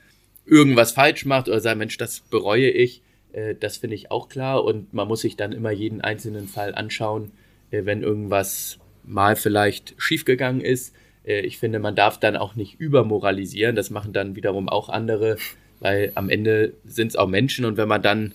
irgendwas 0.46 0.92
falsch 0.92 1.24
macht 1.26 1.48
oder 1.48 1.60
sagt, 1.60 1.78
Mensch, 1.78 1.96
das 1.98 2.20
bereue 2.20 2.70
ich, 2.70 3.02
äh, 3.32 3.54
das 3.54 3.76
finde 3.76 3.96
ich 3.96 4.10
auch 4.10 4.28
klar. 4.28 4.64
Und 4.64 4.94
man 4.94 5.08
muss 5.08 5.20
sich 5.20 5.36
dann 5.36 5.52
immer 5.52 5.70
jeden 5.70 6.00
einzelnen 6.00 6.48
Fall 6.48 6.74
anschauen, 6.74 7.32
äh, 7.70 7.84
wenn 7.84 8.02
irgendwas 8.02 8.78
mal 9.04 9.36
vielleicht 9.36 9.94
schiefgegangen 9.98 10.60
ist. 10.60 10.94
Äh, 11.24 11.40
ich 11.40 11.58
finde, 11.58 11.78
man 11.78 11.96
darf 11.96 12.18
dann 12.18 12.36
auch 12.36 12.54
nicht 12.54 12.80
übermoralisieren. 12.80 13.76
Das 13.76 13.90
machen 13.90 14.12
dann 14.12 14.36
wiederum 14.36 14.68
auch 14.68 14.88
andere 14.88 15.36
weil 15.80 16.12
am 16.14 16.30
Ende 16.30 16.74
sind 16.84 17.08
es 17.08 17.16
auch 17.16 17.28
Menschen 17.28 17.64
und 17.64 17.76
wenn 17.76 17.88
man 17.88 18.02
dann, 18.02 18.34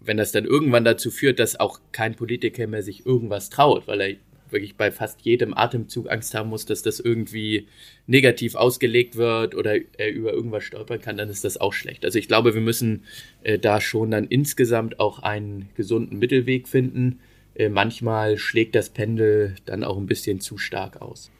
wenn 0.00 0.16
das 0.16 0.32
dann 0.32 0.44
irgendwann 0.44 0.84
dazu 0.84 1.10
führt, 1.10 1.38
dass 1.38 1.58
auch 1.58 1.80
kein 1.92 2.14
Politiker 2.14 2.66
mehr 2.66 2.82
sich 2.82 3.06
irgendwas 3.06 3.50
traut, 3.50 3.86
weil 3.86 4.00
er 4.00 4.16
wirklich 4.52 4.76
bei 4.76 4.90
fast 4.90 5.22
jedem 5.22 5.54
Atemzug 5.56 6.10
Angst 6.10 6.34
haben 6.34 6.50
muss, 6.50 6.66
dass 6.66 6.82
das 6.82 7.00
irgendwie 7.00 7.66
negativ 8.06 8.54
ausgelegt 8.54 9.16
wird 9.16 9.54
oder 9.54 9.76
er 9.96 10.12
über 10.12 10.32
irgendwas 10.32 10.64
stolpern 10.64 11.00
kann, 11.00 11.16
dann 11.16 11.30
ist 11.30 11.44
das 11.44 11.56
auch 11.56 11.72
schlecht. 11.72 12.04
Also 12.04 12.18
ich 12.18 12.28
glaube, 12.28 12.54
wir 12.54 12.60
müssen 12.60 13.04
äh, 13.42 13.58
da 13.58 13.80
schon 13.80 14.10
dann 14.10 14.26
insgesamt 14.26 15.00
auch 15.00 15.20
einen 15.20 15.70
gesunden 15.74 16.18
Mittelweg 16.18 16.68
finden. 16.68 17.20
Äh, 17.54 17.68
manchmal 17.68 18.38
schlägt 18.38 18.74
das 18.74 18.90
Pendel 18.90 19.56
dann 19.64 19.84
auch 19.84 19.96
ein 19.96 20.06
bisschen 20.06 20.40
zu 20.40 20.58
stark 20.58 21.00
aus. 21.00 21.30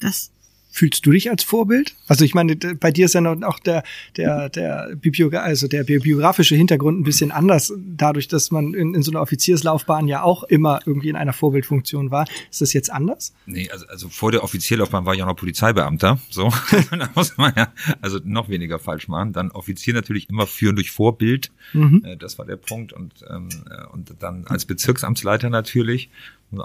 Das 0.00 0.30
Fühlst 0.76 1.06
du 1.06 1.12
dich 1.12 1.30
als 1.30 1.42
Vorbild? 1.42 1.94
Also 2.06 2.26
ich 2.26 2.34
meine, 2.34 2.54
bei 2.54 2.90
dir 2.90 3.06
ist 3.06 3.14
ja 3.14 3.22
noch 3.22 3.40
auch 3.44 3.58
der, 3.60 3.82
der, 4.18 4.50
der, 4.50 4.94
Bibliogra 4.94 5.38
also 5.38 5.68
der 5.68 5.84
biografische 5.84 6.54
Hintergrund 6.54 7.00
ein 7.00 7.02
bisschen 7.02 7.30
anders, 7.30 7.72
dadurch, 7.78 8.28
dass 8.28 8.50
man 8.50 8.74
in, 8.74 8.94
in 8.94 9.00
so 9.00 9.10
einer 9.10 9.22
Offizierslaufbahn 9.22 10.06
ja 10.06 10.22
auch 10.22 10.42
immer 10.42 10.80
irgendwie 10.84 11.08
in 11.08 11.16
einer 11.16 11.32
Vorbildfunktion 11.32 12.10
war. 12.10 12.26
Ist 12.50 12.60
das 12.60 12.74
jetzt 12.74 12.92
anders? 12.92 13.32
Nee, 13.46 13.70
also, 13.70 13.86
also 13.86 14.10
vor 14.10 14.32
der 14.32 14.44
Offizierlaufbahn 14.44 15.06
war 15.06 15.14
ich 15.14 15.22
auch 15.22 15.26
noch 15.26 15.36
Polizeibeamter. 15.36 16.18
So, 16.28 16.52
da 16.90 17.08
muss 17.14 17.38
man 17.38 17.54
ja 17.56 17.72
also 18.02 18.18
noch 18.22 18.50
weniger 18.50 18.78
falsch 18.78 19.08
machen. 19.08 19.32
Dann 19.32 19.52
Offizier 19.52 19.94
natürlich 19.94 20.28
immer 20.28 20.46
führen 20.46 20.76
durch 20.76 20.90
Vorbild. 20.90 21.52
Mhm. 21.72 22.02
Äh, 22.04 22.18
das 22.18 22.38
war 22.38 22.44
der 22.44 22.56
Punkt. 22.56 22.92
Und, 22.92 23.24
ähm, 23.30 23.48
äh, 23.70 23.86
und 23.94 24.12
dann 24.18 24.44
als 24.46 24.66
Bezirksamtsleiter 24.66 25.48
natürlich 25.48 26.10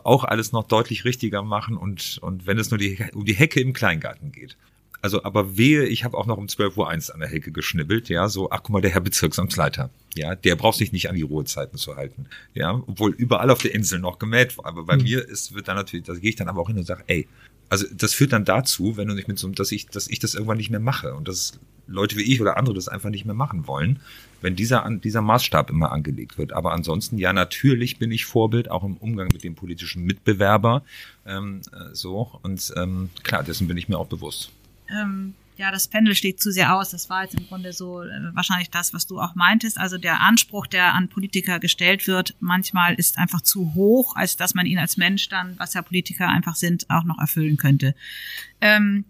auch 0.04 0.24
alles 0.24 0.52
noch 0.52 0.68
deutlich 0.68 1.06
richtiger 1.06 1.42
machen 1.44 1.78
und, 1.78 2.20
und 2.22 2.46
wenn 2.48 2.58
es 2.58 2.72
nur 2.72 2.78
die, 2.78 2.98
um 3.14 3.26
die 3.26 3.34
Hecke 3.34 3.60
im 3.60 3.74
Kleingarten 3.74 4.32
geht. 4.32 4.58
Also, 5.04 5.24
aber 5.24 5.58
wehe, 5.58 5.86
ich 5.86 6.04
habe 6.04 6.16
auch 6.16 6.28
noch 6.28 6.38
um 6.38 6.48
12 6.48 6.78
Uhr 6.78 6.88
eins 6.88 7.10
an 7.10 7.20
der 7.20 7.30
Hecke 7.30 7.52
geschnibbelt, 7.52 8.08
ja, 8.10 8.30
so, 8.30 8.52
ach 8.52 8.62
guck 8.62 8.70
mal, 8.70 8.82
der 8.82 8.92
Herr 8.92 9.02
Bezirksamtsleiter, 9.02 9.90
ja, 10.14 10.36
der 10.36 10.56
braucht 10.56 10.78
sich 10.78 10.92
nicht 10.92 11.10
an 11.10 11.16
die 11.16 11.24
Ruhezeiten 11.24 11.80
zu 11.80 11.96
halten, 11.96 12.28
ja, 12.54 12.84
obwohl 12.86 13.12
überall 13.12 13.50
auf 13.50 13.64
der 13.64 13.74
Insel 13.74 13.98
noch 14.00 14.20
gemäht 14.20 14.60
war, 14.60 14.68
aber 14.68 14.84
bei 14.84 14.98
mhm. 14.98 15.04
mir 15.04 15.28
ist, 15.28 15.56
wird 15.56 15.68
dann 15.68 15.76
natürlich, 15.76 16.06
da 16.06 16.14
gehe 16.14 16.30
ich 16.30 16.36
dann 16.36 16.50
aber 16.50 16.62
auch 16.62 16.68
hin 16.68 16.78
und 16.78 16.86
sage, 16.86 17.04
ey, 17.08 17.28
also 17.70 17.88
das 17.92 18.14
führt 18.14 18.34
dann 18.34 18.46
dazu, 18.46 18.96
wenn 18.98 19.08
du 19.08 19.16
nicht 19.16 19.28
mit 19.28 19.40
so, 19.40 19.48
dass 19.48 19.72
ich, 19.72 19.88
dass 19.88 20.08
ich 20.08 20.20
das 20.20 20.36
irgendwann 20.36 20.58
nicht 20.58 20.70
mehr 20.70 20.80
mache 20.80 21.16
und 21.16 21.28
dass 21.28 21.60
Leute 21.92 22.18
wie 22.18 22.24
ich 22.24 22.42
oder 22.42 22.58
andere 22.58 22.76
das 22.76 22.88
einfach 22.88 23.10
nicht 23.10 23.26
mehr 23.26 23.36
machen 23.36 23.68
wollen, 23.68 24.00
wenn 24.42 24.56
dieser, 24.56 24.90
dieser 25.04 25.22
Maßstab 25.22 25.70
immer 25.70 25.92
angelegt 25.92 26.38
wird. 26.38 26.54
Aber 26.54 26.74
ansonsten, 26.74 27.18
ja, 27.18 27.34
natürlich 27.34 28.00
bin 28.00 28.12
ich 28.12 28.26
Vorbild, 28.26 28.70
auch 28.70 28.84
im 28.84 28.98
Umgang 28.98 29.30
mit 29.32 29.44
dem 29.44 29.56
politischen 29.56 30.04
Mitbewerber. 30.04 30.84
Ähm, 31.26 31.62
äh, 31.72 31.94
so, 31.94 32.40
und 32.42 32.74
ähm, 32.76 33.10
klar, 33.24 33.44
dessen 33.44 33.68
bin 33.68 33.78
ich 33.78 33.88
mir 33.90 33.98
auch 33.98 34.08
bewusst. 34.08 34.52
Ähm, 34.90 35.36
ja, 35.62 35.70
das 35.70 35.88
Pendel 35.88 36.16
steht 36.16 36.42
zu 36.42 36.52
sehr 36.52 36.76
aus. 36.76 36.90
Das 36.90 37.10
war 37.10 37.24
jetzt 37.24 37.36
im 37.36 37.48
Grunde 37.48 37.72
so 37.72 38.02
äh, 38.02 38.10
wahrscheinlich 38.34 38.72
das, 38.72 38.96
was 38.96 39.06
du 39.06 39.20
auch 39.20 39.36
meintest. 39.36 39.78
Also 39.78 40.00
der 40.00 40.22
Anspruch, 40.22 40.66
der 40.66 40.96
an 40.96 41.08
Politiker 41.08 41.60
gestellt 41.60 42.08
wird, 42.08 42.36
manchmal 42.40 42.96
ist 42.96 43.20
einfach 43.20 43.42
zu 43.42 43.76
hoch, 43.76 44.16
als 44.16 44.38
dass 44.38 44.56
man 44.56 44.66
ihn 44.66 44.80
als 44.80 44.98
Mensch 44.98 45.30
dann, 45.30 45.60
was 45.60 45.76
ja 45.76 45.84
Politiker 45.84 46.28
einfach 46.30 46.56
sind, 46.56 46.90
auch 46.90 47.04
noch 47.04 47.20
erfüllen 47.20 47.58
könnte. 47.58 47.94
Ähm, 48.60 49.06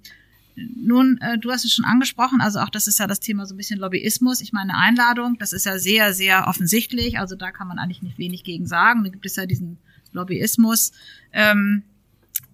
nun, 0.55 1.17
äh, 1.21 1.37
du 1.37 1.51
hast 1.51 1.65
es 1.65 1.73
schon 1.73 1.85
angesprochen, 1.85 2.41
also 2.41 2.59
auch 2.59 2.69
das 2.69 2.87
ist 2.87 2.99
ja 2.99 3.07
das 3.07 3.19
Thema 3.19 3.45
so 3.45 3.53
ein 3.53 3.57
bisschen 3.57 3.79
Lobbyismus. 3.79 4.41
Ich 4.41 4.53
meine, 4.53 4.77
Einladung, 4.77 5.37
das 5.39 5.53
ist 5.53 5.65
ja 5.65 5.79
sehr, 5.79 6.13
sehr 6.13 6.47
offensichtlich, 6.47 7.19
also 7.19 7.35
da 7.35 7.51
kann 7.51 7.67
man 7.67 7.79
eigentlich 7.79 8.01
nicht 8.01 8.17
wenig 8.17 8.43
gegen 8.43 8.67
sagen. 8.67 9.03
Da 9.03 9.09
gibt 9.09 9.25
es 9.25 9.35
ja 9.35 9.45
diesen 9.45 9.77
Lobbyismus. 10.11 10.91
Ähm, 11.33 11.83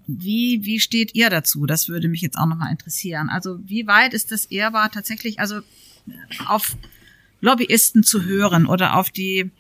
wie, 0.08 0.64
wie 0.64 0.80
steht 0.80 1.16
ihr 1.16 1.30
dazu? 1.30 1.66
Das 1.66 1.90
würde 1.90 2.08
mich 2.08 2.22
jetzt 2.22 2.38
auch 2.38 2.46
nochmal 2.46 2.72
interessieren. 2.72 3.30
Also 3.30 3.60
wie 3.64 3.88
weit 3.88 4.14
ist 4.14 4.32
das 4.32 4.46
ehrbar 4.46 4.90
tatsächlich, 4.90 5.40
also 5.40 5.60
auf 6.48 6.78
Lobbyisten 7.42 8.04
zu 8.04 8.24
hören 8.24 8.66
oder 8.66 8.96
auf 8.96 9.10
die 9.10 9.52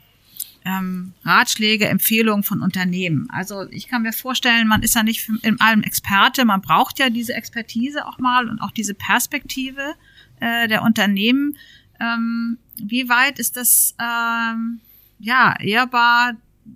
ähm, 0.67 1.13
Ratschläge, 1.23 1.87
Empfehlungen 1.87 2.43
von 2.43 2.61
Unternehmen. 2.61 3.29
Also 3.31 3.67
ich 3.71 3.87
kann 3.87 4.01
mir 4.01 4.11
vorstellen, 4.11 4.67
man 4.67 4.83
ist 4.83 4.95
ja 4.95 5.03
nicht 5.03 5.29
in 5.41 5.61
allem 5.61 5.81
Experte, 5.81 6.43
man 6.43 6.61
braucht 6.61 6.99
ja 6.99 7.09
diese 7.09 7.33
Expertise 7.33 8.05
auch 8.05 8.19
mal 8.19 8.49
und 8.49 8.59
auch 8.59 8.71
diese 8.71 8.93
Perspektive 8.93 9.95
äh, 10.41 10.67
der 10.67 10.81
Unternehmen. 10.81 11.57
Ähm, 12.01 12.57
wie 12.75 13.07
weit 13.07 13.39
ist 13.39 13.55
das 13.55 13.95
ähm, 13.99 14.81
ja 15.19 15.55
ehrbar, 15.59 16.33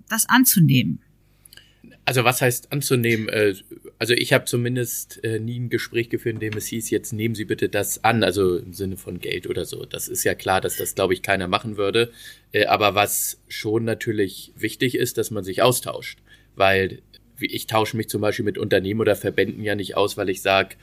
das 0.08 0.28
anzunehmen? 0.30 1.00
Also 2.06 2.24
was 2.24 2.42
heißt 2.42 2.72
anzunehmen? 2.72 3.30
Äh, 3.30 3.56
also 4.00 4.14
ich 4.14 4.34
habe 4.34 4.46
zumindest 4.46 5.24
äh, 5.24 5.40
nie 5.40 5.60
ein 5.60 5.70
Gespräch 5.70 6.10
geführt, 6.10 6.36
in 6.36 6.40
dem 6.40 6.58
es 6.58 6.68
hieß, 6.68 6.90
jetzt 6.90 7.14
nehmen 7.14 7.36
Sie 7.36 7.46
bitte 7.46 7.70
das 7.70 8.04
an, 8.04 8.24
also 8.24 8.58
im 8.58 8.74
Sinne 8.74 8.98
von 8.98 9.20
Geld 9.20 9.48
oder 9.48 9.66
so. 9.66 9.86
Das 9.86 10.08
ist 10.08 10.24
ja 10.24 10.34
klar, 10.34 10.62
dass 10.62 10.78
das, 10.78 10.96
glaube 10.96 11.14
ich, 11.14 11.22
keiner 11.22 11.48
machen 11.48 11.78
würde. 11.78 12.12
Äh, 12.52 12.66
aber 12.66 12.96
was 12.96 13.40
schon 13.48 13.86
natürlich 13.86 14.52
wichtig 14.56 14.96
ist, 14.96 15.18
dass 15.18 15.32
man 15.32 15.44
sich 15.44 15.62
austauscht. 15.62 16.20
Weil 16.56 17.00
ich 17.40 17.68
tausche 17.68 17.98
mich 17.98 18.10
zum 18.10 18.22
Beispiel 18.22 18.46
mit 18.46 18.58
Unternehmen 18.58 19.02
oder 19.02 19.16
Verbänden 19.16 19.64
ja 19.64 19.76
nicht 19.76 19.96
aus, 19.96 20.18
weil 20.18 20.30
ich 20.30 20.42
sage, 20.42 20.76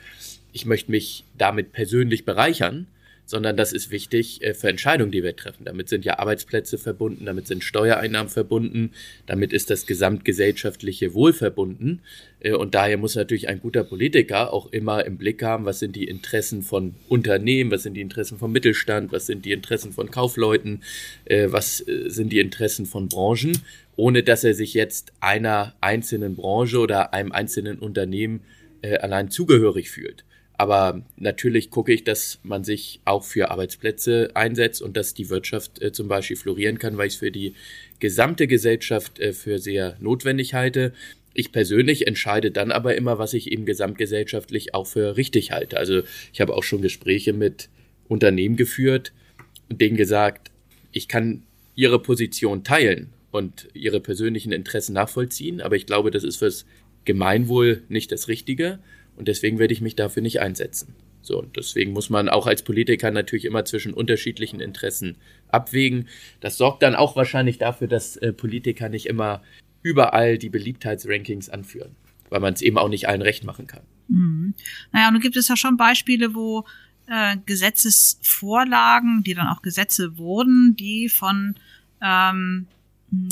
ich 0.51 0.65
möchte 0.65 0.91
mich 0.91 1.23
damit 1.37 1.71
persönlich 1.71 2.25
bereichern, 2.25 2.87
sondern 3.29 3.55
das 3.55 3.73
ist 3.73 3.91
wichtig 3.91 4.41
äh, 4.41 4.55
für 4.55 4.69
Entscheidungen, 4.69 5.11
die 5.11 5.21
wir 5.21 5.35
treffen. 5.35 5.63
Damit 5.63 5.87
sind 5.87 6.03
ja 6.03 6.17
Arbeitsplätze 6.17 6.79
verbunden, 6.79 7.25
damit 7.25 7.45
sind 7.45 7.63
Steuereinnahmen 7.63 8.27
verbunden, 8.27 8.89
damit 9.27 9.53
ist 9.53 9.69
das 9.69 9.85
gesamtgesellschaftliche 9.85 11.13
Wohl 11.13 11.31
verbunden. 11.31 12.01
Äh, 12.39 12.53
und 12.53 12.73
daher 12.73 12.97
muss 12.97 13.13
natürlich 13.13 13.47
ein 13.47 13.59
guter 13.59 13.83
Politiker 13.83 14.51
auch 14.51 14.73
immer 14.73 15.05
im 15.05 15.17
Blick 15.17 15.43
haben, 15.43 15.65
was 15.65 15.77
sind 15.77 15.95
die 15.95 16.05
Interessen 16.05 16.63
von 16.63 16.95
Unternehmen, 17.07 17.69
was 17.69 17.83
sind 17.83 17.93
die 17.93 18.01
Interessen 18.01 18.39
vom 18.39 18.51
Mittelstand, 18.51 19.11
was 19.11 19.27
sind 19.27 19.45
die 19.45 19.51
Interessen 19.51 19.91
von 19.91 20.09
Kaufleuten, 20.09 20.81
äh, 21.25 21.51
was 21.51 21.77
sind 21.77 22.33
die 22.33 22.39
Interessen 22.39 22.87
von 22.87 23.09
Branchen, 23.09 23.59
ohne 23.95 24.23
dass 24.23 24.43
er 24.43 24.55
sich 24.55 24.73
jetzt 24.73 25.13
einer 25.19 25.75
einzelnen 25.81 26.35
Branche 26.35 26.79
oder 26.79 27.13
einem 27.13 27.31
einzelnen 27.31 27.77
Unternehmen 27.77 28.41
allein 28.81 29.29
zugehörig 29.29 29.91
fühlt. 29.91 30.23
Aber 30.59 31.01
natürlich 31.15 31.69
gucke 31.69 31.93
ich, 31.93 32.03
dass 32.03 32.37
man 32.43 32.65
sich 32.65 32.99
auch 33.05 33.23
für 33.23 33.49
Arbeitsplätze 33.49 34.31
einsetzt 34.33 34.81
und 34.81 34.97
dass 34.97 35.13
die 35.13 35.29
Wirtschaft 35.29 35.81
äh, 35.81 35.93
zum 35.93 36.09
Beispiel 36.09 36.35
florieren 36.35 36.77
kann, 36.77 36.97
weil 36.97 37.07
ich 37.07 37.13
es 37.13 37.19
für 37.19 37.31
die 37.31 37.53
gesamte 37.99 38.45
Gesellschaft 38.45 39.19
äh, 39.19 39.31
für 39.31 39.59
sehr 39.59 39.95
notwendig 40.01 40.53
halte. 40.53 40.91
Ich 41.33 41.53
persönlich 41.53 42.07
entscheide 42.07 42.51
dann 42.51 42.73
aber 42.73 42.95
immer, 42.95 43.17
was 43.17 43.33
ich 43.33 43.53
eben 43.53 43.65
gesamtgesellschaftlich 43.65 44.73
auch 44.75 44.85
für 44.85 45.15
richtig 45.15 45.51
halte. 45.51 45.77
Also 45.77 46.01
ich 46.33 46.41
habe 46.41 46.53
auch 46.53 46.63
schon 46.63 46.81
Gespräche 46.81 47.31
mit 47.31 47.69
Unternehmen 48.09 48.57
geführt 48.57 49.13
und 49.69 49.79
denen 49.79 49.95
gesagt, 49.95 50.51
ich 50.91 51.07
kann 51.07 51.43
ihre 51.75 52.01
Position 52.01 52.65
teilen 52.65 53.13
und 53.31 53.69
ihre 53.73 54.01
persönlichen 54.01 54.51
Interessen 54.51 54.91
nachvollziehen, 54.91 55.61
aber 55.61 55.77
ich 55.77 55.85
glaube, 55.85 56.11
das 56.11 56.25
ist 56.25 56.35
fürs 56.35 56.65
Gemeinwohl 57.05 57.83
nicht 57.87 58.11
das 58.11 58.27
Richtige. 58.27 58.79
Und 59.19 59.27
deswegen 59.27 59.59
werde 59.59 59.73
ich 59.73 59.81
mich 59.81 59.95
dafür 59.95 60.23
nicht 60.23 60.39
einsetzen. 60.39 60.95
So, 61.21 61.39
und 61.39 61.57
deswegen 61.57 61.91
muss 61.91 62.09
man 62.09 62.29
auch 62.29 62.47
als 62.47 62.63
Politiker 62.63 63.11
natürlich 63.11 63.43
immer 63.43 63.65
zwischen 63.65 63.93
unterschiedlichen 63.93 64.61
Interessen 64.61 65.17
abwägen. 65.49 66.07
Das 66.39 66.57
sorgt 66.57 66.81
dann 66.81 66.95
auch 66.95 67.17
wahrscheinlich 67.17 67.57
dafür, 67.57 67.87
dass 67.87 68.15
äh, 68.15 68.31
Politiker 68.31 68.87
nicht 68.87 69.07
immer 69.07 69.43
überall 69.83 70.37
die 70.37 70.49
Beliebtheitsrankings 70.49 71.49
anführen, 71.49 71.97
weil 72.29 72.39
man 72.39 72.53
es 72.53 72.61
eben 72.61 72.77
auch 72.77 72.87
nicht 72.87 73.09
allen 73.09 73.21
recht 73.21 73.43
machen 73.43 73.67
kann. 73.67 73.83
Mhm. 74.07 74.53
Naja, 74.93 75.07
und 75.07 75.15
nun 75.15 75.21
gibt 75.21 75.35
es 75.35 75.49
ja 75.49 75.57
schon 75.57 75.75
Beispiele, 75.75 76.33
wo 76.33 76.65
äh, 77.07 77.35
Gesetzesvorlagen, 77.45 79.23
die 79.23 79.33
dann 79.33 79.47
auch 79.47 79.61
Gesetze 79.61 80.17
wurden, 80.17 80.77
die 80.77 81.09
von 81.09 81.55
ähm, 82.01 82.67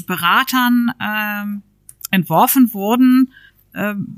Beratern 0.06 0.92
ähm, 1.02 1.64
entworfen 2.12 2.74
wurden, 2.74 3.32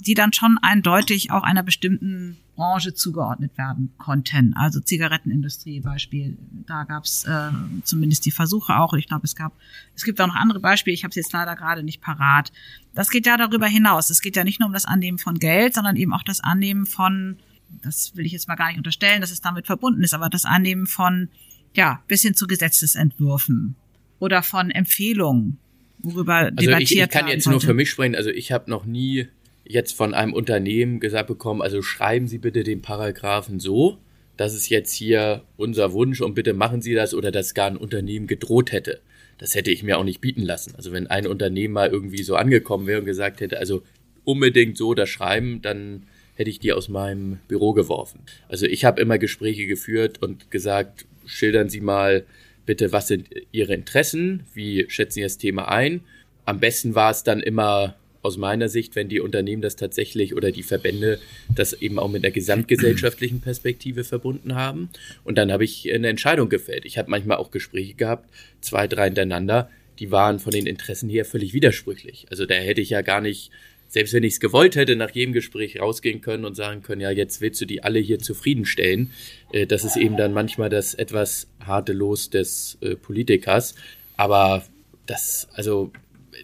die 0.02 0.14
dann 0.14 0.32
schon 0.32 0.58
eindeutig 0.62 1.32
auch 1.32 1.44
einer 1.44 1.64
bestimmten 1.64 2.38
Branche 2.60 2.94
zugeordnet 2.94 3.58
werden 3.58 3.94
konnten. 3.98 4.54
Also 4.54 4.82
Zigarettenindustrie 4.82 5.80
Beispiel, 5.80 6.38
da 6.68 6.84
gab 6.84 7.06
es 7.06 7.24
äh, 7.24 7.52
zumindest 7.84 8.26
die 8.26 8.32
Versuche 8.32 8.76
auch. 8.76 8.94
Ich 8.96 9.08
glaube, 9.08 9.24
es 9.24 9.34
gab, 9.34 9.54
es 9.96 10.04
gibt 10.04 10.20
auch 10.20 10.28
noch 10.28 10.36
andere 10.36 10.60
Beispiele. 10.60 10.94
Ich 10.94 11.06
habe 11.06 11.12
es 11.12 11.16
jetzt 11.16 11.32
leider 11.32 11.56
gerade 11.56 11.84
nicht 11.84 12.02
parat. 12.02 12.52
Das 12.94 13.10
geht 13.10 13.26
ja 13.26 13.38
darüber 13.38 13.66
hinaus. 13.66 14.10
Es 14.10 14.22
geht 14.22 14.36
ja 14.36 14.44
nicht 14.44 14.60
nur 14.60 14.68
um 14.68 14.74
das 14.74 14.84
Annehmen 14.84 15.20
von 15.20 15.40
Geld, 15.40 15.74
sondern 15.74 15.96
eben 15.96 16.14
auch 16.14 16.24
das 16.24 16.42
Annehmen 16.42 16.86
von, 16.86 17.38
das 17.82 18.14
will 18.18 18.26
ich 18.26 18.34
jetzt 18.34 18.50
mal 18.50 18.56
gar 18.56 18.68
nicht 18.68 18.78
unterstellen, 18.78 19.22
dass 19.22 19.32
es 19.32 19.40
damit 19.40 19.66
verbunden 19.66 20.04
ist, 20.04 20.14
aber 20.14 20.30
das 20.30 20.44
Annehmen 20.44 20.86
von, 20.86 21.30
ja, 21.74 22.04
bis 22.10 22.24
hin 22.24 22.34
zu 22.34 22.46
Gesetzesentwürfen 22.46 23.76
oder 24.20 24.44
von 24.44 24.70
Empfehlungen, 24.70 25.60
worüber 26.00 26.36
also 26.36 26.56
debattiert 26.58 26.92
ich, 26.92 27.00
ich 27.00 27.10
kann 27.10 27.30
jetzt 27.30 27.48
nur 27.48 27.62
für 27.62 27.74
mich 27.74 27.90
sprechen. 27.90 28.16
Also 28.16 28.32
ich 28.32 28.52
habe 28.52 28.70
noch 28.70 28.86
nie 28.86 29.30
jetzt 29.70 29.94
von 29.94 30.14
einem 30.16 30.34
Unternehmen 30.34 31.00
gesagt 31.00 31.28
bekommen, 31.28 31.62
also 31.62 31.82
schreiben 31.82 32.28
Sie 32.28 32.40
bitte 32.40 32.64
den 32.64 32.82
Paragraphen 32.82 33.60
so, 33.60 34.00
dass 34.36 34.54
es 34.54 34.68
jetzt 34.68 34.92
hier 34.92 35.44
unser 35.58 35.94
Wunsch 35.94 36.22
und 36.22 36.34
bitte 36.34 36.54
machen 36.54 36.82
Sie 36.82 36.96
das 36.96 37.14
oder 37.14 37.32
dass 37.32 37.54
gar 37.54 37.68
ein 37.68 37.78
Unternehmen 37.78 38.26
gedroht 38.26 38.72
hätte. 38.72 39.00
Das 39.38 39.54
hätte 39.54 39.70
ich 39.70 39.84
mir 39.84 40.00
auch 40.00 40.04
nicht 40.04 40.22
bieten 40.22 40.42
lassen. 40.42 40.74
Also 40.76 40.92
wenn 40.92 41.08
ein 41.08 41.28
Unternehmen 41.28 41.76
mal 41.76 41.90
irgendwie 41.90 42.24
so 42.24 42.36
angekommen 42.36 42.88
wäre 42.88 43.00
und 43.00 43.06
gesagt 43.06 43.42
hätte, 43.42 43.60
also 43.60 43.84
unbedingt 44.26 44.76
so 44.76 44.96
das 44.96 45.08
schreiben, 45.08 45.62
dann 45.62 46.08
hätte 46.34 46.50
ich 46.50 46.60
die 46.60 46.74
aus 46.74 46.90
meinem 46.90 47.38
Büro 47.48 47.74
geworfen. 47.74 48.22
Also 48.48 48.66
ich 48.66 48.86
habe 48.86 49.00
immer 49.00 49.20
Gespräche 49.20 49.68
geführt 49.68 50.20
und 50.22 50.50
gesagt, 50.50 51.06
schildern 51.26 51.70
Sie 51.70 51.82
mal 51.82 52.26
bitte, 52.66 52.92
was 52.92 53.08
sind 53.08 53.30
Ihre 53.52 53.76
Interessen, 53.76 54.46
wie 54.56 54.86
schätzen 54.90 55.16
Sie 55.16 55.22
das 55.22 55.38
Thema 55.38 55.68
ein. 55.68 56.02
Am 56.46 56.60
besten 56.60 56.96
war 56.96 57.12
es 57.12 57.24
dann 57.24 57.40
immer 57.40 57.96
aus 58.22 58.38
meiner 58.38 58.70
Sicht, 58.70 58.96
wenn 58.96 59.10
die 59.10 59.22
Unternehmen 59.22 59.62
das 59.62 59.76
tatsächlich 59.76 60.36
oder 60.36 60.52
die 60.52 60.64
Verbände 60.64 61.20
das 61.54 61.74
eben 61.74 62.00
auch 62.00 62.10
mit 62.10 62.24
einer 62.24 62.32
gesamtgesellschaftlichen 62.32 63.42
Perspektive 63.42 64.04
verbunden 64.04 64.56
haben. 64.56 64.90
Und 65.24 65.38
dann 65.38 65.52
habe 65.52 65.64
ich 65.64 65.92
eine 65.94 66.10
Entscheidung 66.10 66.50
gefällt. 66.50 66.86
Ich 66.86 66.98
habe 66.98 67.10
manchmal 67.10 67.38
auch 67.38 67.52
Gespräche 67.52 67.94
gehabt, 67.94 68.30
zwei, 68.62 68.88
drei 68.88 69.06
hintereinander, 69.06 69.70
die 70.00 70.12
waren 70.12 70.40
von 70.40 70.52
den 70.52 70.66
Interessen 70.66 71.10
her 71.10 71.26
völlig 71.26 71.54
widersprüchlich. 71.54 72.26
Also 72.30 72.46
da 72.46 72.56
hätte 72.56 72.82
ich 72.82 72.90
ja 72.90 73.02
gar 73.02 73.22
nicht, 73.22 73.52
selbst 73.90 74.14
wenn 74.14 74.24
ich 74.24 74.34
es 74.34 74.40
gewollt 74.40 74.76
hätte, 74.76 74.96
nach 74.96 75.12
jedem 75.12 75.34
Gespräch 75.34 75.80
rausgehen 75.80 76.22
können 76.22 76.46
und 76.46 76.56
sagen 76.56 76.84
können, 76.84 77.02
ja, 77.02 77.12
jetzt 77.12 77.42
willst 77.42 77.60
du 77.60 77.66
die 77.66 77.84
alle 77.84 78.00
hier 78.00 78.20
zufriedenstellen. 78.20 79.12
Äh, 79.52 79.68
das 79.68 79.84
ist 79.84 79.98
eben 79.98 80.16
dann 80.16 80.34
manchmal 80.34 80.70
das 80.70 80.94
etwas 80.94 81.48
harte 81.60 81.94
Los 81.94 82.30
des 82.30 82.78
äh, 82.82 82.96
Politikers. 82.96 83.76
Aber 84.16 84.64
das, 85.06 85.48
also 85.54 85.92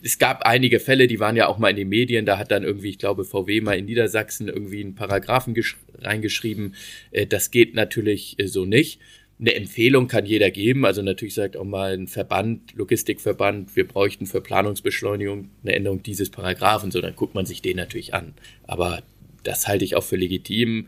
es 0.03 0.17
gab 0.17 0.43
einige 0.43 0.79
Fälle, 0.79 1.07
die 1.07 1.19
waren 1.19 1.35
ja 1.35 1.47
auch 1.47 1.57
mal 1.57 1.69
in 1.69 1.75
den 1.75 1.89
Medien, 1.89 2.25
da 2.25 2.37
hat 2.37 2.51
dann 2.51 2.63
irgendwie, 2.63 2.89
ich 2.89 2.97
glaube, 2.97 3.25
VW 3.25 3.61
mal 3.61 3.77
in 3.77 3.85
Niedersachsen 3.85 4.47
irgendwie 4.47 4.81
einen 4.81 4.95
Paragraphen 4.95 5.55
reingeschrieben. 5.99 6.75
Äh, 7.11 7.27
das 7.27 7.51
geht 7.51 7.75
natürlich 7.75 8.39
äh, 8.39 8.47
so 8.47 8.65
nicht. 8.65 8.99
Eine 9.39 9.55
Empfehlung 9.55 10.07
kann 10.07 10.25
jeder 10.25 10.49
geben. 10.49 10.85
Also 10.85 11.01
natürlich 11.01 11.33
sagt 11.33 11.57
auch 11.57 11.65
mal 11.65 11.93
ein 11.93 12.07
Verband, 12.07 12.73
Logistikverband, 12.75 13.75
wir 13.75 13.85
bräuchten 13.85 14.27
für 14.27 14.39
Planungsbeschleunigung 14.39 15.49
eine 15.63 15.75
Änderung 15.75 16.01
dieses 16.03 16.29
Paragraphen. 16.29 16.91
So, 16.91 17.01
dann 17.01 17.15
guckt 17.15 17.35
man 17.35 17.45
sich 17.45 17.61
den 17.61 17.75
natürlich 17.75 18.13
an. 18.13 18.33
Aber 18.63 19.03
das 19.43 19.67
halte 19.67 19.83
ich 19.83 19.95
auch 19.95 20.03
für 20.03 20.15
legitim. 20.15 20.87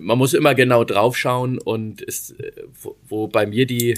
Man 0.00 0.18
muss 0.18 0.34
immer 0.34 0.54
genau 0.54 0.84
draufschauen 0.84 1.58
und 1.58 2.02
es, 2.06 2.32
äh, 2.32 2.52
wo, 2.80 2.96
wo 3.08 3.26
bei 3.26 3.46
mir 3.46 3.66
die 3.66 3.94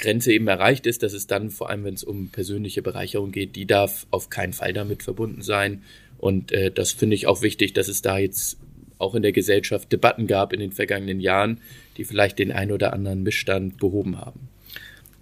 Grenze 0.00 0.32
eben 0.32 0.48
erreicht 0.48 0.86
ist, 0.86 1.02
dass 1.02 1.12
es 1.12 1.26
dann, 1.26 1.50
vor 1.50 1.70
allem 1.70 1.84
wenn 1.84 1.94
es 1.94 2.04
um 2.04 2.28
persönliche 2.28 2.82
Bereicherung 2.82 3.32
geht, 3.32 3.56
die 3.56 3.66
darf 3.66 4.06
auf 4.10 4.30
keinen 4.30 4.52
Fall 4.52 4.72
damit 4.72 5.02
verbunden 5.02 5.42
sein. 5.42 5.82
Und 6.18 6.52
äh, 6.52 6.70
das 6.70 6.92
finde 6.92 7.16
ich 7.16 7.26
auch 7.26 7.42
wichtig, 7.42 7.72
dass 7.72 7.88
es 7.88 8.02
da 8.02 8.18
jetzt 8.18 8.58
auch 8.98 9.14
in 9.14 9.22
der 9.22 9.32
Gesellschaft 9.32 9.90
Debatten 9.92 10.26
gab 10.26 10.52
in 10.52 10.60
den 10.60 10.72
vergangenen 10.72 11.20
Jahren, 11.20 11.60
die 11.96 12.04
vielleicht 12.04 12.38
den 12.38 12.52
ein 12.52 12.72
oder 12.72 12.92
anderen 12.92 13.22
Missstand 13.22 13.78
behoben 13.78 14.18
haben. 14.18 14.48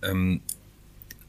Ähm, 0.02 0.40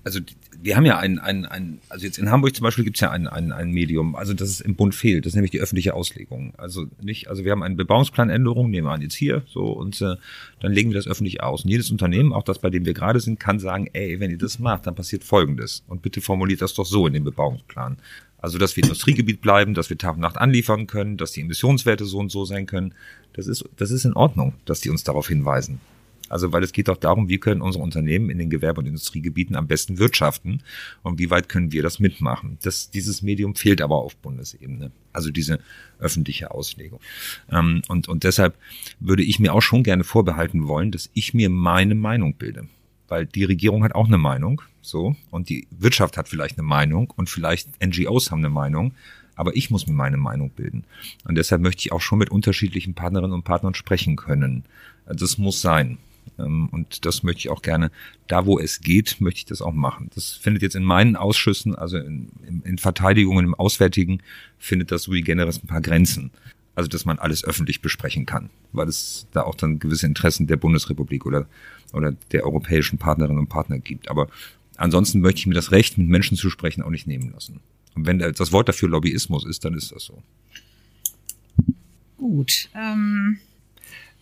also 0.04 0.20
wir 0.62 0.76
haben 0.76 0.86
ja 0.86 0.98
ein, 0.98 1.20
ein, 1.20 1.46
ein, 1.46 1.80
also 1.88 2.06
jetzt 2.06 2.18
in 2.18 2.30
Hamburg 2.30 2.56
zum 2.56 2.64
Beispiel 2.64 2.84
gibt 2.84 2.98
es 2.98 3.02
ja 3.02 3.12
ein, 3.12 3.28
ein, 3.28 3.52
ein 3.52 3.72
Medium, 3.72 4.16
also 4.16 4.34
das 4.34 4.50
es 4.50 4.62
im 4.62 4.76
Bund 4.76 4.94
fehlt, 4.94 5.26
das 5.26 5.32
ist 5.32 5.36
nämlich 5.36 5.52
die 5.52 5.60
öffentliche 5.60 5.94
Auslegung. 5.94 6.54
Also 6.58 6.88
nicht, 7.02 7.30
also 7.30 7.46
wir 7.46 7.52
haben 7.52 7.64
eine 7.64 7.76
Bebauungsplanänderung, 7.76 8.70
nehmen 8.70 8.88
wir 8.88 8.92
an 8.92 9.02
jetzt 9.02 9.16
hier, 9.16 9.44
so, 9.48 9.66
und 9.68 10.02
äh, 10.02 10.16
dann 10.60 10.74
legen 10.74 10.90
wir 10.90 10.96
das 10.96 11.08
öffentlich 11.08 11.42
aus. 11.42 11.64
Und 11.64 11.70
jedes 11.70 11.92
Unternehmen, 11.92 12.34
auch 12.34 12.44
das, 12.44 12.60
bei 12.60 12.70
dem 12.70 12.86
wir 12.86 12.94
gerade 12.94 13.20
sind, 13.20 13.40
kann 13.40 13.60
sagen, 13.60 13.88
ey, 13.94 14.20
wenn 14.20 14.32
ihr 14.32 14.38
das 14.38 14.60
macht, 14.60 14.88
dann 14.88 14.96
passiert 14.96 15.24
Folgendes. 15.24 15.84
Und 15.88 16.02
bitte 16.02 16.20
formuliert 16.22 16.62
das 16.62 16.74
doch 16.74 16.86
so 16.86 17.08
in 17.08 17.14
dem 17.14 17.24
Bebauungsplan. 17.24 17.98
Also, 18.42 18.58
dass 18.58 18.76
wir 18.76 18.84
Industriegebiet 18.84 19.42
bleiben, 19.42 19.74
dass 19.74 19.90
wir 19.90 19.98
Tag 19.98 20.16
und 20.16 20.22
Nacht 20.22 20.38
anliefern 20.38 20.88
können, 20.88 21.18
dass 21.18 21.34
die 21.34 21.42
Emissionswerte 21.42 22.06
so 22.06 22.20
und 22.20 22.32
so 22.32 22.46
sein 22.46 22.66
können. 22.66 22.94
Das 23.34 23.48
ist, 23.48 23.66
das 23.78 23.92
ist 23.92 24.06
in 24.06 24.14
Ordnung, 24.14 24.54
dass 24.66 24.80
die 24.80 24.90
uns 24.90 25.04
darauf 25.04 25.28
hinweisen. 25.28 25.80
Also 26.30 26.54
weil 26.54 26.64
es 26.64 26.72
geht 26.72 26.90
auch 26.90 26.98
darum, 26.98 27.28
wie 27.28 27.40
können 27.40 27.62
unsere 27.62 27.84
Unternehmen 27.84 28.30
in 28.30 28.38
den 28.38 28.50
Gewerbe- 28.50 28.80
und 28.80 28.88
Industriegebieten 28.88 29.56
am 29.56 29.68
besten 29.68 29.98
wirtschaften 29.98 30.62
und 31.04 31.20
wie 31.20 31.30
weit 31.30 31.50
können 31.50 31.72
wir 31.72 31.84
das 31.84 32.00
mitmachen. 32.00 32.58
Das, 32.62 32.92
dieses 32.92 33.22
Medium 33.22 33.56
fehlt 33.56 33.82
aber 33.82 33.96
auf 33.96 34.16
Bundesebene, 34.16 34.92
also 35.12 35.32
diese 35.32 35.60
öffentliche 36.00 36.52
Auslegung. 36.52 37.00
Ähm, 37.52 37.82
und, 37.88 38.08
und 38.08 38.24
deshalb 38.24 38.56
würde 39.00 39.24
ich 39.24 39.40
mir 39.40 39.54
auch 39.54 39.62
schon 39.62 39.84
gerne 39.84 40.04
vorbehalten 40.04 40.68
wollen, 40.68 40.92
dass 40.92 41.10
ich 41.14 41.34
mir 41.34 41.50
meine 41.50 41.96
Meinung 41.96 42.36
bilde. 42.36 42.68
Weil 43.08 43.26
die 43.26 43.44
Regierung 43.44 43.84
hat 43.84 43.96
auch 43.96 44.08
eine 44.08 44.20
Meinung, 44.20 44.62
so, 44.82 45.16
und 45.32 45.50
die 45.50 45.68
Wirtschaft 45.72 46.16
hat 46.16 46.30
vielleicht 46.30 46.58
eine 46.58 46.68
Meinung 46.68 47.12
und 47.16 47.30
vielleicht 47.30 47.84
NGOs 47.84 48.30
haben 48.30 48.40
eine 48.40 48.50
Meinung, 48.50 48.94
aber 49.36 49.56
ich 49.56 49.70
muss 49.70 49.88
mir 49.88 49.94
meine 49.94 50.18
Meinung 50.18 50.50
bilden. 50.50 50.84
Und 51.24 51.36
deshalb 51.36 51.62
möchte 51.62 51.80
ich 51.80 51.92
auch 51.92 52.02
schon 52.02 52.20
mit 52.20 52.30
unterschiedlichen 52.30 52.94
Partnerinnen 52.94 53.32
und 53.32 53.46
Partnern 53.46 53.74
sprechen 53.74 54.16
können. 54.16 54.66
Das 55.06 55.38
muss 55.38 55.62
sein. 55.62 55.98
Ähm, 56.40 56.70
und 56.72 57.06
das 57.06 57.24
möchte 57.24 57.40
ich 57.40 57.50
auch 57.50 57.62
gerne, 57.62 57.92
da 58.28 58.46
wo 58.46 58.60
es 58.60 58.82
geht, 58.82 59.20
möchte 59.20 59.40
ich 59.40 59.46
das 59.46 59.62
auch 59.62 59.74
machen. 59.74 60.10
Das 60.16 60.32
findet 60.32 60.62
jetzt 60.62 60.76
in 60.76 60.84
meinen 60.84 61.16
Ausschüssen, 61.16 61.76
also 61.76 61.98
in, 61.98 62.30
in, 62.48 62.62
in 62.62 62.78
Verteidigung 62.78 63.38
und 63.38 63.46
im 63.46 63.56
Auswärtigen, 63.56 64.22
findet 64.58 64.92
das 64.92 65.04
sui 65.04 65.22
generis 65.22 65.64
ein 65.64 65.68
paar 65.68 65.82
Grenzen. 65.82 66.32
Also, 66.76 66.88
dass 66.88 67.04
man 67.04 67.20
alles 67.20 67.44
öffentlich 67.44 67.82
besprechen 67.82 68.26
kann, 68.26 68.50
weil 68.72 68.88
es 68.88 69.28
da 69.34 69.42
auch 69.42 69.56
dann 69.56 69.80
gewisse 69.80 70.06
Interessen 70.06 70.48
der 70.48 70.56
Bundesrepublik 70.56 71.26
oder, 71.26 71.46
oder 71.92 72.14
der 72.32 72.46
europäischen 72.46 72.98
Partnerinnen 72.98 73.38
und 73.38 73.50
Partner 73.50 73.80
gibt. 73.80 74.10
Aber 74.10 74.30
ansonsten 74.78 75.20
möchte 75.20 75.40
ich 75.40 75.48
mir 75.48 75.56
das 75.56 75.72
Recht, 75.72 75.98
mit 75.98 76.08
Menschen 76.08 76.38
zu 76.38 76.50
sprechen, 76.50 76.82
auch 76.82 76.90
nicht 76.90 77.06
nehmen 77.06 77.32
lassen. 77.34 77.60
Und 77.96 78.06
wenn 78.06 78.20
das 78.20 78.54
Wort 78.54 78.70
dafür 78.70 78.88
Lobbyismus 78.88 79.46
ist, 79.46 79.66
dann 79.66 79.74
ist 79.74 79.92
das 79.92 80.04
so. 80.06 80.24
Gut. 82.16 82.70
Ähm 82.74 83.40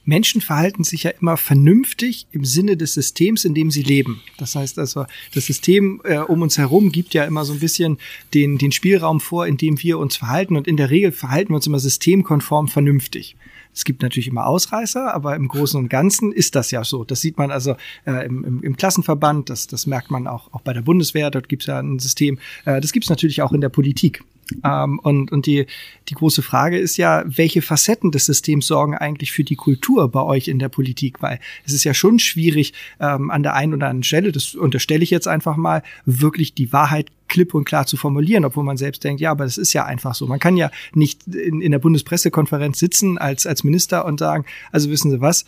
Menschen 0.07 0.39
verhalten 0.39 0.85
sich 0.85 1.03
ja 1.03 1.11
immer 1.11 1.35
vernünftig 1.35 2.27
im 2.31 2.45
Sinne 2.45 2.77
des 2.77 2.93
Systems, 2.93 3.43
in 3.43 3.53
dem 3.53 3.69
sie 3.71 3.83
leben. 3.83 4.21
Das 4.37 4.55
heißt 4.55 4.79
also, 4.79 5.05
das 5.33 5.45
System 5.45 6.01
äh, 6.05 6.19
um 6.19 6.41
uns 6.41 6.57
herum 6.57 6.93
gibt 6.93 7.13
ja 7.13 7.25
immer 7.25 7.43
so 7.43 7.51
ein 7.51 7.59
bisschen 7.59 7.97
den, 8.33 8.57
den 8.57 8.71
Spielraum 8.71 9.19
vor, 9.19 9.47
in 9.47 9.57
dem 9.57 9.83
wir 9.83 9.99
uns 9.99 10.15
verhalten. 10.15 10.55
Und 10.55 10.65
in 10.65 10.77
der 10.77 10.89
Regel 10.89 11.11
verhalten 11.11 11.51
wir 11.51 11.57
uns 11.57 11.67
immer 11.67 11.79
systemkonform 11.79 12.69
vernünftig. 12.69 13.35
Es 13.73 13.83
gibt 13.83 14.01
natürlich 14.01 14.29
immer 14.29 14.47
Ausreißer, 14.47 15.13
aber 15.13 15.35
im 15.35 15.49
Großen 15.49 15.77
und 15.77 15.89
Ganzen 15.89 16.31
ist 16.31 16.55
das 16.55 16.71
ja 16.71 16.85
so. 16.85 17.03
Das 17.03 17.19
sieht 17.19 17.37
man 17.37 17.51
also 17.51 17.75
äh, 18.05 18.25
im, 18.25 18.45
im, 18.45 18.63
im 18.63 18.77
Klassenverband, 18.77 19.49
das, 19.49 19.67
das 19.67 19.87
merkt 19.87 20.09
man 20.09 20.25
auch, 20.25 20.53
auch 20.53 20.61
bei 20.61 20.71
der 20.71 20.81
Bundeswehr, 20.81 21.29
dort 21.31 21.49
gibt 21.49 21.63
es 21.63 21.67
ja 21.67 21.79
ein 21.79 21.99
System. 21.99 22.39
Äh, 22.63 22.79
das 22.79 22.93
gibt 22.93 23.05
es 23.05 23.09
natürlich 23.09 23.41
auch 23.41 23.51
in 23.51 23.59
der 23.59 23.69
Politik. 23.69 24.23
Ähm, 24.63 24.99
und 24.99 25.31
und 25.31 25.45
die, 25.45 25.65
die 26.09 26.13
große 26.13 26.41
Frage 26.41 26.77
ist 26.77 26.97
ja, 26.97 27.23
welche 27.25 27.61
Facetten 27.61 28.11
des 28.11 28.25
Systems 28.25 28.67
sorgen 28.67 28.95
eigentlich 28.95 29.31
für 29.31 29.43
die 29.43 29.55
Kultur 29.55 30.09
bei 30.09 30.21
euch 30.21 30.47
in 30.47 30.59
der 30.59 30.69
Politik? 30.69 31.21
Weil 31.21 31.39
es 31.65 31.73
ist 31.73 31.83
ja 31.83 31.93
schon 31.93 32.19
schwierig, 32.19 32.73
ähm, 32.99 33.29
an 33.31 33.43
der 33.43 33.53
einen 33.55 33.73
oder 33.73 33.87
anderen 33.87 34.03
Stelle, 34.03 34.31
das 34.31 34.55
unterstelle 34.55 35.03
ich 35.03 35.09
jetzt 35.09 35.27
einfach 35.27 35.57
mal, 35.57 35.83
wirklich 36.05 36.53
die 36.53 36.71
Wahrheit 36.73 37.11
klipp 37.27 37.53
und 37.53 37.65
klar 37.65 37.85
zu 37.85 37.97
formulieren, 37.97 38.45
obwohl 38.45 38.63
man 38.63 38.77
selbst 38.77 39.03
denkt, 39.03 39.21
ja, 39.21 39.31
aber 39.31 39.43
das 39.43 39.57
ist 39.57 39.73
ja 39.73 39.85
einfach 39.85 40.15
so. 40.15 40.27
Man 40.27 40.39
kann 40.39 40.57
ja 40.57 40.71
nicht 40.93 41.27
in, 41.27 41.61
in 41.61 41.71
der 41.71 41.79
Bundespressekonferenz 41.79 42.79
sitzen 42.79 43.17
als, 43.17 43.45
als 43.45 43.63
Minister 43.63 44.05
und 44.05 44.19
sagen, 44.19 44.45
also 44.71 44.89
wissen 44.89 45.11
Sie 45.11 45.21
was, 45.21 45.45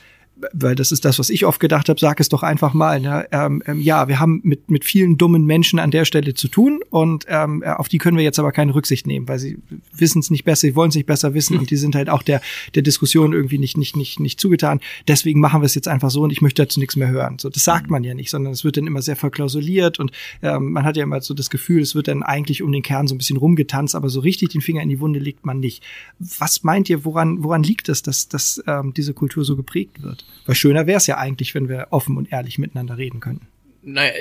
weil 0.53 0.75
das 0.75 0.91
ist 0.91 1.05
das, 1.05 1.19
was 1.19 1.29
ich 1.29 1.45
oft 1.45 1.59
gedacht 1.59 1.89
habe, 1.89 1.99
sag 1.99 2.19
es 2.19 2.29
doch 2.29 2.43
einfach 2.43 2.73
mal. 2.73 2.99
Ne? 2.99 3.27
Ähm, 3.31 3.61
ähm, 3.65 3.81
ja, 3.81 4.07
wir 4.07 4.19
haben 4.19 4.41
mit, 4.43 4.69
mit 4.69 4.85
vielen 4.85 5.17
dummen 5.17 5.45
Menschen 5.45 5.79
an 5.79 5.91
der 5.91 6.05
Stelle 6.05 6.33
zu 6.33 6.47
tun 6.47 6.81
und 6.89 7.25
ähm, 7.27 7.63
äh, 7.63 7.69
auf 7.69 7.89
die 7.89 7.97
können 7.97 8.17
wir 8.17 8.23
jetzt 8.23 8.39
aber 8.39 8.51
keine 8.51 8.73
Rücksicht 8.73 9.07
nehmen, 9.07 9.27
weil 9.27 9.39
sie 9.39 9.57
wissen 9.93 10.19
es 10.19 10.29
nicht 10.29 10.45
besser, 10.45 10.61
sie 10.61 10.75
wollen 10.75 10.89
es 10.89 10.95
nicht 10.95 11.05
besser 11.05 11.33
wissen 11.33 11.57
und 11.57 11.69
die 11.69 11.75
sind 11.75 11.95
halt 11.95 12.09
auch 12.09 12.23
der, 12.23 12.41
der 12.75 12.81
Diskussion 12.81 13.33
irgendwie 13.33 13.57
nicht, 13.57 13.77
nicht, 13.77 13.95
nicht, 13.95 14.19
nicht 14.19 14.39
zugetan. 14.39 14.79
Deswegen 15.07 15.39
machen 15.39 15.61
wir 15.61 15.65
es 15.65 15.75
jetzt 15.75 15.87
einfach 15.87 16.09
so 16.09 16.21
und 16.21 16.31
ich 16.31 16.41
möchte 16.41 16.63
dazu 16.63 16.79
nichts 16.79 16.95
mehr 16.95 17.09
hören. 17.09 17.37
So, 17.39 17.49
das 17.49 17.63
sagt 17.63 17.89
man 17.89 18.03
ja 18.03 18.13
nicht, 18.13 18.29
sondern 18.29 18.53
es 18.53 18.63
wird 18.63 18.77
dann 18.77 18.87
immer 18.87 19.01
sehr 19.01 19.15
verklausuliert 19.15 19.99
und 19.99 20.11
ähm, 20.41 20.71
man 20.71 20.85
hat 20.85 20.95
ja 20.97 21.03
immer 21.03 21.21
so 21.21 21.33
das 21.33 21.49
Gefühl, 21.49 21.81
es 21.81 21.95
wird 21.95 22.07
dann 22.07 22.23
eigentlich 22.23 22.63
um 22.63 22.71
den 22.71 22.83
Kern 22.83 23.07
so 23.07 23.15
ein 23.15 23.17
bisschen 23.17 23.37
rumgetanzt, 23.37 23.95
aber 23.95 24.09
so 24.09 24.19
richtig 24.21 24.49
den 24.49 24.61
Finger 24.61 24.81
in 24.81 24.89
die 24.89 24.99
Wunde 24.99 25.19
legt 25.19 25.45
man 25.45 25.59
nicht. 25.59 25.83
Was 26.19 26.63
meint 26.63 26.89
ihr, 26.89 27.03
woran, 27.05 27.43
woran 27.43 27.63
liegt 27.63 27.89
es, 27.89 28.03
dass, 28.03 28.29
dass 28.29 28.63
ähm, 28.67 28.93
diese 28.95 29.13
Kultur 29.13 29.43
so 29.43 29.55
geprägt 29.55 30.01
wird? 30.01 30.25
Weil 30.45 30.55
schöner 30.55 30.87
wäre 30.87 30.97
es 30.97 31.07
ja 31.07 31.17
eigentlich, 31.17 31.53
wenn 31.55 31.69
wir 31.69 31.87
offen 31.91 32.17
und 32.17 32.31
ehrlich 32.31 32.57
miteinander 32.57 32.97
reden 32.97 33.19
könnten. 33.19 33.47
Naja, 33.81 34.11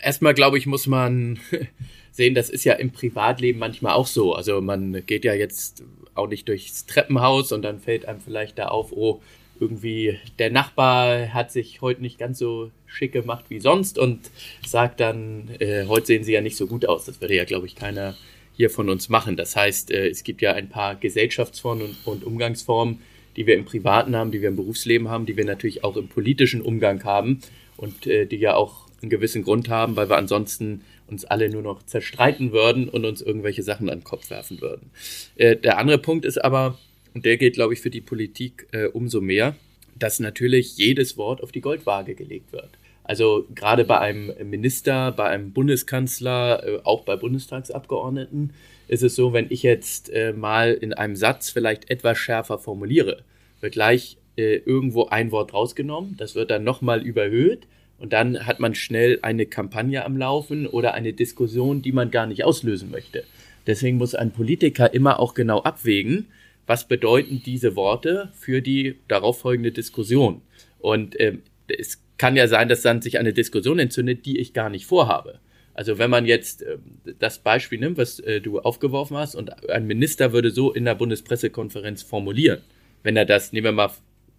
erstmal 0.00 0.34
glaube 0.34 0.58
ich, 0.58 0.66
muss 0.66 0.86
man 0.86 1.38
sehen, 2.12 2.34
das 2.34 2.50
ist 2.50 2.64
ja 2.64 2.74
im 2.74 2.90
Privatleben 2.90 3.58
manchmal 3.58 3.94
auch 3.94 4.06
so. 4.06 4.34
Also 4.34 4.60
man 4.60 5.04
geht 5.06 5.24
ja 5.24 5.34
jetzt 5.34 5.82
auch 6.14 6.28
nicht 6.28 6.48
durchs 6.48 6.86
Treppenhaus 6.86 7.52
und 7.52 7.62
dann 7.62 7.80
fällt 7.80 8.06
einem 8.06 8.20
vielleicht 8.20 8.58
da 8.58 8.68
auf, 8.68 8.92
oh, 8.92 9.20
irgendwie 9.60 10.18
der 10.38 10.50
Nachbar 10.50 11.32
hat 11.34 11.50
sich 11.50 11.80
heute 11.80 12.00
nicht 12.00 12.18
ganz 12.18 12.38
so 12.38 12.70
schick 12.86 13.12
gemacht 13.12 13.46
wie 13.48 13.60
sonst 13.60 13.98
und 13.98 14.30
sagt 14.66 15.00
dann, 15.00 15.50
äh, 15.58 15.86
heute 15.86 16.06
sehen 16.06 16.24
sie 16.24 16.32
ja 16.32 16.40
nicht 16.40 16.56
so 16.56 16.66
gut 16.66 16.86
aus. 16.86 17.06
Das 17.06 17.20
würde 17.20 17.34
ja, 17.34 17.44
glaube 17.44 17.66
ich, 17.66 17.74
keiner 17.74 18.16
hier 18.52 18.70
von 18.70 18.88
uns 18.88 19.08
machen. 19.08 19.36
Das 19.36 19.56
heißt, 19.56 19.90
äh, 19.90 20.08
es 20.08 20.24
gibt 20.24 20.42
ja 20.42 20.52
ein 20.52 20.68
paar 20.68 20.96
Gesellschaftsformen 20.96 21.84
und, 21.84 22.06
und 22.06 22.24
Umgangsformen, 22.24 23.00
die 23.38 23.46
wir 23.46 23.54
im 23.54 23.64
Privaten 23.64 24.16
haben, 24.16 24.32
die 24.32 24.42
wir 24.42 24.48
im 24.48 24.56
Berufsleben 24.56 25.08
haben, 25.08 25.24
die 25.24 25.36
wir 25.36 25.44
natürlich 25.44 25.84
auch 25.84 25.96
im 25.96 26.08
politischen 26.08 26.60
Umgang 26.60 27.04
haben 27.04 27.38
und 27.76 28.04
äh, 28.08 28.26
die 28.26 28.36
ja 28.36 28.56
auch 28.56 28.88
einen 29.00 29.10
gewissen 29.10 29.44
Grund 29.44 29.68
haben, 29.68 29.94
weil 29.94 30.10
wir 30.10 30.16
ansonsten 30.16 30.82
uns 31.06 31.24
alle 31.24 31.48
nur 31.48 31.62
noch 31.62 31.84
zerstreiten 31.84 32.50
würden 32.50 32.88
und 32.88 33.04
uns 33.04 33.22
irgendwelche 33.22 33.62
Sachen 33.62 33.88
an 33.90 34.00
den 34.00 34.04
Kopf 34.04 34.28
werfen 34.30 34.60
würden. 34.60 34.90
Äh, 35.36 35.54
der 35.54 35.78
andere 35.78 35.98
Punkt 35.98 36.24
ist 36.24 36.44
aber, 36.44 36.80
und 37.14 37.24
der 37.24 37.36
geht, 37.36 37.54
glaube 37.54 37.74
ich, 37.74 37.80
für 37.80 37.90
die 37.90 38.00
Politik 38.00 38.66
äh, 38.72 38.86
umso 38.86 39.20
mehr, 39.20 39.54
dass 39.96 40.18
natürlich 40.18 40.76
jedes 40.76 41.16
Wort 41.16 41.40
auf 41.40 41.52
die 41.52 41.60
Goldwaage 41.60 42.16
gelegt 42.16 42.52
wird. 42.52 42.70
Also 43.04 43.46
gerade 43.54 43.84
bei 43.84 44.00
einem 44.00 44.32
Minister, 44.50 45.12
bei 45.12 45.28
einem 45.28 45.52
Bundeskanzler, 45.52 46.66
äh, 46.66 46.80
auch 46.82 47.04
bei 47.04 47.14
Bundestagsabgeordneten 47.14 48.52
ist 48.88 49.02
es 49.02 49.14
so, 49.14 49.32
wenn 49.32 49.46
ich 49.50 49.62
jetzt 49.62 50.10
äh, 50.10 50.32
mal 50.32 50.72
in 50.72 50.92
einem 50.92 51.14
Satz 51.14 51.50
vielleicht 51.50 51.88
etwas 51.88 52.18
schärfer 52.18 52.58
formuliere, 52.58 53.22
wird 53.60 53.72
gleich 53.72 54.18
äh, 54.36 54.56
irgendwo 54.56 55.06
ein 55.06 55.30
Wort 55.30 55.52
rausgenommen, 55.52 56.16
das 56.16 56.34
wird 56.34 56.50
dann 56.50 56.64
nochmal 56.64 57.02
überhöht 57.02 57.66
und 57.98 58.12
dann 58.12 58.46
hat 58.46 58.60
man 58.60 58.74
schnell 58.74 59.18
eine 59.22 59.46
Kampagne 59.46 60.04
am 60.04 60.16
Laufen 60.16 60.66
oder 60.66 60.94
eine 60.94 61.12
Diskussion, 61.12 61.82
die 61.82 61.92
man 61.92 62.10
gar 62.10 62.26
nicht 62.26 62.44
auslösen 62.44 62.90
möchte. 62.90 63.24
Deswegen 63.66 63.98
muss 63.98 64.14
ein 64.14 64.32
Politiker 64.32 64.94
immer 64.94 65.20
auch 65.20 65.34
genau 65.34 65.62
abwägen, 65.62 66.26
was 66.66 66.86
bedeuten 66.86 67.42
diese 67.44 67.76
Worte 67.76 68.30
für 68.34 68.62
die 68.62 68.96
darauffolgende 69.08 69.72
Diskussion. 69.72 70.42
Und 70.78 71.18
ähm, 71.20 71.42
es 71.66 72.00
kann 72.18 72.36
ja 72.36 72.46
sein, 72.48 72.68
dass 72.68 72.82
dann 72.82 73.02
sich 73.02 73.18
eine 73.18 73.32
Diskussion 73.32 73.78
entzündet, 73.78 74.26
die 74.26 74.38
ich 74.38 74.52
gar 74.52 74.70
nicht 74.70 74.86
vorhabe. 74.86 75.40
Also 75.74 75.98
wenn 75.98 76.10
man 76.10 76.26
jetzt 76.26 76.62
äh, 76.62 76.78
das 77.18 77.38
Beispiel 77.38 77.78
nimmt, 77.78 77.98
was 77.98 78.20
äh, 78.20 78.40
du 78.40 78.58
aufgeworfen 78.60 79.16
hast, 79.16 79.34
und 79.34 79.68
ein 79.70 79.86
Minister 79.86 80.32
würde 80.32 80.50
so 80.50 80.72
in 80.72 80.84
der 80.84 80.94
Bundespressekonferenz 80.94 82.02
formulieren, 82.02 82.60
wenn 83.02 83.16
er 83.16 83.24
das, 83.24 83.52
nehmen 83.52 83.64
wir 83.64 83.72
mal 83.72 83.90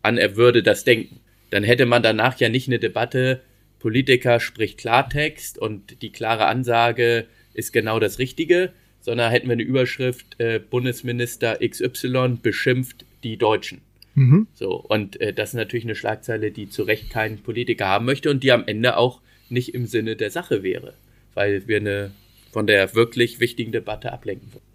an, 0.02 0.18
er 0.18 0.36
würde 0.36 0.64
das 0.64 0.84
denken, 0.84 1.20
dann 1.50 1.64
hätte 1.64 1.86
man 1.86 2.04
danach 2.04 2.40
ja 2.40 2.50
nicht 2.50 2.68
eine 2.68 2.80
Debatte, 2.80 3.42
Politiker 3.80 4.40
spricht 4.40 4.78
Klartext 4.78 5.58
und 5.58 6.02
die 6.02 6.12
klare 6.12 6.46
Ansage 6.46 7.28
ist 7.54 7.72
genau 7.72 8.00
das 8.00 8.20
Richtige, 8.20 8.72
sondern 9.00 9.32
hätten 9.32 9.48
wir 9.48 9.54
eine 9.54 9.64
Überschrift, 9.64 10.40
äh, 10.40 10.60
Bundesminister 10.60 11.60
XY 11.66 12.40
beschimpft 12.42 13.06
die 13.24 13.38
Deutschen. 13.38 13.82
Mhm. 14.16 14.48
So, 14.54 14.76
und 14.76 15.20
äh, 15.22 15.34
das 15.34 15.50
ist 15.50 15.56
natürlich 15.56 15.86
eine 15.86 15.96
Schlagzeile, 15.96 16.52
die 16.52 16.70
zu 16.70 16.84
Recht 16.84 17.10
kein 17.10 17.40
Politiker 17.40 17.88
haben 17.88 18.06
möchte 18.06 18.30
und 18.30 18.44
die 18.44 18.52
am 18.52 18.66
Ende 18.68 18.98
auch 18.98 19.22
nicht 19.50 19.74
im 19.74 19.86
Sinne 19.86 20.16
der 20.16 20.30
Sache 20.30 20.62
wäre 20.62 20.94
weil 21.40 21.68
wir 21.68 21.78
eine 21.78 22.12
von 22.52 22.68
der 22.68 22.96
wirklich 22.96 23.40
wichtigen 23.40 23.72
Debatte 23.72 24.12
ablenken 24.12 24.52
würden. 24.52 24.66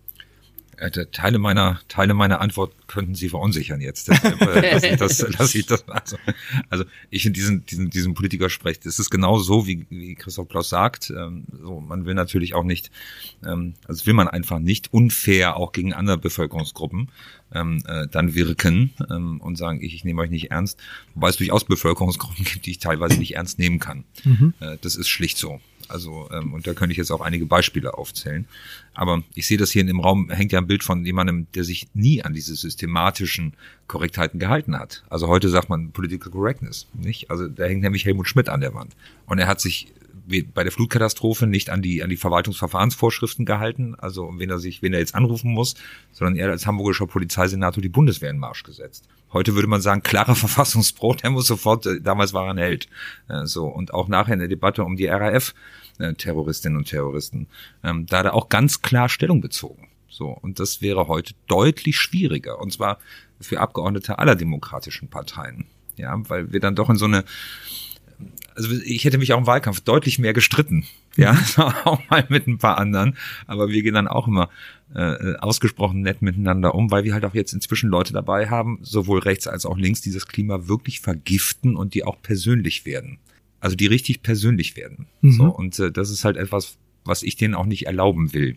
Äh, 0.79 1.07
Teile 1.13 1.39
meiner 1.39 1.81
Teile 1.89 2.15
meiner 2.15 2.41
Antwort 2.41 2.73
könnten 2.87 3.15
Sie 3.15 3.29
verunsichern 3.29 3.81
jetzt. 3.81 4.09
Deshalb 4.09 4.41
äh, 4.43 4.73
lasse 4.73 4.89
ich 4.89 4.97
das, 4.97 5.19
lasse 5.39 5.59
ich 5.59 5.67
das 5.67 5.89
also, 5.89 6.17
also 6.71 6.85
ich 7.11 7.27
in 7.27 7.33
diesen 7.33 7.65
diesen 7.67 7.91
diesen 7.91 8.15
Politiker 8.15 8.51
spreche. 8.51 8.81
Das 8.85 8.99
ist 8.99 9.11
genau 9.11 9.39
so, 9.39 9.67
wie, 9.67 9.87
wie 9.91 10.15
Christoph 10.15 10.49
Klaus 10.49 10.69
sagt. 10.69 11.11
Ähm, 11.11 11.45
so, 11.53 11.81
man 11.81 12.07
will 12.07 12.15
natürlich 12.15 12.55
auch 12.55 12.65
nicht, 12.65 12.91
ähm, 13.45 13.75
also 13.87 14.07
will 14.07 14.15
man 14.15 14.29
einfach 14.29 14.59
nicht 14.59 14.93
unfair 14.93 15.57
auch 15.57 15.73
gegen 15.73 15.93
andere 15.93 16.19
Bevölkerungsgruppen 16.19 17.11
ähm, 17.55 17.83
äh, 17.87 18.07
dann 18.09 18.35
wirken 18.35 18.93
ähm, 19.11 19.41
und 19.41 19.57
sagen, 19.57 19.81
ich, 19.83 19.95
ich 19.95 20.05
nehme 20.05 20.23
euch 20.23 20.31
nicht 20.31 20.51
ernst, 20.51 20.79
wobei 21.15 21.29
es 21.29 21.37
durchaus 21.37 21.65
Bevölkerungsgruppen 21.65 22.45
gibt, 22.45 22.67
die 22.67 22.73
ich 22.73 22.79
teilweise 22.79 23.19
nicht 23.19 23.37
ernst 23.37 23.59
nehmen 23.59 23.79
kann. 23.79 24.05
Mhm. 24.25 24.55
Äh, 24.61 24.77
das 24.81 24.97
ist 24.97 25.09
schlicht 25.09 25.39
so. 25.39 25.61
Also, 25.89 26.29
ähm, 26.33 26.53
und 26.53 26.67
da 26.67 26.75
könnte 26.75 26.93
ich 26.93 26.99
jetzt 26.99 27.11
auch 27.11 27.21
einige 27.21 27.47
Beispiele 27.47 27.95
aufzählen. 27.95 28.47
Aber 28.95 29.23
ich 29.35 29.47
sehe 29.47 29.59
das 29.59 29.71
hier 29.71 29.81
in 29.81 29.87
dem 29.87 30.01
Raum, 30.01 30.31
hängt 30.31 30.53
ja 30.53 30.59
ein 30.59 30.67
Bild 30.67 30.85
von 30.85 31.05
jemandem, 31.05 31.47
der 31.55 31.65
sich 31.65 31.89
nie 31.95 32.23
an 32.23 32.35
diese 32.35 32.55
systematischen 32.55 33.55
Korrektheiten 33.89 34.39
gehalten 34.39 34.79
hat. 34.79 35.05
Also 35.09 35.29
heute 35.29 35.49
sagt 35.49 35.69
man 35.69 35.91
Political 35.91 36.31
Correctness, 36.31 36.87
nicht? 36.95 37.31
Also 37.31 37.49
da 37.49 37.65
hängt 37.65 37.83
nämlich 37.83 38.05
Helmut 38.05 38.29
Schmidt 38.29 38.49
an 38.49 38.61
der 38.61 38.75
Wand. 38.75 38.95
Und 39.27 39.39
er 39.39 39.47
hat 39.47 39.61
sich 39.61 39.93
bei 40.55 40.63
der 40.63 40.73
Flutkatastrophe 40.73 41.47
nicht 41.47 41.71
an 41.71 41.83
die, 41.83 42.03
an 42.03 42.09
die 42.09 42.17
Verwaltungsverfahrensvorschriften 42.17 43.45
gehalten, 43.45 43.95
also 43.97 44.33
wen 44.39 44.49
er 44.49 44.59
sich, 44.59 44.81
wen 44.81 44.95
er 44.95 45.01
jetzt 45.01 45.15
anrufen 45.15 45.53
muss, 45.53 45.75
sondern 46.13 46.37
er 46.37 46.51
als 46.51 46.67
hamburgischer 46.67 47.07
Polizeisenator 47.07 47.83
die 47.83 47.89
Bundeswehr 47.89 48.31
in 48.31 48.39
Marsch 48.39 48.63
gesetzt. 48.63 49.07
Heute 49.35 49.57
würde 49.57 49.69
man 49.69 49.81
sagen, 49.81 50.03
klarer 50.03 50.35
Verfassungsbruch, 50.37 51.17
der 51.17 51.31
muss 51.31 51.49
sofort, 51.49 51.85
äh, 51.87 52.01
damals 52.01 52.33
war 52.33 52.47
er 52.47 52.53
ein 52.53 52.59
Held. 52.59 52.89
Äh, 53.29 53.45
so, 53.45 53.67
und 53.67 53.93
auch 53.93 54.09
nachher 54.09 54.35
in 54.35 54.39
der 54.39 54.49
Debatte 54.49 54.85
um 54.85 54.97
die 54.97 55.07
RAF, 55.07 55.55
äh, 55.99 56.15
Terroristinnen 56.15 56.79
und 56.79 56.89
Terroristen, 56.89 57.49
ähm, 57.83 58.07
da 58.07 58.19
hat 58.19 58.27
er 58.27 58.35
auch 58.35 58.49
ganz 58.49 58.81
klar 58.81 59.09
Stellung 59.09 59.41
bezogen. 59.41 59.89
So, 60.09 60.29
und 60.29 60.61
das 60.61 60.81
wäre 60.81 61.09
heute 61.09 61.35
deutlich 61.49 61.99
schwieriger, 61.99 62.61
und 62.61 62.73
zwar 62.73 62.99
für 63.41 63.61
Abgeordnete 63.61 64.21
aller 64.21 64.37
demokratischen 64.37 65.09
Parteien. 65.09 65.67
Ja, 65.97 66.17
weil 66.29 66.53
wir 66.53 66.61
dann 66.61 66.77
doch 66.77 66.89
in 66.89 66.97
so 66.97 67.05
eine 67.05 67.25
also 68.55 68.71
ich 68.85 69.05
hätte 69.05 69.19
mich 69.19 69.33
auch 69.33 69.39
im 69.39 69.47
Wahlkampf 69.47 69.81
deutlich 69.81 70.19
mehr 70.19 70.33
gestritten. 70.33 70.85
Ja, 71.17 71.33
mhm. 71.33 71.63
auch 71.85 72.01
mal 72.11 72.25
mit 72.29 72.47
ein 72.47 72.59
paar 72.59 72.79
anderen. 72.79 73.17
Aber 73.47 73.69
wir 73.69 73.83
gehen 73.83 73.95
dann 73.95 74.09
auch 74.09 74.29
immer 74.29 74.49
äh, 74.95 75.35
ausgesprochen 75.37 76.03
nett 76.03 76.23
miteinander 76.23 76.75
um, 76.75 76.91
weil 76.91 77.05
wir 77.05 77.15
halt 77.15 77.25
auch 77.25 77.35
jetzt 77.35 77.53
inzwischen 77.53 77.91
Leute 77.91 78.13
dabei 78.13 78.49
haben, 78.49 78.79
sowohl 78.83 79.21
rechts 79.21 79.47
als 79.47 79.67
auch 79.67 79.77
links, 79.77 80.01
die 80.01 80.13
das 80.13 80.27
Klima 80.27 80.69
wirklich 80.69 81.01
vergiften 81.01 81.77
und 81.77 81.95
die 81.95 82.05
auch 82.05 82.21
persönlich 82.23 82.87
werden. 82.87 83.19
Also 83.61 83.77
die 83.77 83.87
richtig 83.87 84.23
persönlich 84.23 84.77
werden. 84.77 85.07
Mhm. 85.21 85.33
So, 85.33 85.45
und 85.45 85.79
äh, 85.79 85.91
das 85.91 86.11
ist 86.11 86.25
halt 86.25 86.37
etwas, 86.37 86.77
was 87.05 87.23
ich 87.23 87.37
denen 87.37 87.55
auch 87.55 87.67
nicht 87.67 87.87
erlauben 87.87 88.33
will. 88.33 88.57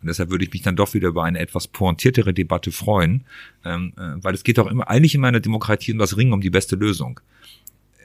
Und 0.00 0.08
deshalb 0.08 0.30
würde 0.30 0.44
ich 0.44 0.52
mich 0.52 0.62
dann 0.62 0.76
doch 0.76 0.94
wieder 0.94 1.08
über 1.08 1.24
eine 1.24 1.38
etwas 1.38 1.68
pointiertere 1.68 2.34
Debatte 2.34 2.72
freuen, 2.72 3.24
ähm, 3.64 3.92
äh, 3.96 4.22
weil 4.22 4.34
es 4.34 4.44
geht 4.44 4.58
doch 4.58 4.70
immer 4.70 4.88
eigentlich 4.88 5.14
in 5.14 5.20
meiner 5.20 5.40
Demokratie 5.40 5.92
um 5.92 5.98
das 5.98 6.16
Ringen 6.16 6.32
um 6.32 6.40
die 6.40 6.50
beste 6.50 6.76
Lösung 6.76 7.20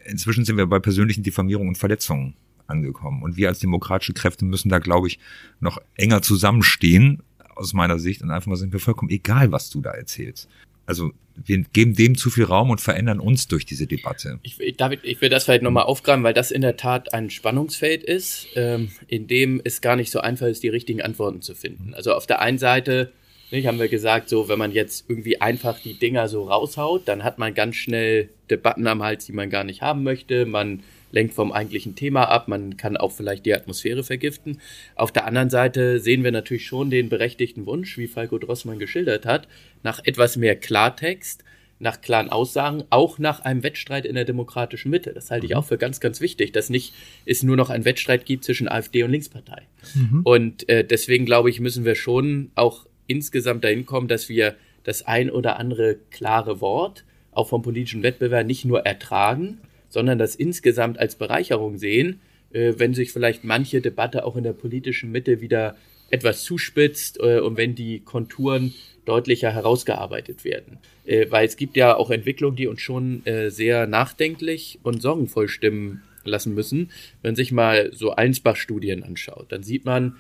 inzwischen 0.10 0.46
sind 0.46 0.58
wir 0.58 0.66
bei 0.66 0.80
persönlichen 0.80 1.24
Diffamierungen 1.24 1.70
und 1.70 1.78
Verletzungen 1.78 2.36
angekommen. 2.68 3.24
Und 3.24 3.38
wir 3.38 3.48
als 3.48 3.60
demokratische 3.60 4.14
Kräfte 4.14 4.46
müssen 4.46 4.70
da, 4.70 4.80
glaube 4.80 5.08
ich, 5.08 5.20
noch 5.60 5.80
enger 5.96 6.22
zusammenstehen, 6.22 7.24
aus 7.56 7.74
meiner 7.74 8.00
Sicht, 8.00 8.22
und 8.22 8.32
einfach 8.32 8.48
mal 8.48 8.56
sind 8.56 8.72
wir 8.72 8.80
vollkommen 8.80 9.12
egal, 9.12 9.52
was 9.52 9.70
du 9.70 9.82
da 9.82 9.92
erzählst. 9.92 10.48
Also 10.86 11.12
wir 11.36 11.60
geben 11.74 11.94
dem 11.94 12.18
zu 12.18 12.30
viel 12.30 12.46
Raum 12.46 12.70
und 12.70 12.82
verändern 12.82 13.20
uns 13.20 13.48
durch 13.48 13.66
diese 13.66 13.86
Debatte. 13.86 14.40
Ich, 14.42 14.58
David, 14.78 15.02
ich 15.04 15.22
will 15.22 15.30
das 15.30 15.44
vielleicht 15.44 15.62
nochmal 15.62 15.84
aufgreifen, 15.84 16.24
weil 16.24 16.34
das 16.34 16.52
in 16.52 16.62
der 16.62 16.78
Tat 16.78 17.14
ein 17.14 17.30
Spannungsfeld 17.30 18.04
ist, 18.04 18.48
ähm, 18.56 18.90
in 19.08 19.28
dem 19.28 19.62
es 19.64 19.82
gar 19.82 19.96
nicht 19.96 20.12
so 20.12 20.20
einfach 20.20 20.48
ist, 20.48 20.64
die 20.64 20.70
richtigen 20.70 21.02
Antworten 21.02 21.42
zu 21.42 21.54
finden. 21.54 21.94
Also 21.94 22.14
auf 22.14 22.26
der 22.28 22.42
einen 22.42 22.58
Seite 22.58 23.12
nicht, 23.52 23.68
haben 23.68 23.80
wir 23.80 23.88
gesagt, 23.88 24.30
so 24.30 24.48
wenn 24.48 24.60
man 24.60 24.72
jetzt 24.72 25.06
irgendwie 25.08 25.42
einfach 25.42 25.80
die 25.80 25.94
Dinger 25.94 26.28
so 26.28 26.44
raushaut, 26.44 27.08
dann 27.08 27.24
hat 27.24 27.40
man 27.40 27.54
ganz 27.54 27.76
schnell 27.76 28.30
Debatten 28.50 28.88
am 28.88 29.04
Hals, 29.04 29.26
die 29.26 29.34
man 29.34 29.50
gar 29.50 29.64
nicht 29.64 29.82
haben 29.82 30.04
möchte. 30.04 30.46
Man 30.46 30.84
lenkt 31.12 31.34
vom 31.34 31.52
eigentlichen 31.52 31.96
Thema 31.96 32.26
ab, 32.26 32.48
man 32.48 32.78
kann 32.78 32.98
auch 32.98 33.12
vielleicht 33.12 33.46
die 33.46 33.54
Atmosphäre 33.54 34.04
vergiften. 34.04 34.60
Auf 34.96 35.12
der 35.12 35.26
anderen 35.26 35.50
Seite 35.50 36.00
sehen 36.00 36.24
wir 36.24 36.32
natürlich 36.32 36.66
schon 36.66 36.90
den 36.90 37.10
berechtigten 37.10 37.66
Wunsch, 37.66 37.98
wie 37.98 38.08
Falco 38.08 38.38
Drossmann 38.38 38.80
geschildert 38.80 39.26
hat, 39.26 39.48
nach 39.84 40.00
etwas 40.06 40.38
mehr 40.38 40.56
Klartext, 40.56 41.44
nach 41.80 42.02
klaren 42.02 42.30
Aussagen, 42.30 42.84
auch 42.90 43.20
nach 43.20 43.40
einem 43.40 43.64
Wettstreit 43.64 44.06
in 44.06 44.16
der 44.16 44.26
demokratischen 44.26 44.92
Mitte. 44.92 45.14
Das 45.14 45.32
halte 45.32 45.46
ich 45.46 45.56
auch 45.56 45.66
für 45.66 45.78
ganz, 45.78 46.02
ganz 46.02 46.20
wichtig, 46.20 46.52
dass 46.52 46.70
nicht 46.70 46.94
es 47.26 47.42
nur 47.42 47.56
noch 47.56 47.70
einen 47.70 47.86
Wettstreit 47.86 48.26
gibt 48.26 48.44
zwischen 48.44 48.68
AfD 48.68 49.02
und 49.04 49.12
Linkspartei. 49.12 49.64
Mhm. 49.96 50.22
Und 50.24 50.70
äh, 50.70 50.84
deswegen 50.84 51.26
glaube 51.26 51.50
ich, 51.50 51.62
müssen 51.62 51.86
wir 51.86 51.96
schon 51.96 52.52
auch 52.56 52.86
insgesamt 53.10 53.64
dahin 53.64 53.86
kommen, 53.86 54.08
dass 54.08 54.30
wir 54.30 54.56
das 54.84 55.06
ein 55.06 55.30
oder 55.30 55.58
andere 55.60 55.98
klare 56.12 56.62
Wort 56.62 57.04
auch 57.32 57.50
vom 57.50 57.62
politischen 57.62 58.04
Wettbewerb 58.04 58.46
nicht 58.46 58.66
nur 58.66 58.86
ertragen, 58.86 59.60
sondern 59.90 60.18
das 60.18 60.36
insgesamt 60.36 61.00
als 61.00 61.16
Bereicherung 61.16 61.78
sehen, 61.78 62.22
äh, 62.52 62.74
wenn 62.78 62.94
sich 62.94 63.12
vielleicht 63.12 63.44
manche 63.44 63.82
Debatte 63.82 64.26
auch 64.26 64.36
in 64.36 64.44
der 64.44 64.54
politischen 64.54 65.12
Mitte 65.12 65.42
wieder 65.42 65.76
etwas 66.10 66.44
zuspitzt 66.44 67.20
äh, 67.20 67.40
und 67.40 67.58
wenn 67.58 67.76
die 67.76 68.00
Konturen 68.00 68.74
deutlicher 69.06 69.52
herausgearbeitet 69.52 70.44
werden. 70.44 70.78
Äh, 71.06 71.28
weil 71.30 71.46
es 71.46 71.58
gibt 71.58 71.76
ja 71.78 71.96
auch 71.96 72.10
Entwicklungen, 72.10 72.56
die 72.56 72.68
uns 72.68 72.82
schon 72.82 73.24
sehr 73.48 73.88
nachdenklich 73.88 74.80
und 74.84 75.02
sorgenvoll 75.02 75.48
stimmen 75.48 76.04
lassen 76.24 76.54
müssen. 76.54 76.92
Wenn 77.22 77.32
man 77.32 77.36
sich 77.36 77.52
mal 77.52 77.92
so 77.94 78.12
Einsbach-Studien 78.12 79.04
anschaut, 79.04 79.52
dann 79.52 79.64
sieht 79.64 79.86
man, 79.86 80.18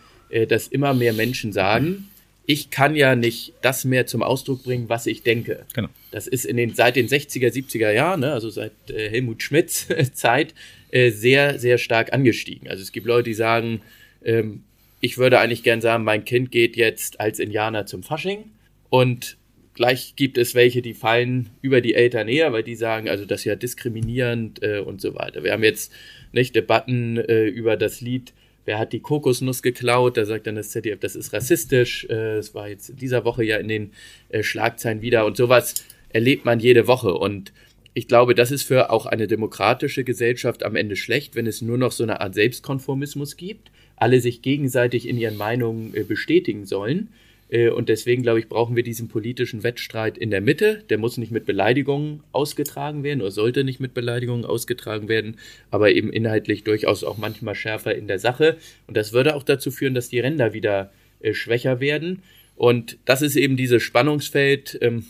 dass 0.47 0.67
immer 0.67 0.93
mehr 0.93 1.13
Menschen 1.13 1.51
sagen, 1.51 2.07
ich 2.49 2.71
kann 2.71 2.95
ja 2.95 3.15
nicht 3.15 3.53
das 3.61 3.85
mehr 3.85 4.07
zum 4.07 4.23
Ausdruck 4.23 4.63
bringen, 4.63 4.89
was 4.89 5.05
ich 5.05 5.21
denke. 5.21 5.67
Genau. 5.75 5.87
Das 6.09 6.25
ist 6.25 6.45
in 6.45 6.57
den, 6.57 6.73
seit 6.73 6.95
den 6.95 7.07
60er, 7.07 7.53
70er 7.53 7.91
Jahren, 7.91 8.21
ne, 8.21 8.33
also 8.33 8.49
seit 8.49 8.71
äh, 8.89 9.07
Helmut 9.07 9.43
Schmidts 9.43 9.87
Zeit, 10.13 10.55
äh, 10.89 11.11
sehr, 11.11 11.59
sehr 11.59 11.77
stark 11.77 12.11
angestiegen. 12.11 12.67
Also 12.67 12.81
es 12.81 12.91
gibt 12.91 13.05
Leute, 13.05 13.25
die 13.29 13.35
sagen, 13.35 13.81
ähm, 14.25 14.63
ich 14.99 15.19
würde 15.19 15.39
eigentlich 15.39 15.61
gern 15.61 15.79
sagen, 15.79 16.03
mein 16.03 16.25
Kind 16.25 16.49
geht 16.49 16.75
jetzt 16.75 17.19
als 17.19 17.37
Indianer 17.37 17.85
zum 17.85 18.01
Fasching 18.01 18.45
und 18.89 19.37
gleich 19.75 20.15
gibt 20.15 20.39
es 20.39 20.55
welche, 20.55 20.81
die 20.81 20.95
fallen 20.95 21.51
über 21.61 21.81
die 21.81 21.93
Eltern 21.93 22.25
näher, 22.25 22.51
weil 22.51 22.63
die 22.63 22.73
sagen, 22.73 23.09
also 23.09 23.25
das 23.25 23.41
ist 23.41 23.45
ja 23.45 23.57
diskriminierend 23.57 24.63
äh, 24.63 24.79
und 24.79 25.01
so 25.01 25.13
weiter. 25.13 25.43
Wir 25.43 25.51
haben 25.51 25.63
jetzt 25.63 25.93
nicht 26.31 26.55
Debatten 26.55 27.17
äh, 27.17 27.45
über 27.45 27.77
das 27.77 28.01
Lied 28.01 28.33
wer 28.65 28.79
hat 28.79 28.93
die 28.93 28.99
Kokosnuss 28.99 29.61
geklaut? 29.61 30.17
Da 30.17 30.25
sagt 30.25 30.47
dann 30.47 30.55
das 30.55 30.69
ZDF, 30.69 30.99
das 30.99 31.15
ist 31.15 31.33
rassistisch. 31.33 32.05
Es 32.05 32.49
äh, 32.49 32.53
war 32.53 32.69
jetzt 32.69 32.89
in 32.89 32.97
dieser 32.97 33.25
Woche 33.25 33.43
ja 33.43 33.57
in 33.57 33.67
den 33.67 33.91
äh, 34.29 34.43
Schlagzeilen 34.43 35.01
wieder 35.01 35.25
und 35.25 35.37
sowas 35.37 35.75
erlebt 36.09 36.45
man 36.45 36.59
jede 36.59 36.87
Woche. 36.87 37.13
Und 37.13 37.53
ich 37.93 38.07
glaube, 38.07 38.35
das 38.35 38.51
ist 38.51 38.63
für 38.63 38.91
auch 38.91 39.05
eine 39.05 39.27
demokratische 39.27 40.03
Gesellschaft 40.03 40.63
am 40.63 40.75
Ende 40.75 40.95
schlecht, 40.95 41.35
wenn 41.35 41.47
es 41.47 41.61
nur 41.61 41.77
noch 41.77 41.91
so 41.91 42.03
eine 42.03 42.21
Art 42.21 42.35
Selbstkonformismus 42.35 43.37
gibt, 43.37 43.71
alle 43.95 44.21
sich 44.21 44.41
gegenseitig 44.41 45.07
in 45.07 45.17
ihren 45.17 45.37
Meinungen 45.37 45.93
äh, 45.95 46.03
bestätigen 46.03 46.65
sollen 46.65 47.09
und 47.51 47.89
deswegen, 47.89 48.21
glaube 48.21 48.39
ich, 48.39 48.47
brauchen 48.47 48.75
wir 48.75 48.83
diesen 48.83 49.07
politischen 49.07 49.63
Wettstreit 49.63 50.19
in 50.19 50.29
der 50.29 50.41
Mitte. 50.41 50.83
Der 50.89 50.99
muss 50.99 51.17
nicht 51.17 51.31
mit 51.31 51.45
Beleidigungen 51.45 52.21
ausgetragen 52.31 53.03
werden 53.03 53.21
oder 53.21 53.31
sollte 53.31 53.63
nicht 53.63 53.79
mit 53.79 53.95
Beleidigungen 53.95 54.45
ausgetragen 54.45 55.07
werden, 55.07 55.37
aber 55.71 55.91
eben 55.91 56.13
inhaltlich 56.13 56.63
durchaus 56.63 57.03
auch 57.03 57.17
manchmal 57.17 57.55
schärfer 57.55 57.95
in 57.95 58.07
der 58.07 58.19
Sache. 58.19 58.57
Und 58.85 58.95
das 58.95 59.13
würde 59.13 59.35
auch 59.35 59.41
dazu 59.41 59.71
führen, 59.71 59.95
dass 59.95 60.09
die 60.09 60.19
Ränder 60.19 60.53
wieder 60.53 60.91
äh, 61.21 61.33
schwächer 61.33 61.79
werden. 61.79 62.21
Und 62.55 62.97
das 63.05 63.23
ist 63.23 63.35
eben 63.35 63.57
dieses 63.57 63.81
Spannungsfeld, 63.81 64.77
ähm, 64.81 65.05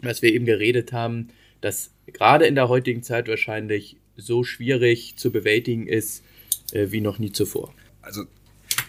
was 0.00 0.22
wir 0.22 0.32
eben 0.32 0.46
geredet 0.46 0.92
haben, 0.92 1.30
das 1.60 1.90
gerade 2.12 2.46
in 2.46 2.54
der 2.54 2.68
heutigen 2.68 3.02
Zeit 3.02 3.26
wahrscheinlich 3.26 3.96
so 4.16 4.44
schwierig 4.44 5.16
zu 5.16 5.32
bewältigen 5.32 5.86
ist 5.86 6.22
äh, 6.72 6.86
wie 6.90 7.00
noch 7.00 7.18
nie 7.18 7.32
zuvor. 7.32 7.74
Also 8.02 8.24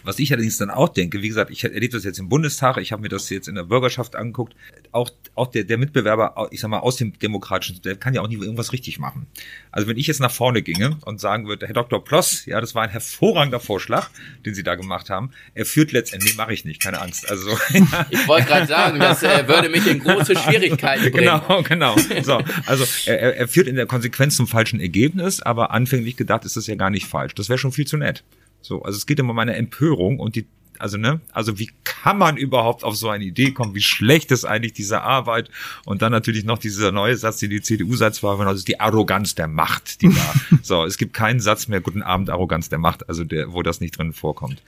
Was 0.04 0.18
ich 0.18 0.32
allerdings 0.32 0.58
dann 0.58 0.70
auch 0.70 0.88
denke, 0.88 1.22
wie 1.22 1.28
gesagt, 1.28 1.50
ich 1.50 1.64
erlebe 1.64 1.92
das 1.92 2.04
jetzt 2.04 2.18
im 2.18 2.28
Bundestag, 2.28 2.76
ich 2.78 2.92
habe 2.92 3.02
mir 3.02 3.08
das 3.08 3.28
jetzt 3.30 3.48
in 3.48 3.54
der 3.54 3.64
Bürgerschaft 3.64 4.16
angeguckt, 4.16 4.54
auch, 4.90 5.10
auch 5.34 5.48
der, 5.48 5.64
der 5.64 5.78
Mitbewerber, 5.78 6.48
ich 6.50 6.60
sag 6.60 6.68
mal, 6.68 6.80
aus 6.80 6.96
dem 6.96 7.18
demokratischen, 7.18 7.80
der 7.82 7.96
kann 7.96 8.14
ja 8.14 8.20
auch 8.20 8.28
nie 8.28 8.36
irgendwas 8.36 8.72
richtig 8.72 8.98
machen. 8.98 9.26
Also 9.70 9.88
wenn 9.88 9.96
ich 9.96 10.06
jetzt 10.06 10.20
nach 10.20 10.30
vorne 10.30 10.62
ginge 10.62 10.98
und 11.04 11.20
sagen 11.20 11.46
würde, 11.46 11.66
Herr 11.66 11.74
Dr. 11.74 12.04
Ploss, 12.04 12.46
ja, 12.46 12.60
das 12.60 12.74
war 12.74 12.82
ein 12.82 12.90
hervorragender 12.90 13.60
Vorschlag, 13.60 14.10
den 14.44 14.54
Sie 14.54 14.62
da 14.62 14.74
gemacht 14.74 15.10
haben, 15.10 15.30
er 15.54 15.66
führt 15.66 15.92
letztendlich, 15.92 16.36
mache 16.36 16.52
ich 16.52 16.64
nicht, 16.64 16.82
keine 16.82 17.00
Angst. 17.00 17.28
Also 17.30 17.50
Ich 18.10 18.28
wollte 18.28 18.46
gerade 18.46 18.66
sagen, 18.66 18.98
das 18.98 19.22
äh, 19.22 19.46
würde 19.48 19.68
mich 19.68 19.86
in 19.86 20.00
große 20.00 20.36
Schwierigkeiten 20.36 21.10
bringen. 21.10 21.40
Genau, 21.48 21.62
genau. 21.62 21.96
So, 22.22 22.40
also 22.66 22.84
er, 23.06 23.36
er 23.36 23.48
führt 23.48 23.68
in 23.68 23.76
der 23.76 23.86
Konsequenz 23.86 24.36
zum 24.36 24.46
falschen 24.46 24.80
Ergebnis, 24.80 25.40
aber 25.40 25.70
anfänglich 25.70 26.16
gedacht 26.16 26.44
ist 26.44 26.56
das 26.56 26.66
ja 26.66 26.74
gar 26.74 26.90
nicht 26.90 27.06
falsch. 27.06 27.34
Das 27.34 27.48
wäre 27.48 27.58
schon 27.58 27.72
viel 27.72 27.86
zu 27.86 27.96
nett. 27.96 28.22
So, 28.62 28.82
also 28.82 28.96
es 28.96 29.06
geht 29.06 29.18
immer 29.18 29.30
um 29.30 29.36
meine 29.36 29.56
Empörung 29.56 30.18
und 30.18 30.36
die 30.36 30.46
also 30.78 30.98
ne, 30.98 31.20
also 31.32 31.60
wie 31.60 31.70
kann 31.84 32.18
man 32.18 32.36
überhaupt 32.36 32.82
auf 32.82 32.96
so 32.96 33.08
eine 33.08 33.24
Idee 33.24 33.52
kommen? 33.52 33.74
Wie 33.74 33.82
schlecht 33.82 34.32
ist 34.32 34.44
eigentlich 34.44 34.72
diese 34.72 35.02
Arbeit? 35.02 35.48
Und 35.84 36.02
dann 36.02 36.10
natürlich 36.10 36.44
noch 36.44 36.58
dieser 36.58 36.90
neue 36.90 37.16
Satz, 37.16 37.38
den 37.38 37.50
die 37.50 37.62
CDU 37.62 37.94
zwei 37.94 38.28
Wochen, 38.28 38.48
also 38.48 38.64
die 38.64 38.80
Arroganz 38.80 39.36
der 39.36 39.46
Macht, 39.46 40.02
die 40.02 40.08
da. 40.08 40.34
so, 40.62 40.84
es 40.84 40.98
gibt 40.98 41.14
keinen 41.14 41.38
Satz 41.38 41.68
mehr, 41.68 41.80
guten 41.80 42.02
Abend, 42.02 42.30
Arroganz 42.30 42.68
der 42.68 42.80
Macht, 42.80 43.08
also 43.08 43.22
der, 43.22 43.52
wo 43.52 43.62
das 43.62 43.80
nicht 43.80 43.96
drin 43.96 44.12
vorkommt. 44.12 44.60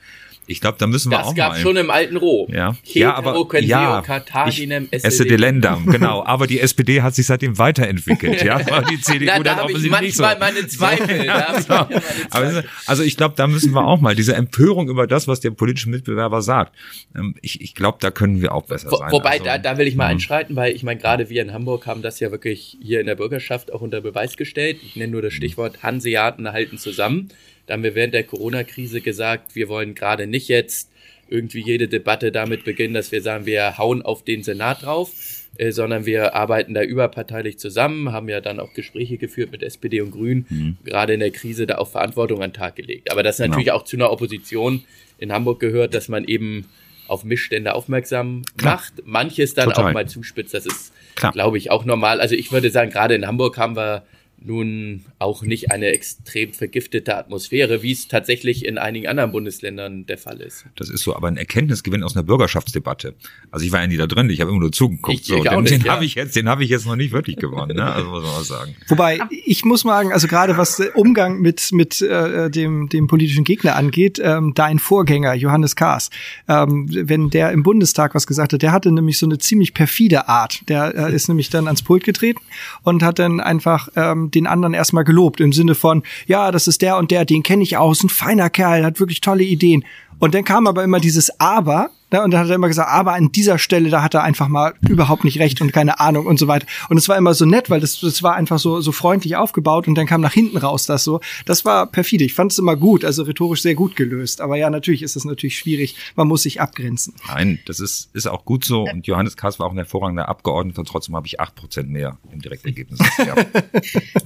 Ich 0.47 0.61
glaube, 0.61 0.77
da 0.79 0.87
müssen 0.87 1.11
wir 1.11 1.17
das 1.17 1.27
auch 1.27 1.35
gab 1.35 1.53
mal. 1.53 1.59
schon 1.59 1.75
im 1.77 1.89
alten 1.89 2.17
Rom. 2.17 2.51
Ja, 2.53 2.75
Hetero 2.83 2.99
ja 2.99 3.13
aber 3.15 3.59
ja, 3.61 4.01
Carthaginem 4.01 4.87
ich, 4.91 5.03
esse 5.03 5.25
de 5.25 5.37
Lendam, 5.37 5.85
genau. 5.85 6.23
Aber 6.35 6.47
die 6.47 6.59
SPD 6.59 7.01
hat 7.01 7.15
sich 7.15 7.25
seitdem 7.25 7.57
weiterentwickelt, 7.57 8.43
ja. 8.43 8.55
Aber 8.71 8.83
die 8.83 8.99
CDU 8.99 9.25
Na, 9.25 9.39
da 9.39 9.55
habe 9.57 9.71
ich 9.71 9.77
nicht 9.79 10.15
so. 10.15 10.23
manchmal 10.23 10.39
meine 10.39 10.67
Zweifel. 10.67 11.25
Ich 11.25 11.25
So. 11.65 11.73
manchmal 11.73 11.87
meine 11.89 12.01
Aber 12.29 12.51
Zweifel. 12.51 12.69
also 12.85 13.03
ich 13.03 13.17
glaube, 13.17 13.35
da 13.37 13.47
müssen 13.47 13.73
wir 13.73 13.85
auch 13.85 13.99
mal 14.01 14.15
diese 14.15 14.35
Empörung 14.35 14.89
über 14.89 15.07
das, 15.07 15.27
was 15.27 15.39
der 15.39 15.51
politische 15.51 15.89
Mitbewerber 15.89 16.41
sagt. 16.41 16.75
ähm, 17.15 17.35
Ich, 17.41 17.61
ich 17.61 17.75
glaube, 17.75 17.97
da 18.01 18.11
können 18.11 18.41
wir 18.41 18.53
auch 18.53 18.63
besser 18.65 18.91
Wo, 18.91 18.97
sein. 18.97 19.11
wobei, 19.11 19.31
Also, 19.31 19.45
da, 19.45 19.57
da 19.57 19.77
will 19.77 19.87
ich 19.87 19.95
mal 19.95 20.05
mhm. 20.05 20.11
einschreiten, 20.11 20.55
weil 20.55 20.75
ich 20.75 20.83
meine, 20.83 20.99
gerade 20.99 21.29
wir 21.29 21.41
in 21.41 21.53
Hamburg 21.53 21.87
haben 21.87 22.01
das 22.01 22.19
ja 22.19 22.31
wirklich 22.31 22.77
hier 22.81 22.99
in 22.99 23.07
der 23.07 23.15
Bürgerschaft 23.15 23.71
auch 23.73 23.81
unter 23.81 24.01
Beweis 24.01 24.37
gestellt. 24.37 24.77
Ich 24.83 24.95
nenne 24.95 25.11
nur 25.11 25.21
das 25.21 25.33
Stichwort 25.33 25.83
Hanseaten 25.83 26.51
halten 26.51 26.77
zusammen. 26.77 27.29
Da 27.67 27.73
haben 27.73 27.83
wir 27.83 27.95
während 27.95 28.13
der 28.13 28.23
Corona-Krise 28.23 29.01
gesagt, 29.01 29.55
wir 29.55 29.69
wollen 29.69 29.95
gerade 29.95 30.27
nicht 30.27 30.47
jetzt 30.47 30.91
irgendwie 31.29 31.61
jede 31.61 31.87
Debatte 31.87 32.31
damit 32.31 32.63
beginnen, 32.63 32.93
dass 32.93 33.11
wir 33.11 33.21
sagen, 33.21 33.45
wir 33.47 33.77
hauen 33.79 34.03
auf 34.03 34.23
den 34.23 34.43
Senat 34.43 34.83
drauf, 34.83 35.11
äh, 35.57 35.71
sondern 35.71 36.05
wir 36.05 36.35
arbeiten 36.35 36.75
da 36.75 36.83
überparteilich 36.83 37.57
zusammen, 37.57 38.11
haben 38.11 38.29
ja 38.29 38.41
dann 38.41 38.59
auch 38.59 38.73
Gespräche 38.73 39.17
geführt 39.17 39.51
mit 39.51 39.63
SPD 39.63 40.01
und 40.01 40.11
Grünen, 40.11 40.45
Mhm. 40.49 40.77
gerade 40.85 41.13
in 41.15 41.19
der 41.21 41.31
Krise 41.31 41.65
da 41.65 41.79
auch 41.79 41.89
Verantwortung 41.89 42.43
an 42.43 42.51
den 42.51 42.55
Tag 42.55 42.75
gelegt. 42.75 43.11
Aber 43.11 43.23
das 43.23 43.37
Genau. 43.37 43.49
natürlich 43.49 43.71
auch 43.71 43.83
zu 43.83 43.97
einer 43.97 44.11
Opposition 44.11 44.83
in 45.17 45.31
Hamburg 45.31 45.59
gehört, 45.59 45.95
dass 45.95 46.09
man 46.09 46.25
eben 46.25 46.65
auf 47.07 47.23
Missstände 47.23 47.73
aufmerksam 47.73 48.43
Klar. 48.57 48.75
macht, 48.75 48.93
manches 49.05 49.53
dann 49.55 49.69
Total. 49.69 49.85
auch 49.89 49.93
mal 49.93 50.07
zuspitzt. 50.07 50.53
Das 50.53 50.65
ist, 50.67 50.91
glaube 51.33 51.57
ich, 51.57 51.71
auch 51.71 51.85
normal. 51.85 52.19
Also 52.19 52.35
ich 52.35 52.51
würde 52.51 52.69
sagen, 52.69 52.91
gerade 52.91 53.15
in 53.15 53.25
Hamburg 53.25 53.57
haben 53.57 53.75
wir 53.75 54.03
nun 54.45 55.05
auch 55.19 55.43
nicht 55.43 55.71
eine 55.71 55.87
extrem 55.87 56.53
vergiftete 56.53 57.17
Atmosphäre, 57.17 57.81
wie 57.81 57.91
es 57.91 58.07
tatsächlich 58.07 58.65
in 58.65 58.77
einigen 58.77 59.07
anderen 59.07 59.31
Bundesländern 59.31 60.05
der 60.05 60.17
Fall 60.17 60.41
ist. 60.41 60.65
Das 60.75 60.89
ist 60.89 61.03
so, 61.03 61.15
aber 61.15 61.27
ein 61.27 61.37
Erkenntnisgewinn 61.37 62.03
aus 62.03 62.15
einer 62.15 62.23
Bürgerschaftsdebatte. 62.23 63.15
Also 63.51 63.65
ich 63.65 63.71
war 63.71 63.81
ja 63.81 63.87
nie 63.87 63.97
da 63.97 64.07
drin, 64.07 64.29
ich 64.29 64.41
habe 64.41 64.51
immer 64.51 64.59
nur 64.59 64.71
zugeguckt. 64.71 65.19
Ich- 65.19 65.25
so. 65.25 65.37
ich 65.37 65.49
auch 65.49 65.53
den 65.55 65.63
nicht, 65.63 65.73
den 65.73 65.81
ja. 65.85 65.93
habe 65.93 66.05
ich 66.05 66.15
jetzt, 66.15 66.35
den 66.35 66.47
habe 66.49 66.63
ich 66.63 66.69
jetzt 66.69 66.85
noch 66.85 66.95
nicht 66.95 67.11
wirklich 67.11 67.37
gewonnen, 67.37 67.75
ne? 67.75 67.91
Also 67.91 68.09
muss 68.09 68.23
man 68.23 68.31
mal 68.31 68.43
sagen. 68.43 68.75
Wobei, 68.87 69.19
ich 69.45 69.65
muss 69.65 69.81
sagen, 69.81 70.11
also 70.13 70.27
gerade 70.27 70.57
was 70.57 70.77
der 70.77 70.95
Umgang 70.95 71.39
mit, 71.39 71.71
mit 71.71 72.01
äh, 72.01 72.49
dem, 72.49 72.89
dem 72.89 73.07
politischen 73.07 73.43
Gegner 73.43 73.75
angeht, 73.75 74.19
ähm, 74.21 74.53
dein 74.55 74.79
Vorgänger, 74.79 75.33
Johannes 75.33 75.75
Kahrs, 75.75 76.09
ähm, 76.47 76.87
wenn 76.89 77.29
der 77.29 77.51
im 77.51 77.63
Bundestag 77.63 78.15
was 78.15 78.27
gesagt 78.27 78.53
hat, 78.53 78.61
der 78.61 78.71
hatte 78.71 78.91
nämlich 78.91 79.17
so 79.17 79.25
eine 79.25 79.37
ziemlich 79.37 79.73
perfide 79.73 80.27
Art. 80.27 80.67
Der 80.69 80.93
äh, 80.95 81.15
ist 81.15 81.27
nämlich 81.27 81.49
dann 81.49 81.65
ans 81.67 81.81
Pult 81.81 82.03
getreten 82.03 82.41
und 82.83 83.03
hat 83.03 83.19
dann 83.19 83.39
einfach 83.39 83.89
ähm, 83.95 84.31
den 84.35 84.47
anderen 84.47 84.73
erstmal 84.73 85.03
gelobt 85.03 85.39
im 85.39 85.53
Sinne 85.53 85.75
von, 85.75 86.03
ja, 86.27 86.51
das 86.51 86.67
ist 86.67 86.81
der 86.81 86.97
und 86.97 87.11
der, 87.11 87.25
den 87.25 87.43
kenne 87.43 87.63
ich 87.63 87.77
aus, 87.77 88.03
ein 88.03 88.09
feiner 88.09 88.49
Kerl, 88.49 88.85
hat 88.85 88.99
wirklich 88.99 89.21
tolle 89.21 89.43
Ideen. 89.43 89.83
Und 90.19 90.33
dann 90.33 90.43
kam 90.43 90.67
aber 90.67 90.83
immer 90.83 90.99
dieses 90.99 91.39
Aber, 91.39 91.89
ne, 92.11 92.23
und 92.23 92.31
dann 92.31 92.41
hat 92.41 92.49
er 92.49 92.55
immer 92.55 92.67
gesagt, 92.67 92.89
aber 92.89 93.13
an 93.13 93.31
dieser 93.31 93.57
Stelle, 93.57 93.89
da 93.89 94.01
hat 94.01 94.13
er 94.13 94.23
einfach 94.23 94.47
mal 94.47 94.73
überhaupt 94.87 95.23
nicht 95.23 95.39
recht 95.39 95.61
und 95.61 95.71
keine 95.71 95.99
Ahnung 95.99 96.25
und 96.25 96.39
so 96.39 96.47
weiter. 96.47 96.67
Und 96.89 96.97
es 96.97 97.09
war 97.09 97.17
immer 97.17 97.33
so 97.33 97.45
nett, 97.45 97.69
weil 97.69 97.79
das, 97.79 97.99
das 97.99 98.23
war 98.23 98.35
einfach 98.35 98.59
so, 98.59 98.81
so 98.81 98.91
freundlich 98.91 99.35
aufgebaut 99.35 99.87
und 99.87 99.95
dann 99.95 100.05
kam 100.05 100.21
nach 100.21 100.33
hinten 100.33 100.57
raus 100.57 100.85
das 100.85 101.03
so. 101.03 101.19
Das 101.45 101.65
war 101.65 101.87
perfide. 101.87 102.23
Ich 102.23 102.33
fand 102.33 102.51
es 102.51 102.59
immer 102.59 102.75
gut, 102.75 103.05
also 103.05 103.23
rhetorisch 103.23 103.61
sehr 103.61 103.75
gut 103.75 103.95
gelöst. 103.95 104.41
Aber 104.41 104.57
ja, 104.57 104.69
natürlich 104.69 105.01
ist 105.01 105.15
es 105.15 105.25
natürlich 105.25 105.57
schwierig. 105.57 105.95
Man 106.15 106.27
muss 106.27 106.43
sich 106.43 106.61
abgrenzen. 106.61 107.13
Nein, 107.27 107.59
das 107.65 107.79
ist, 107.79 108.09
ist 108.13 108.27
auch 108.27 108.45
gut 108.45 108.65
so. 108.65 108.83
Und 108.83 109.07
Johannes 109.07 109.37
Kaas 109.37 109.59
war 109.59 109.67
auch 109.67 109.71
ein 109.71 109.77
hervorragender 109.77 110.29
Abgeordneter. 110.29 110.83
Trotzdem 110.83 111.15
habe 111.15 111.27
ich 111.27 111.39
acht 111.39 111.55
Prozent 111.55 111.89
mehr 111.89 112.17
im 112.31 112.41
Direktergebnis. 112.41 112.99
Ja. 113.25 113.33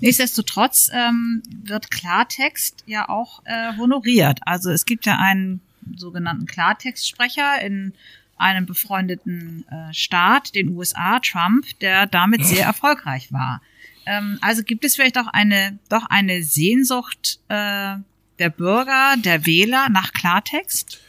Nichtsdestotrotz 0.02 0.90
ähm, 0.94 1.42
wird 1.64 1.92
Klartext 1.92 2.84
ja 2.86 3.08
auch 3.08 3.42
äh, 3.46 3.78
honoriert. 3.78 4.40
Also 4.46 4.72
es 4.72 4.86
gibt 4.86 5.06
ja 5.06 5.18
einen 5.18 5.62
sogenannten 5.98 6.46
Klartextsprecher 6.46 7.62
in 7.62 7.94
einem 8.38 8.66
befreundeten 8.66 9.66
äh, 9.70 9.94
Staat, 9.94 10.56
den 10.56 10.70
USA, 10.70 11.20
Trump, 11.20 11.66
der 11.82 12.08
damit 12.08 12.46
sehr 12.46 12.66
erfolgreich 12.66 13.32
war. 13.32 13.62
Ähm, 14.06 14.40
also 14.42 14.64
gibt 14.64 14.86
es 14.86 14.96
vielleicht 14.96 15.18
auch 15.18 15.28
eine, 15.28 15.78
doch 15.90 16.06
eine 16.10 16.42
Sehnsucht 16.44 17.40
äh, 17.50 17.96
der 18.40 18.50
Bürger, 18.50 19.16
der 19.24 19.46
Wähler 19.46 19.90
nach 19.90 20.14
Klartext? 20.14 21.02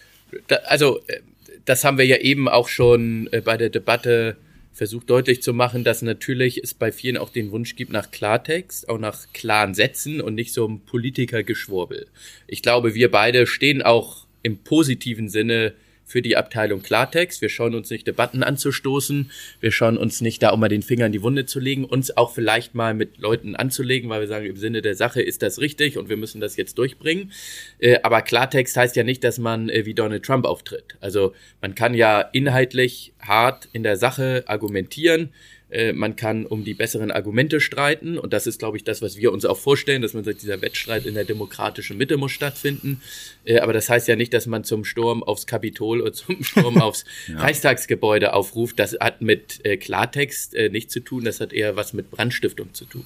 Da, 0.49 0.57
also, 0.67 1.01
äh, 1.07 1.21
das 1.65 1.85
haben 1.85 1.99
wir 1.99 2.07
ja 2.07 2.17
eben 2.17 2.49
auch 2.49 2.69
schon 2.69 3.29
äh, 3.33 3.41
bei 3.41 3.57
der 3.57 3.71
Debatte 3.71 4.37
versucht 4.73 5.11
deutlich 5.11 5.43
zu 5.43 5.53
machen, 5.53 5.85
dass 5.85 6.03
natürlich 6.03 6.63
es 6.63 6.75
bei 6.75 6.91
vielen 6.91 7.19
auch 7.19 7.29
den 7.29 7.51
Wunsch 7.51 7.77
gibt 7.77 7.93
nach 7.93 8.11
Klartext, 8.11 8.89
auch 8.89 8.99
nach 8.99 9.27
klaren 9.35 9.75
Sätzen 9.75 10.21
und 10.21 10.35
nicht 10.35 10.53
so 10.53 10.67
einem 10.67 10.81
Politikergeschwurbel. 10.81 12.07
Ich 12.47 12.63
glaube, 12.63 12.95
wir 12.95 13.11
beide 13.11 13.47
stehen 13.47 13.83
auch 13.83 14.27
im 14.43 14.59
positiven 14.59 15.29
Sinne 15.29 15.75
für 16.11 16.23
die 16.23 16.37
Abteilung 16.37 16.83
Klartext. 16.83 17.41
Wir 17.41 17.49
schauen 17.49 17.75
uns 17.75 17.89
nicht 17.89 18.07
Debatten 18.07 18.43
anzustoßen. 18.43 19.31
Wir 19.61 19.71
schauen 19.71 19.97
uns 19.97 20.21
nicht 20.21 20.43
da, 20.43 20.51
um 20.51 20.59
mal 20.59 20.69
den 20.69 20.83
Finger 20.83 21.07
in 21.07 21.13
die 21.13 21.23
Wunde 21.23 21.47
zu 21.47 21.61
legen, 21.61 21.85
uns 21.85 22.17
auch 22.17 22.35
vielleicht 22.35 22.75
mal 22.75 22.95
mit 22.95 23.19
Leuten 23.19 23.55
anzulegen, 23.55 24.11
weil 24.11 24.21
wir 24.21 24.27
sagen, 24.27 24.47
im 24.47 24.57
Sinne 24.57 24.83
der 24.83 24.97
Sache 24.97 25.23
ist 25.23 25.43
das 25.43 25.61
richtig 25.61 25.97
und 25.97 26.09
wir 26.09 26.17
müssen 26.17 26.41
das 26.41 26.57
jetzt 26.57 26.79
durchbringen. 26.79 27.31
Äh, 27.79 28.01
aber 28.03 28.23
Klartext 28.23 28.77
heißt 28.77 28.97
ja 28.97 29.05
nicht, 29.05 29.23
dass 29.23 29.39
man 29.39 29.69
äh, 29.69 29.87
wie 29.87 29.95
Donald 29.95 30.25
Trump 30.25 30.47
auftritt. 30.47 30.97
Also 31.01 31.33
man 31.63 31.77
kann 31.77 31.95
ja 31.95 32.21
inhaltlich 32.21 33.13
hart 33.21 33.69
in 33.73 33.85
der 33.85 33.97
Sache 33.97 34.43
argumentieren. 34.47 35.31
Äh, 35.71 35.93
man 35.93 36.17
kann 36.17 36.47
um 36.47 36.65
die 36.65 36.75
besseren 36.75 37.11
Argumente 37.11 37.61
streiten 37.61 38.19
und 38.19 38.33
das 38.33 38.47
ist, 38.47 38.59
glaube 38.59 38.77
ich, 38.77 38.85
das, 38.85 39.03
was 39.03 39.17
wir 39.17 39.33
uns 39.33 39.45
auch 39.45 39.59
vorstellen, 39.59 40.03
dass 40.03 40.15
man 40.15 40.25
sagt, 40.25 40.43
dieser 40.43 40.61
Wettstreit 40.61 41.07
in 41.07 41.15
der 41.15 41.25
demokratischen 41.25 41.97
Mitte 41.97 42.17
muss 42.17 42.33
stattfinden. 42.33 43.01
Äh, 43.45 43.61
aber 43.61 43.73
das 43.73 43.89
heißt 43.89 44.09
ja 44.09 44.17
nicht, 44.17 44.35
dass 44.35 44.47
man 44.47 44.65
zum 44.65 44.85
Sturm 44.85 45.23
aufs 45.23 45.47
Kapitol 45.47 46.01
oder 46.01 46.13
zum 46.13 46.43
Sturm 46.45 46.81
aufs 46.81 47.05
Reichstagsgebäude 47.29 48.33
aufruft. 48.33 48.79
Das 48.79 48.97
hat 49.01 49.23
mit 49.23 49.65
äh, 49.65 49.77
Klartext 49.77 50.55
äh, 50.55 50.69
nichts 50.69 50.93
zu 50.93 51.01
tun, 51.01 51.25
das 51.25 51.41
hat 51.41 51.53
eher 51.53 51.77
was 51.77 51.93
mit 51.93 52.11
Brandstiftung 52.11 52.75
zu 52.75 52.85
tun. 52.85 53.05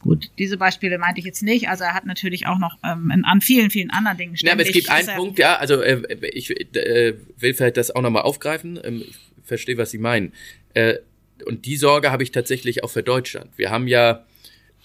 Gut, 0.00 0.30
diese 0.38 0.56
Beispiele 0.56 0.96
meinte 0.98 1.18
ich 1.18 1.26
jetzt 1.26 1.42
nicht. 1.42 1.68
Also 1.68 1.84
er 1.84 1.94
hat 1.94 2.06
natürlich 2.06 2.46
auch 2.46 2.58
noch 2.58 2.78
ähm, 2.84 3.10
in, 3.12 3.24
an 3.24 3.40
vielen, 3.40 3.70
vielen 3.70 3.90
anderen 3.90 4.16
Dingen 4.16 4.34
Ja, 4.36 4.52
aber 4.52 4.62
es 4.62 4.68
ständig 4.68 4.86
gibt 4.86 4.90
einen 4.90 5.16
Punkt, 5.16 5.38
ja, 5.38 5.56
also 5.56 5.82
äh, 5.82 6.02
ich 6.32 6.50
äh, 6.50 7.14
will 7.36 7.54
vielleicht 7.54 7.76
das 7.76 7.90
auch 7.90 8.02
nochmal 8.02 8.22
aufgreifen. 8.22 8.78
Ähm, 8.82 9.02
ich 9.06 9.16
verstehe, 9.44 9.76
was 9.76 9.90
Sie 9.90 9.98
meinen. 9.98 10.32
Äh, 10.74 10.98
und 11.44 11.66
die 11.66 11.76
Sorge 11.76 12.10
habe 12.10 12.22
ich 12.22 12.32
tatsächlich 12.32 12.84
auch 12.84 12.90
für 12.90 13.02
Deutschland. 13.02 13.50
Wir 13.56 13.70
haben 13.70 13.88
ja, 13.88 14.24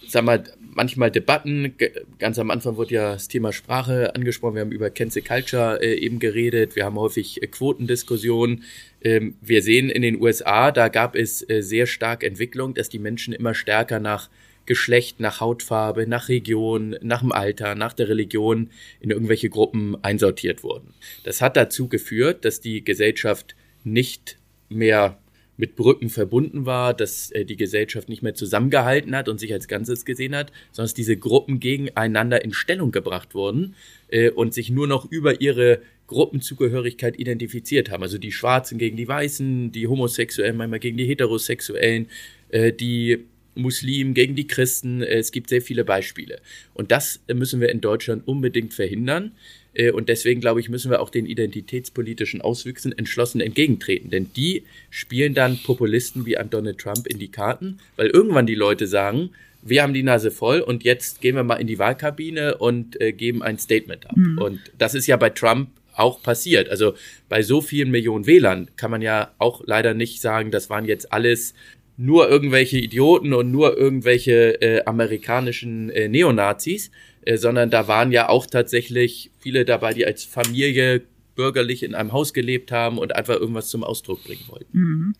sag 0.07 0.23
mal, 0.23 0.43
manchmal 0.59 1.11
Debatten. 1.11 1.75
Ganz 2.19 2.39
am 2.39 2.51
Anfang 2.51 2.77
wurde 2.77 2.95
ja 2.95 3.13
das 3.13 3.27
Thema 3.27 3.53
Sprache 3.53 4.15
angesprochen. 4.15 4.55
Wir 4.55 4.61
haben 4.61 4.71
über 4.71 4.89
Cancel 4.89 5.21
Culture 5.21 5.81
äh, 5.81 5.95
eben 5.95 6.19
geredet. 6.19 6.75
Wir 6.75 6.85
haben 6.85 6.97
häufig 6.97 7.41
äh, 7.41 7.47
Quotendiskussionen. 7.47 8.63
Ähm, 9.01 9.35
wir 9.41 9.61
sehen 9.61 9.89
in 9.89 10.01
den 10.01 10.21
USA, 10.21 10.71
da 10.71 10.87
gab 10.89 11.15
es 11.15 11.47
äh, 11.49 11.61
sehr 11.61 11.85
stark 11.85 12.23
Entwicklung, 12.23 12.73
dass 12.73 12.89
die 12.89 12.99
Menschen 12.99 13.33
immer 13.33 13.53
stärker 13.53 13.99
nach 13.99 14.29
Geschlecht, 14.65 15.19
nach 15.19 15.41
Hautfarbe, 15.41 16.07
nach 16.07 16.29
Region, 16.29 16.95
nach 17.01 17.19
dem 17.19 17.33
Alter, 17.33 17.75
nach 17.75 17.93
der 17.93 18.07
Religion 18.07 18.69
in 19.01 19.11
irgendwelche 19.11 19.49
Gruppen 19.49 20.01
einsortiert 20.03 20.63
wurden. 20.63 20.93
Das 21.23 21.41
hat 21.41 21.57
dazu 21.57 21.89
geführt, 21.89 22.45
dass 22.45 22.61
die 22.61 22.83
Gesellschaft 22.83 23.55
nicht 23.83 24.37
mehr 24.69 25.17
mit 25.57 25.75
Brücken 25.75 26.09
verbunden 26.09 26.65
war, 26.65 26.93
dass 26.93 27.31
äh, 27.31 27.45
die 27.45 27.55
Gesellschaft 27.55 28.09
nicht 28.09 28.23
mehr 28.23 28.33
zusammengehalten 28.33 29.15
hat 29.15 29.29
und 29.29 29.39
sich 29.39 29.53
als 29.53 29.67
Ganzes 29.67 30.05
gesehen 30.05 30.35
hat, 30.35 30.51
sondern 30.71 30.85
dass 30.85 30.93
diese 30.93 31.17
Gruppen 31.17 31.59
gegeneinander 31.59 32.43
in 32.43 32.53
Stellung 32.53 32.91
gebracht 32.91 33.35
wurden 33.35 33.75
äh, 34.09 34.29
und 34.29 34.53
sich 34.53 34.69
nur 34.69 34.87
noch 34.87 35.09
über 35.11 35.41
ihre 35.41 35.81
Gruppenzugehörigkeit 36.07 37.19
identifiziert 37.19 37.89
haben. 37.91 38.03
Also 38.03 38.17
die 38.17 38.31
Schwarzen 38.31 38.77
gegen 38.77 38.97
die 38.97 39.07
Weißen, 39.07 39.71
die 39.71 39.87
Homosexuellen 39.87 40.57
manchmal 40.57 40.79
gegen 40.79 40.97
die 40.97 41.05
Heterosexuellen, 41.05 42.07
äh, 42.49 42.73
die 42.73 43.25
Muslimen 43.55 44.13
gegen 44.13 44.35
die 44.35 44.47
Christen. 44.47 45.01
Äh, 45.01 45.19
Es 45.19 45.31
gibt 45.31 45.49
sehr 45.49 45.61
viele 45.61 45.85
Beispiele. 45.85 46.39
Und 46.73 46.91
das 46.91 47.21
äh, 47.27 47.33
müssen 47.33 47.61
wir 47.61 47.69
in 47.69 47.81
Deutschland 47.81 48.27
unbedingt 48.27 48.73
verhindern. 48.73 49.33
Äh, 49.73 49.91
und 49.91 50.09
deswegen, 50.09 50.41
glaube 50.41 50.59
ich, 50.59 50.69
müssen 50.69 50.91
wir 50.91 51.01
auch 51.01 51.09
den 51.09 51.25
identitätspolitischen 51.25 52.41
Auswüchsen 52.41 52.97
entschlossen 52.97 53.41
entgegentreten. 53.41 54.09
Denn 54.09 54.31
die 54.35 54.63
spielen 54.89 55.33
dann 55.33 55.59
Populisten 55.63 56.25
wie 56.25 56.37
an 56.37 56.49
Donald 56.49 56.77
Trump 56.77 57.07
in 57.07 57.19
die 57.19 57.29
Karten, 57.29 57.79
weil 57.95 58.07
irgendwann 58.07 58.45
die 58.45 58.55
Leute 58.55 58.87
sagen, 58.87 59.31
wir 59.65 59.81
haben 59.81 59.93
die 59.93 60.03
Nase 60.03 60.29
voll 60.29 60.59
und 60.59 60.83
jetzt 60.83 61.21
gehen 61.21 61.35
wir 61.35 61.43
mal 61.43 61.55
in 61.55 61.67
die 61.67 61.79
Wahlkabine 61.79 62.57
und 62.57 62.99
äh, 62.99 63.13
geben 63.13 63.41
ein 63.41 63.57
Statement 63.57 64.05
ab. 64.09 64.17
Mhm. 64.17 64.37
Und 64.37 64.59
das 64.77 64.93
ist 64.93 65.07
ja 65.07 65.15
bei 65.15 65.29
Trump 65.29 65.69
auch 65.95 66.21
passiert. 66.21 66.69
Also 66.69 66.95
bei 67.29 67.43
so 67.43 67.61
vielen 67.61 67.91
Millionen 67.91 68.25
Wählern 68.25 68.69
kann 68.75 68.91
man 68.91 69.01
ja 69.01 69.31
auch 69.37 69.63
leider 69.65 69.93
nicht 69.93 70.21
sagen, 70.21 70.51
das 70.51 70.69
waren 70.69 70.85
jetzt 70.85 71.13
alles 71.13 71.53
nur 71.95 72.29
irgendwelche 72.29 72.77
Idioten 72.77 73.33
und 73.33 73.51
nur 73.51 73.77
irgendwelche 73.77 74.61
äh, 74.61 74.83
amerikanischen 74.85 75.89
äh, 75.91 76.09
Neonazis, 76.09 76.91
äh, 77.25 77.37
sondern 77.37 77.69
da 77.69 77.87
waren 77.87 78.11
ja 78.11 78.29
auch 78.29 78.45
tatsächlich 78.45 79.31
viele 79.39 79.65
dabei, 79.65 79.93
die 79.93 80.05
als 80.05 80.23
Familie 80.23 81.03
bürgerlich 81.35 81.83
in 81.83 81.95
einem 81.95 82.11
Haus 82.11 82.33
gelebt 82.33 82.71
haben 82.71 82.97
und 82.97 83.15
einfach 83.15 83.35
irgendwas 83.35 83.69
zum 83.69 83.83
Ausdruck 83.83 84.23
bringen 84.23 84.43
wollten. 84.47 84.77
Mhm. 84.77 85.15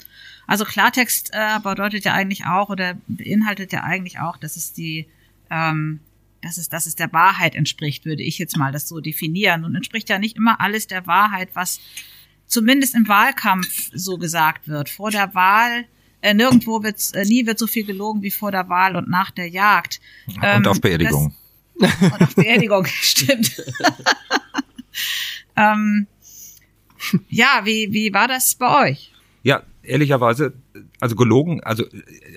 Also 0.46 0.66
Klartext 0.66 1.32
äh, 1.34 1.60
bedeutet 1.64 2.06
ja 2.06 2.14
eigentlich 2.14 2.46
auch 2.46 2.70
oder 2.70 2.98
beinhaltet 3.08 3.72
ja 3.72 3.84
eigentlich 3.84 4.20
auch, 4.20 4.38
dass 4.38 4.58
es 4.58 4.74
die 4.74 5.08
ähm, 5.50 6.00
dass 6.44 6.58
es, 6.58 6.70
dass 6.70 6.86
es 6.86 6.96
der 6.96 7.12
Wahrheit 7.14 7.56
entspricht, 7.56 8.06
würde 8.06 8.22
ich 8.22 8.38
jetzt 8.38 8.58
mal 8.58 8.72
das 8.72 8.88
so 8.88 9.00
definieren. 9.00 9.64
Und 9.64 9.76
entspricht 9.76 10.10
ja 10.10 10.20
nicht 10.20 10.36
immer 10.36 10.60
alles 10.60 10.88
der 10.88 11.08
Wahrheit, 11.08 11.50
was 11.54 11.80
zumindest 12.46 12.96
im 12.96 13.08
Wahlkampf 13.08 13.92
so 13.94 14.18
gesagt 14.18 14.68
wird. 14.68 14.90
Vor 14.90 15.10
der 15.10 15.34
Wahl 15.34 15.86
äh, 16.22 16.34
nirgendwo 16.34 16.84
wird 16.84 17.02
äh, 17.14 17.26
nie 17.26 17.46
wird 17.46 17.60
so 17.60 17.68
viel 17.68 17.86
gelogen 17.86 18.22
wie 18.22 18.32
vor 18.32 18.52
der 18.52 18.70
Wahl 18.70 18.96
und 18.96 19.10
nach 19.10 19.32
der 19.32 19.48
Jagd. 19.48 20.00
Ähm, 20.42 20.58
und 20.58 20.68
auf 20.68 20.82
Beerdigung. 20.82 21.30
Das, 21.30 21.43
und 21.76 22.22
auf 22.22 22.36
Beerdigung, 22.36 22.86
stimmt. 22.88 23.64
ähm, 25.56 26.08
ja, 27.30 27.62
wie, 27.64 27.92
wie 27.92 28.14
war 28.14 28.28
das 28.28 28.56
bei 28.56 28.90
euch? 28.90 29.12
Ja, 29.44 29.64
ehrlicherweise, 29.84 30.54
also 31.00 31.16
gelogen, 31.16 31.62
also, 31.64 31.84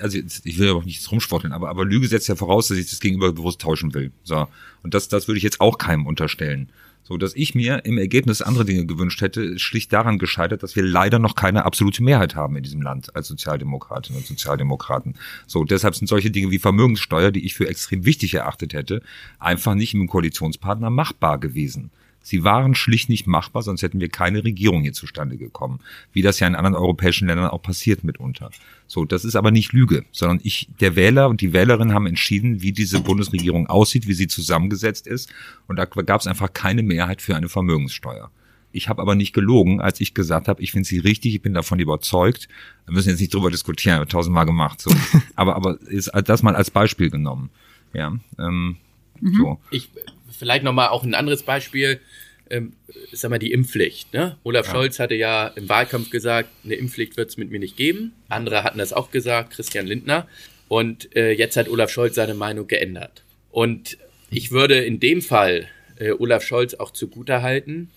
also 0.01 0.19
ich 0.19 0.59
will 0.59 0.67
ja 0.67 0.73
auch 0.75 0.85
nichts 0.85 1.11
rumsporteln, 1.11 1.53
aber, 1.53 1.69
aber 1.69 1.85
Lüge 1.85 2.09
setzt 2.09 2.29
ja 2.29 2.35
voraus, 2.35 2.69
dass 2.69 2.79
ich 2.79 2.91
das 2.91 3.01
Gegenüber 3.01 3.33
bewusst 3.33 3.61
tauschen 3.61 3.95
will. 3.95 4.13
So. 4.25 4.49
Und 4.83 4.95
das, 4.95 5.09
das 5.09 5.29
würde 5.29 5.39
ich 5.39 5.45
jetzt 5.45 5.61
auch 5.61 5.79
keinem 5.79 6.07
unterstellen. 6.07 6.71
So, 7.09 7.17
dass 7.19 7.37
ich 7.37 7.55
mir 7.55 7.85
im 7.85 7.99
Ergebnis 7.99 8.43
andere 8.43 8.65
Dinge 8.65 8.85
gewünscht 8.85 9.21
hätte, 9.21 9.41
ist 9.41 9.61
schlicht 9.61 9.93
daran 9.93 10.19
gescheitert, 10.19 10.65
dass 10.65 10.75
wir 10.75 10.83
leider 10.83 11.21
noch 11.21 11.37
keine 11.37 11.65
absolute 11.65 12.03
Mehrheit 12.03 12.35
haben 12.35 12.57
in 12.57 12.65
diesem 12.65 12.83
Land 12.83 13.15
als 13.15 13.29
Sozialdemokratinnen 13.29 14.21
und 14.21 14.27
Sozialdemokraten. 14.27 15.15
So, 15.47 15.63
deshalb 15.63 15.95
sind 15.95 16.09
solche 16.09 16.33
Dinge 16.33 16.51
wie 16.51 16.59
Vermögenssteuer, 16.59 17.31
die 17.31 17.47
ich 17.47 17.55
für 17.55 17.69
extrem 17.69 18.05
wichtig 18.05 18.35
erachtet 18.35 18.73
hätte, 18.73 19.03
einfach 19.39 19.77
nicht 19.77 19.95
im 19.95 20.09
Koalitionspartner 20.09 20.91
machbar 20.91 21.39
gewesen. 21.39 21.93
Sie 22.27 22.43
waren 22.43 22.75
schlicht 22.75 23.09
nicht 23.09 23.29
machbar, 23.29 23.63
sonst 23.63 23.83
hätten 23.83 24.01
wir 24.01 24.09
keine 24.09 24.43
Regierung 24.43 24.83
hier 24.83 24.93
zustande 24.93 25.37
gekommen. 25.37 25.79
Wie 26.13 26.23
das 26.23 26.41
ja 26.41 26.49
in 26.49 26.57
anderen 26.57 26.75
europäischen 26.75 27.29
Ländern 27.29 27.51
auch 27.51 27.63
passiert 27.63 28.03
mitunter. 28.03 28.51
So, 28.89 29.05
das 29.05 29.25
ist 29.25 29.37
aber 29.37 29.53
nicht 29.53 29.73
Lüge, 29.73 30.05
sondern 30.11 30.41
ich, 30.43 30.69
der 30.81 30.97
Wähler 30.97 31.29
und 31.29 31.41
die 31.41 31.53
Wählerin 31.53 31.95
haben 31.95 32.05
entschieden, 32.05 32.63
wie 32.63 32.73
diese 32.73 33.01
Bundesregierung 33.01 33.69
aussieht, 33.69 34.09
wie 34.09 34.13
sie 34.13 34.27
zusammengesetzt 34.27 35.07
ist. 35.07 35.33
Und 35.69 35.77
da 35.77 35.85
gab 35.85 36.21
es 36.21 36.27
einfach 36.27 36.53
keine 36.53 36.83
Mehrheit 36.83 37.23
für 37.23 37.37
eine 37.37 37.49
Vermögenssteuer. 37.49 38.33
Ich 38.73 38.89
habe 38.89 39.03
aber 39.03 39.15
nicht 39.15 39.33
gelogen, 39.33 39.81
als 39.81 40.01
ich 40.01 40.13
gesagt 40.13 40.49
habe, 40.49 40.61
ich 40.61 40.73
finde 40.73 40.89
sie 40.89 40.99
richtig, 40.99 41.33
ich 41.33 41.43
bin 41.43 41.55
davon 41.55 41.79
überzeugt. 41.79 42.49
Wir 42.87 42.95
müssen 42.95 43.11
jetzt 43.11 43.21
nicht 43.21 43.33
drüber 43.33 43.53
diskutieren, 43.53 44.05
tausendmal 44.09 44.47
gemacht. 44.47 44.81
So. 44.81 44.91
aber 45.37 45.55
aber 45.55 45.81
ist 45.83 46.11
das 46.25 46.43
mal 46.43 46.57
als 46.57 46.73
Beispiel 46.73 47.09
genommen. 47.09 47.51
Ja, 47.93 48.19
ähm, 48.41 48.79
mhm. 49.21 49.35
so. 49.37 49.61
Ich 49.71 49.91
vielleicht 50.31 50.65
nochmal 50.65 50.89
auch 50.89 51.05
ein 51.05 51.15
anderes 51.15 51.43
Beispiel. 51.43 52.01
Ähm, 52.49 52.75
sag 53.13 53.31
mal, 53.31 53.39
die 53.39 53.51
Impfpflicht. 53.51 54.13
Ne? 54.13 54.37
Olaf 54.45 54.67
ja. 54.67 54.73
Scholz 54.73 55.01
hatte 55.01 55.17
ja 55.17 55.49
im 55.49 55.69
Wahlkampf 55.69 56.11
gesagt, 56.11 56.49
eine 56.65 56.75
Impfpflicht 56.75 57.17
wird 57.17 57.31
es 57.31 57.37
mit 57.37 57.51
mir 57.51 57.59
nicht 57.59 57.77
geben. 57.77 58.13
Andere 58.29 58.63
hatten 58.63 58.79
das 58.79 58.93
auch 58.93 59.11
gesagt, 59.11 59.53
Christian 59.53 59.87
Lindner. 59.87 60.29
Und 60.69 61.15
äh, 61.17 61.33
jetzt 61.33 61.57
hat 61.57 61.69
Olaf 61.69 61.91
Scholz 61.91 62.15
seine 62.15 62.35
Meinung 62.35 62.69
geändert. 62.69 63.25
Und 63.51 63.99
ich 64.31 64.53
würde 64.53 64.79
in 64.85 65.01
dem 65.01 65.23
Fall 65.23 65.69
äh, 65.97 66.13
Olaf 66.13 66.45
Scholz 66.45 66.75
auch 66.75 66.93
zugutehalten, 66.93 67.91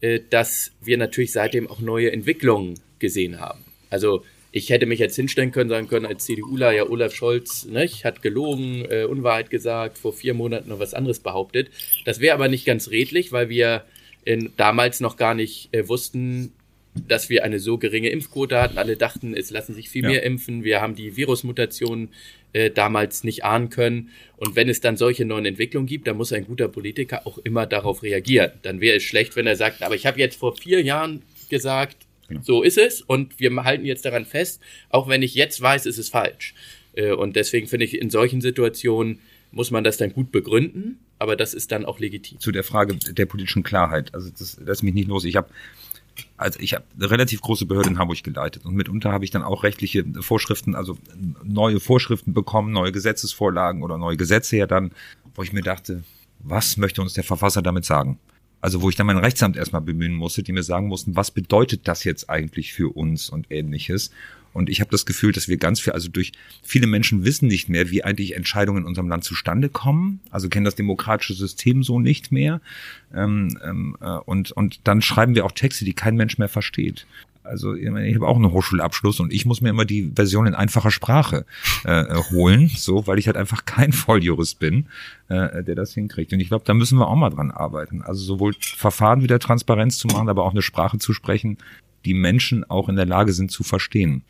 äh, 0.00 0.20
dass 0.28 0.72
wir 0.82 0.98
natürlich 0.98 1.32
seitdem 1.32 1.70
auch 1.70 1.80
neue 1.80 2.12
Entwicklungen 2.12 2.80
gesehen 2.98 3.40
haben. 3.40 3.64
Also 3.90 4.24
ich 4.56 4.70
hätte 4.70 4.86
mich 4.86 5.00
jetzt 5.00 5.16
hinstellen 5.16 5.50
können, 5.50 5.68
sagen 5.68 5.88
können, 5.88 6.06
als 6.06 6.26
CDUler, 6.26 6.70
ja, 6.70 6.88
Olaf 6.88 7.12
Scholz 7.12 7.64
ne, 7.64 7.88
hat 8.04 8.22
gelogen, 8.22 8.84
äh, 8.88 9.02
Unwahrheit 9.02 9.50
gesagt, 9.50 9.98
vor 9.98 10.12
vier 10.12 10.32
Monaten 10.32 10.68
noch 10.68 10.78
was 10.78 10.94
anderes 10.94 11.18
behauptet. 11.18 11.70
Das 12.04 12.20
wäre 12.20 12.34
aber 12.34 12.46
nicht 12.46 12.64
ganz 12.64 12.88
redlich, 12.88 13.32
weil 13.32 13.48
wir 13.48 13.84
in, 14.24 14.52
damals 14.56 15.00
noch 15.00 15.16
gar 15.16 15.34
nicht 15.34 15.70
äh, 15.74 15.88
wussten, 15.88 16.52
dass 17.08 17.28
wir 17.28 17.42
eine 17.42 17.58
so 17.58 17.78
geringe 17.78 18.10
Impfquote 18.10 18.60
hatten. 18.60 18.78
Alle 18.78 18.96
dachten, 18.96 19.34
es 19.34 19.50
lassen 19.50 19.74
sich 19.74 19.90
viel 19.90 20.04
ja. 20.04 20.10
mehr 20.10 20.22
impfen. 20.22 20.62
Wir 20.62 20.80
haben 20.80 20.94
die 20.94 21.16
Virusmutationen 21.16 22.10
äh, 22.52 22.70
damals 22.70 23.24
nicht 23.24 23.42
ahnen 23.42 23.70
können. 23.70 24.10
Und 24.36 24.54
wenn 24.54 24.68
es 24.68 24.80
dann 24.80 24.96
solche 24.96 25.24
neuen 25.24 25.46
Entwicklungen 25.46 25.88
gibt, 25.88 26.06
dann 26.06 26.16
muss 26.16 26.32
ein 26.32 26.46
guter 26.46 26.68
Politiker 26.68 27.26
auch 27.26 27.38
immer 27.38 27.66
darauf 27.66 28.04
reagieren. 28.04 28.52
Dann 28.62 28.80
wäre 28.80 28.98
es 28.98 29.02
schlecht, 29.02 29.34
wenn 29.34 29.48
er 29.48 29.56
sagt, 29.56 29.82
aber 29.82 29.96
ich 29.96 30.06
habe 30.06 30.20
jetzt 30.20 30.36
vor 30.36 30.56
vier 30.56 30.80
Jahren 30.80 31.22
gesagt, 31.50 31.96
Genau. 32.28 32.40
So 32.42 32.62
ist 32.62 32.78
es 32.78 33.02
und 33.02 33.38
wir 33.38 33.54
halten 33.64 33.84
jetzt 33.84 34.04
daran 34.04 34.24
fest, 34.24 34.60
auch 34.88 35.08
wenn 35.08 35.22
ich 35.22 35.34
jetzt 35.34 35.60
weiß, 35.60 35.86
ist 35.86 35.98
es 35.98 36.08
falsch. 36.08 36.54
Äh, 36.94 37.12
und 37.12 37.36
deswegen 37.36 37.66
finde 37.66 37.84
ich, 37.84 38.00
in 38.00 38.10
solchen 38.10 38.40
Situationen 38.40 39.20
muss 39.50 39.70
man 39.70 39.84
das 39.84 39.96
dann 39.96 40.12
gut 40.12 40.32
begründen, 40.32 40.98
aber 41.18 41.36
das 41.36 41.54
ist 41.54 41.70
dann 41.70 41.84
auch 41.84 42.00
legitim. 42.00 42.40
Zu 42.40 42.50
der 42.50 42.64
Frage 42.64 42.96
der 42.96 43.26
politischen 43.26 43.62
Klarheit, 43.62 44.12
also 44.14 44.30
das 44.36 44.58
lässt 44.64 44.82
mich 44.82 44.94
nicht 44.94 45.08
los. 45.08 45.24
Ich 45.24 45.36
habe 45.36 45.48
also 46.36 46.60
ich 46.60 46.74
habe 46.74 46.84
eine 46.96 47.10
relativ 47.10 47.40
große 47.40 47.66
Behörde 47.66 47.90
in 47.90 47.98
Hamburg 47.98 48.22
geleitet 48.22 48.64
und 48.64 48.74
mitunter 48.74 49.12
habe 49.12 49.24
ich 49.24 49.30
dann 49.30 49.42
auch 49.42 49.64
rechtliche 49.64 50.04
Vorschriften, 50.20 50.74
also 50.74 50.96
neue 51.42 51.80
Vorschriften 51.80 52.34
bekommen, 52.34 52.72
neue 52.72 52.92
Gesetzesvorlagen 52.92 53.82
oder 53.82 53.98
neue 53.98 54.16
Gesetze 54.16 54.56
ja 54.56 54.66
dann, 54.66 54.92
wo 55.34 55.42
ich 55.42 55.52
mir 55.52 55.62
dachte, 55.62 56.04
was 56.40 56.76
möchte 56.76 57.02
uns 57.02 57.14
der 57.14 57.24
Verfasser 57.24 57.62
damit 57.62 57.84
sagen? 57.84 58.18
Also 58.64 58.80
wo 58.80 58.88
ich 58.88 58.96
dann 58.96 59.06
mein 59.06 59.18
Rechtsamt 59.18 59.58
erstmal 59.58 59.82
bemühen 59.82 60.14
musste, 60.14 60.42
die 60.42 60.52
mir 60.52 60.62
sagen 60.62 60.88
mussten, 60.88 61.16
was 61.16 61.30
bedeutet 61.30 61.86
das 61.86 62.02
jetzt 62.02 62.30
eigentlich 62.30 62.72
für 62.72 62.96
uns 62.96 63.28
und 63.28 63.50
ähnliches. 63.50 64.10
Und 64.54 64.70
ich 64.70 64.80
habe 64.80 64.90
das 64.90 65.04
Gefühl, 65.04 65.32
dass 65.32 65.48
wir 65.48 65.58
ganz 65.58 65.80
viel, 65.80 65.92
also 65.92 66.08
durch 66.08 66.32
viele 66.62 66.86
Menschen 66.86 67.26
wissen 67.26 67.46
nicht 67.46 67.68
mehr, 67.68 67.90
wie 67.90 68.04
eigentlich 68.04 68.34
Entscheidungen 68.34 68.84
in 68.84 68.86
unserem 68.86 69.10
Land 69.10 69.22
zustande 69.22 69.68
kommen, 69.68 70.20
also 70.30 70.48
kennen 70.48 70.64
das 70.64 70.76
demokratische 70.76 71.34
System 71.34 71.82
so 71.82 72.00
nicht 72.00 72.32
mehr. 72.32 72.62
Ähm, 73.14 73.58
ähm, 73.62 73.98
äh, 74.00 74.16
und, 74.24 74.52
und 74.52 74.80
dann 74.84 75.02
schreiben 75.02 75.34
wir 75.34 75.44
auch 75.44 75.52
Texte, 75.52 75.84
die 75.84 75.92
kein 75.92 76.16
Mensch 76.16 76.38
mehr 76.38 76.48
versteht. 76.48 77.06
Also 77.44 77.74
ich, 77.74 77.88
meine, 77.90 78.08
ich 78.08 78.14
habe 78.14 78.26
auch 78.26 78.36
einen 78.36 78.50
Hochschulabschluss 78.50 79.20
und 79.20 79.32
ich 79.32 79.44
muss 79.44 79.60
mir 79.60 79.68
immer 79.68 79.84
die 79.84 80.10
Version 80.14 80.46
in 80.46 80.54
einfacher 80.54 80.90
Sprache 80.90 81.44
äh, 81.84 82.00
äh, 82.00 82.22
holen, 82.30 82.70
so, 82.74 83.06
weil 83.06 83.18
ich 83.18 83.26
halt 83.26 83.36
einfach 83.36 83.66
kein 83.66 83.92
Volljurist 83.92 84.58
bin, 84.58 84.86
äh, 85.28 85.62
der 85.62 85.74
das 85.74 85.92
hinkriegt. 85.92 86.32
Und 86.32 86.40
ich 86.40 86.48
glaube, 86.48 86.64
da 86.64 86.74
müssen 86.74 86.98
wir 86.98 87.06
auch 87.06 87.16
mal 87.16 87.30
dran 87.30 87.50
arbeiten. 87.50 88.02
Also 88.02 88.24
sowohl 88.24 88.54
Verfahren 88.58 89.22
wieder 89.22 89.38
Transparenz 89.38 89.98
zu 89.98 90.08
machen, 90.08 90.28
aber 90.28 90.44
auch 90.44 90.52
eine 90.52 90.62
Sprache 90.62 90.98
zu 90.98 91.12
sprechen, 91.12 91.58
die 92.04 92.14
Menschen 92.14 92.68
auch 92.68 92.88
in 92.88 92.96
der 92.96 93.06
Lage 93.06 93.32
sind 93.32 93.50
zu 93.50 93.62
verstehen 93.62 94.24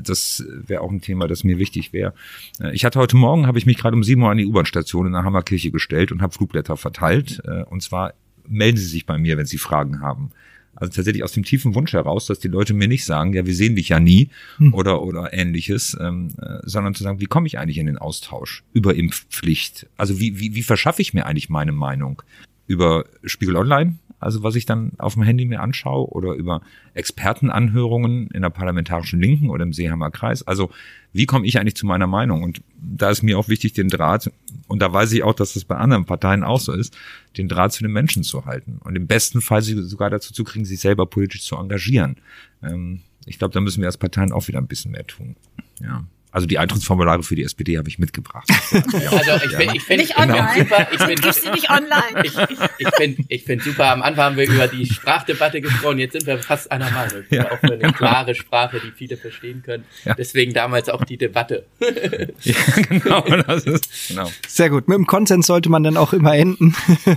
das 0.00 0.44
wäre 0.48 0.80
auch 0.80 0.90
ein 0.90 1.00
Thema, 1.00 1.26
das 1.26 1.44
mir 1.44 1.58
wichtig 1.58 1.92
wäre. 1.92 2.14
Äh, 2.60 2.72
ich 2.72 2.84
hatte 2.84 2.98
heute 2.98 3.16
Morgen, 3.16 3.46
habe 3.46 3.58
ich 3.58 3.66
mich 3.66 3.78
gerade 3.78 3.96
um 3.96 4.04
sieben 4.04 4.22
Uhr 4.22 4.30
an 4.30 4.38
die 4.38 4.46
U-Bahn-Station 4.46 5.06
in 5.06 5.12
der 5.12 5.24
Hammerkirche 5.24 5.70
gestellt 5.70 6.12
und 6.12 6.22
habe 6.22 6.32
Flugblätter 6.32 6.76
verteilt. 6.76 7.42
Äh, 7.44 7.64
und 7.64 7.82
zwar 7.82 8.14
melden 8.46 8.76
Sie 8.76 8.86
sich 8.86 9.06
bei 9.06 9.18
mir, 9.18 9.36
wenn 9.36 9.46
Sie 9.46 9.58
Fragen 9.58 10.00
haben. 10.00 10.30
Also 10.74 10.92
tatsächlich 10.92 11.22
aus 11.22 11.32
dem 11.32 11.44
tiefen 11.44 11.74
Wunsch 11.74 11.92
heraus, 11.92 12.26
dass 12.26 12.38
die 12.38 12.48
Leute 12.48 12.72
mir 12.74 12.88
nicht 12.88 13.04
sagen, 13.04 13.34
ja, 13.34 13.44
wir 13.44 13.54
sehen 13.54 13.76
dich 13.76 13.90
ja 13.90 14.00
nie 14.00 14.30
hm. 14.56 14.72
oder, 14.74 15.02
oder 15.02 15.32
ähnliches, 15.32 15.96
ähm, 16.00 16.28
äh, 16.40 16.58
sondern 16.62 16.94
zu 16.94 17.02
sagen, 17.02 17.20
wie 17.20 17.26
komme 17.26 17.46
ich 17.46 17.58
eigentlich 17.58 17.78
in 17.78 17.86
den 17.86 17.98
Austausch 17.98 18.64
über 18.72 18.94
Impfpflicht? 18.94 19.86
Also 19.96 20.18
wie, 20.18 20.38
wie, 20.40 20.54
wie 20.54 20.62
verschaffe 20.62 21.02
ich 21.02 21.12
mir 21.14 21.26
eigentlich 21.26 21.50
meine 21.50 21.72
Meinung? 21.72 22.22
Über 22.66 23.04
Spiegel 23.24 23.56
Online, 23.56 23.96
also 24.22 24.42
was 24.42 24.54
ich 24.54 24.66
dann 24.66 24.92
auf 24.98 25.14
dem 25.14 25.22
Handy 25.22 25.44
mir 25.44 25.60
anschaue, 25.60 26.08
oder 26.08 26.34
über 26.34 26.62
Expertenanhörungen 26.94 28.28
in 28.28 28.42
der 28.42 28.50
parlamentarischen 28.50 29.20
Linken 29.20 29.50
oder 29.50 29.64
im 29.64 29.72
Seehammer 29.72 30.10
Kreis. 30.10 30.46
Also 30.46 30.70
wie 31.12 31.26
komme 31.26 31.46
ich 31.46 31.58
eigentlich 31.58 31.76
zu 31.76 31.86
meiner 31.86 32.06
Meinung? 32.06 32.42
Und 32.42 32.62
da 32.80 33.10
ist 33.10 33.22
mir 33.22 33.38
auch 33.38 33.48
wichtig, 33.48 33.72
den 33.72 33.88
Draht, 33.88 34.30
und 34.68 34.80
da 34.80 34.92
weiß 34.92 35.12
ich 35.12 35.22
auch, 35.22 35.34
dass 35.34 35.54
das 35.54 35.64
bei 35.64 35.76
anderen 35.76 36.06
Parteien 36.06 36.44
auch 36.44 36.60
so 36.60 36.72
ist, 36.72 36.96
den 37.36 37.48
Draht 37.48 37.72
zu 37.72 37.82
den 37.82 37.92
Menschen 37.92 38.22
zu 38.22 38.46
halten. 38.46 38.78
Und 38.82 38.96
im 38.96 39.06
besten 39.06 39.40
Fall 39.40 39.62
sie 39.62 39.80
sogar 39.82 40.10
dazu 40.10 40.32
zu 40.32 40.44
kriegen, 40.44 40.64
sich 40.64 40.80
selber 40.80 41.06
politisch 41.06 41.42
zu 41.42 41.56
engagieren. 41.56 42.16
Ähm, 42.62 43.00
ich 43.26 43.38
glaube, 43.38 43.54
da 43.54 43.60
müssen 43.60 43.80
wir 43.80 43.88
als 43.88 43.98
Parteien 43.98 44.32
auch 44.32 44.48
wieder 44.48 44.58
ein 44.58 44.66
bisschen 44.66 44.92
mehr 44.92 45.06
tun. 45.06 45.36
Ja. 45.80 46.04
Also 46.32 46.46
die 46.46 46.58
Eintrittsformulare 46.58 47.22
für 47.22 47.36
die 47.36 47.44
SPD 47.44 47.76
habe 47.76 47.88
ich 47.90 47.98
mitgebracht. 47.98 48.48
also 48.72 49.44
ich 49.44 49.54
finde 49.54 49.76
ich 49.76 49.82
find, 49.82 50.00
Nicht 50.00 50.18
online. 50.18 50.48
super. 50.56 50.88
Ich 50.90 50.98
finde 50.98 51.30
die 51.30 51.50
nicht 51.50 51.70
online? 51.70 52.24
ich, 52.24 52.32
ich 52.78 52.88
finde 52.96 53.24
ich 53.28 53.44
find 53.44 53.62
super. 53.62 53.92
Am 53.92 54.02
Anfang 54.02 54.24
haben 54.24 54.36
wir 54.36 54.48
über 54.48 54.66
die 54.66 54.86
Sprachdebatte 54.86 55.60
gesprochen. 55.60 55.98
Jetzt 55.98 56.12
sind 56.12 56.26
wir 56.26 56.38
fast 56.38 56.72
einer 56.72 56.90
Meinung. 56.90 57.24
Ja. 57.30 57.52
Auch 57.52 57.58
für 57.58 57.74
eine 57.74 57.92
klare 57.92 58.34
Sprache, 58.34 58.80
die 58.80 58.92
viele 58.92 59.18
verstehen 59.18 59.62
können. 59.62 59.84
Ja. 60.06 60.14
Deswegen 60.14 60.54
damals 60.54 60.88
auch 60.88 61.04
die 61.04 61.18
Debatte. 61.18 61.66
ja, 62.42 62.54
genau, 62.88 63.20
das 63.20 63.64
ist, 63.64 64.08
genau. 64.08 64.30
Sehr 64.48 64.70
gut. 64.70 64.88
Mit 64.88 64.96
dem 64.96 65.06
Konsens 65.06 65.46
sollte 65.46 65.68
man 65.68 65.82
dann 65.82 65.98
auch 65.98 66.14
immer 66.14 66.34
enden. 66.34 66.74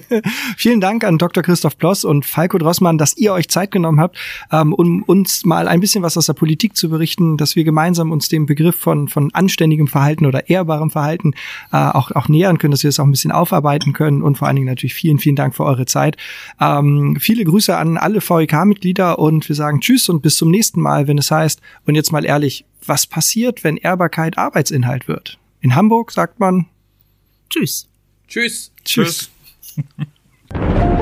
Vielen 0.58 0.82
Dank 0.82 1.06
an 1.06 1.18
Dr. 1.18 1.42
Christoph 1.42 1.78
Ploss 1.78 2.04
und 2.04 2.26
Falco 2.26 2.58
Drossmann, 2.58 2.98
dass 2.98 3.16
ihr 3.16 3.32
euch 3.32 3.48
Zeit 3.48 3.72
genommen 3.72 4.02
habt, 4.02 4.18
ähm, 4.52 4.74
um 4.74 5.04
uns 5.04 5.46
mal 5.46 5.70
ein 5.70 5.80
bisschen 5.80 6.04
was 6.04 6.18
aus 6.18 6.26
der 6.26 6.34
Politik 6.34 6.76
zu 6.76 6.90
berichten, 6.90 7.38
dass 7.38 7.56
wir 7.56 7.64
gemeinsam 7.64 8.12
uns 8.12 8.28
dem 8.28 8.46
Begriff 8.46 8.76
von, 9.08 9.26
von 9.26 9.34
anständigem 9.34 9.88
Verhalten 9.88 10.26
oder 10.26 10.50
ehrbarem 10.50 10.90
Verhalten 10.90 11.34
äh, 11.72 11.78
auch, 11.78 12.12
auch 12.12 12.28
nähern 12.28 12.58
können, 12.58 12.72
dass 12.72 12.84
wir 12.84 12.90
das 12.90 13.00
auch 13.00 13.06
ein 13.06 13.12
bisschen 13.12 13.32
aufarbeiten 13.32 13.94
können 13.94 14.22
und 14.22 14.38
vor 14.38 14.48
allen 14.48 14.56
Dingen 14.56 14.68
natürlich 14.68 14.94
vielen, 14.94 15.20
vielen 15.20 15.36
Dank 15.36 15.56
für 15.56 15.64
eure 15.64 15.86
Zeit. 15.86 16.18
Ähm, 16.60 17.18
viele 17.20 17.44
Grüße 17.44 17.76
an 17.76 17.98
alle 17.98 18.22
VEK-Mitglieder 18.22 19.20
und 19.20 19.48
wir 19.48 19.56
sagen 19.56 19.82
Tschüss 19.82 20.10
und 20.10 20.22
bis 20.22 20.38
zum 20.38 20.52
nächsten 20.52 20.82
Mal, 20.82 21.08
wenn 21.08 21.18
es 21.18 21.32
heißt, 21.32 21.62
und 21.86 21.96
jetzt 21.96 22.12
mal 22.12 22.26
ehrlich, 22.26 22.66
was 22.86 23.08
passiert, 23.08 23.64
wenn 23.64 23.78
Ehrbarkeit 23.78 24.38
Arbeitsinhalt 24.38 25.08
wird? 25.08 25.40
In 25.62 25.76
Hamburg 25.76 26.12
sagt 26.12 26.40
man 26.40 26.68
Tschüss. 27.50 27.88
Tschüss. 28.28 28.72
Tschüss. 28.84 29.30
Tschüss. 29.76 30.95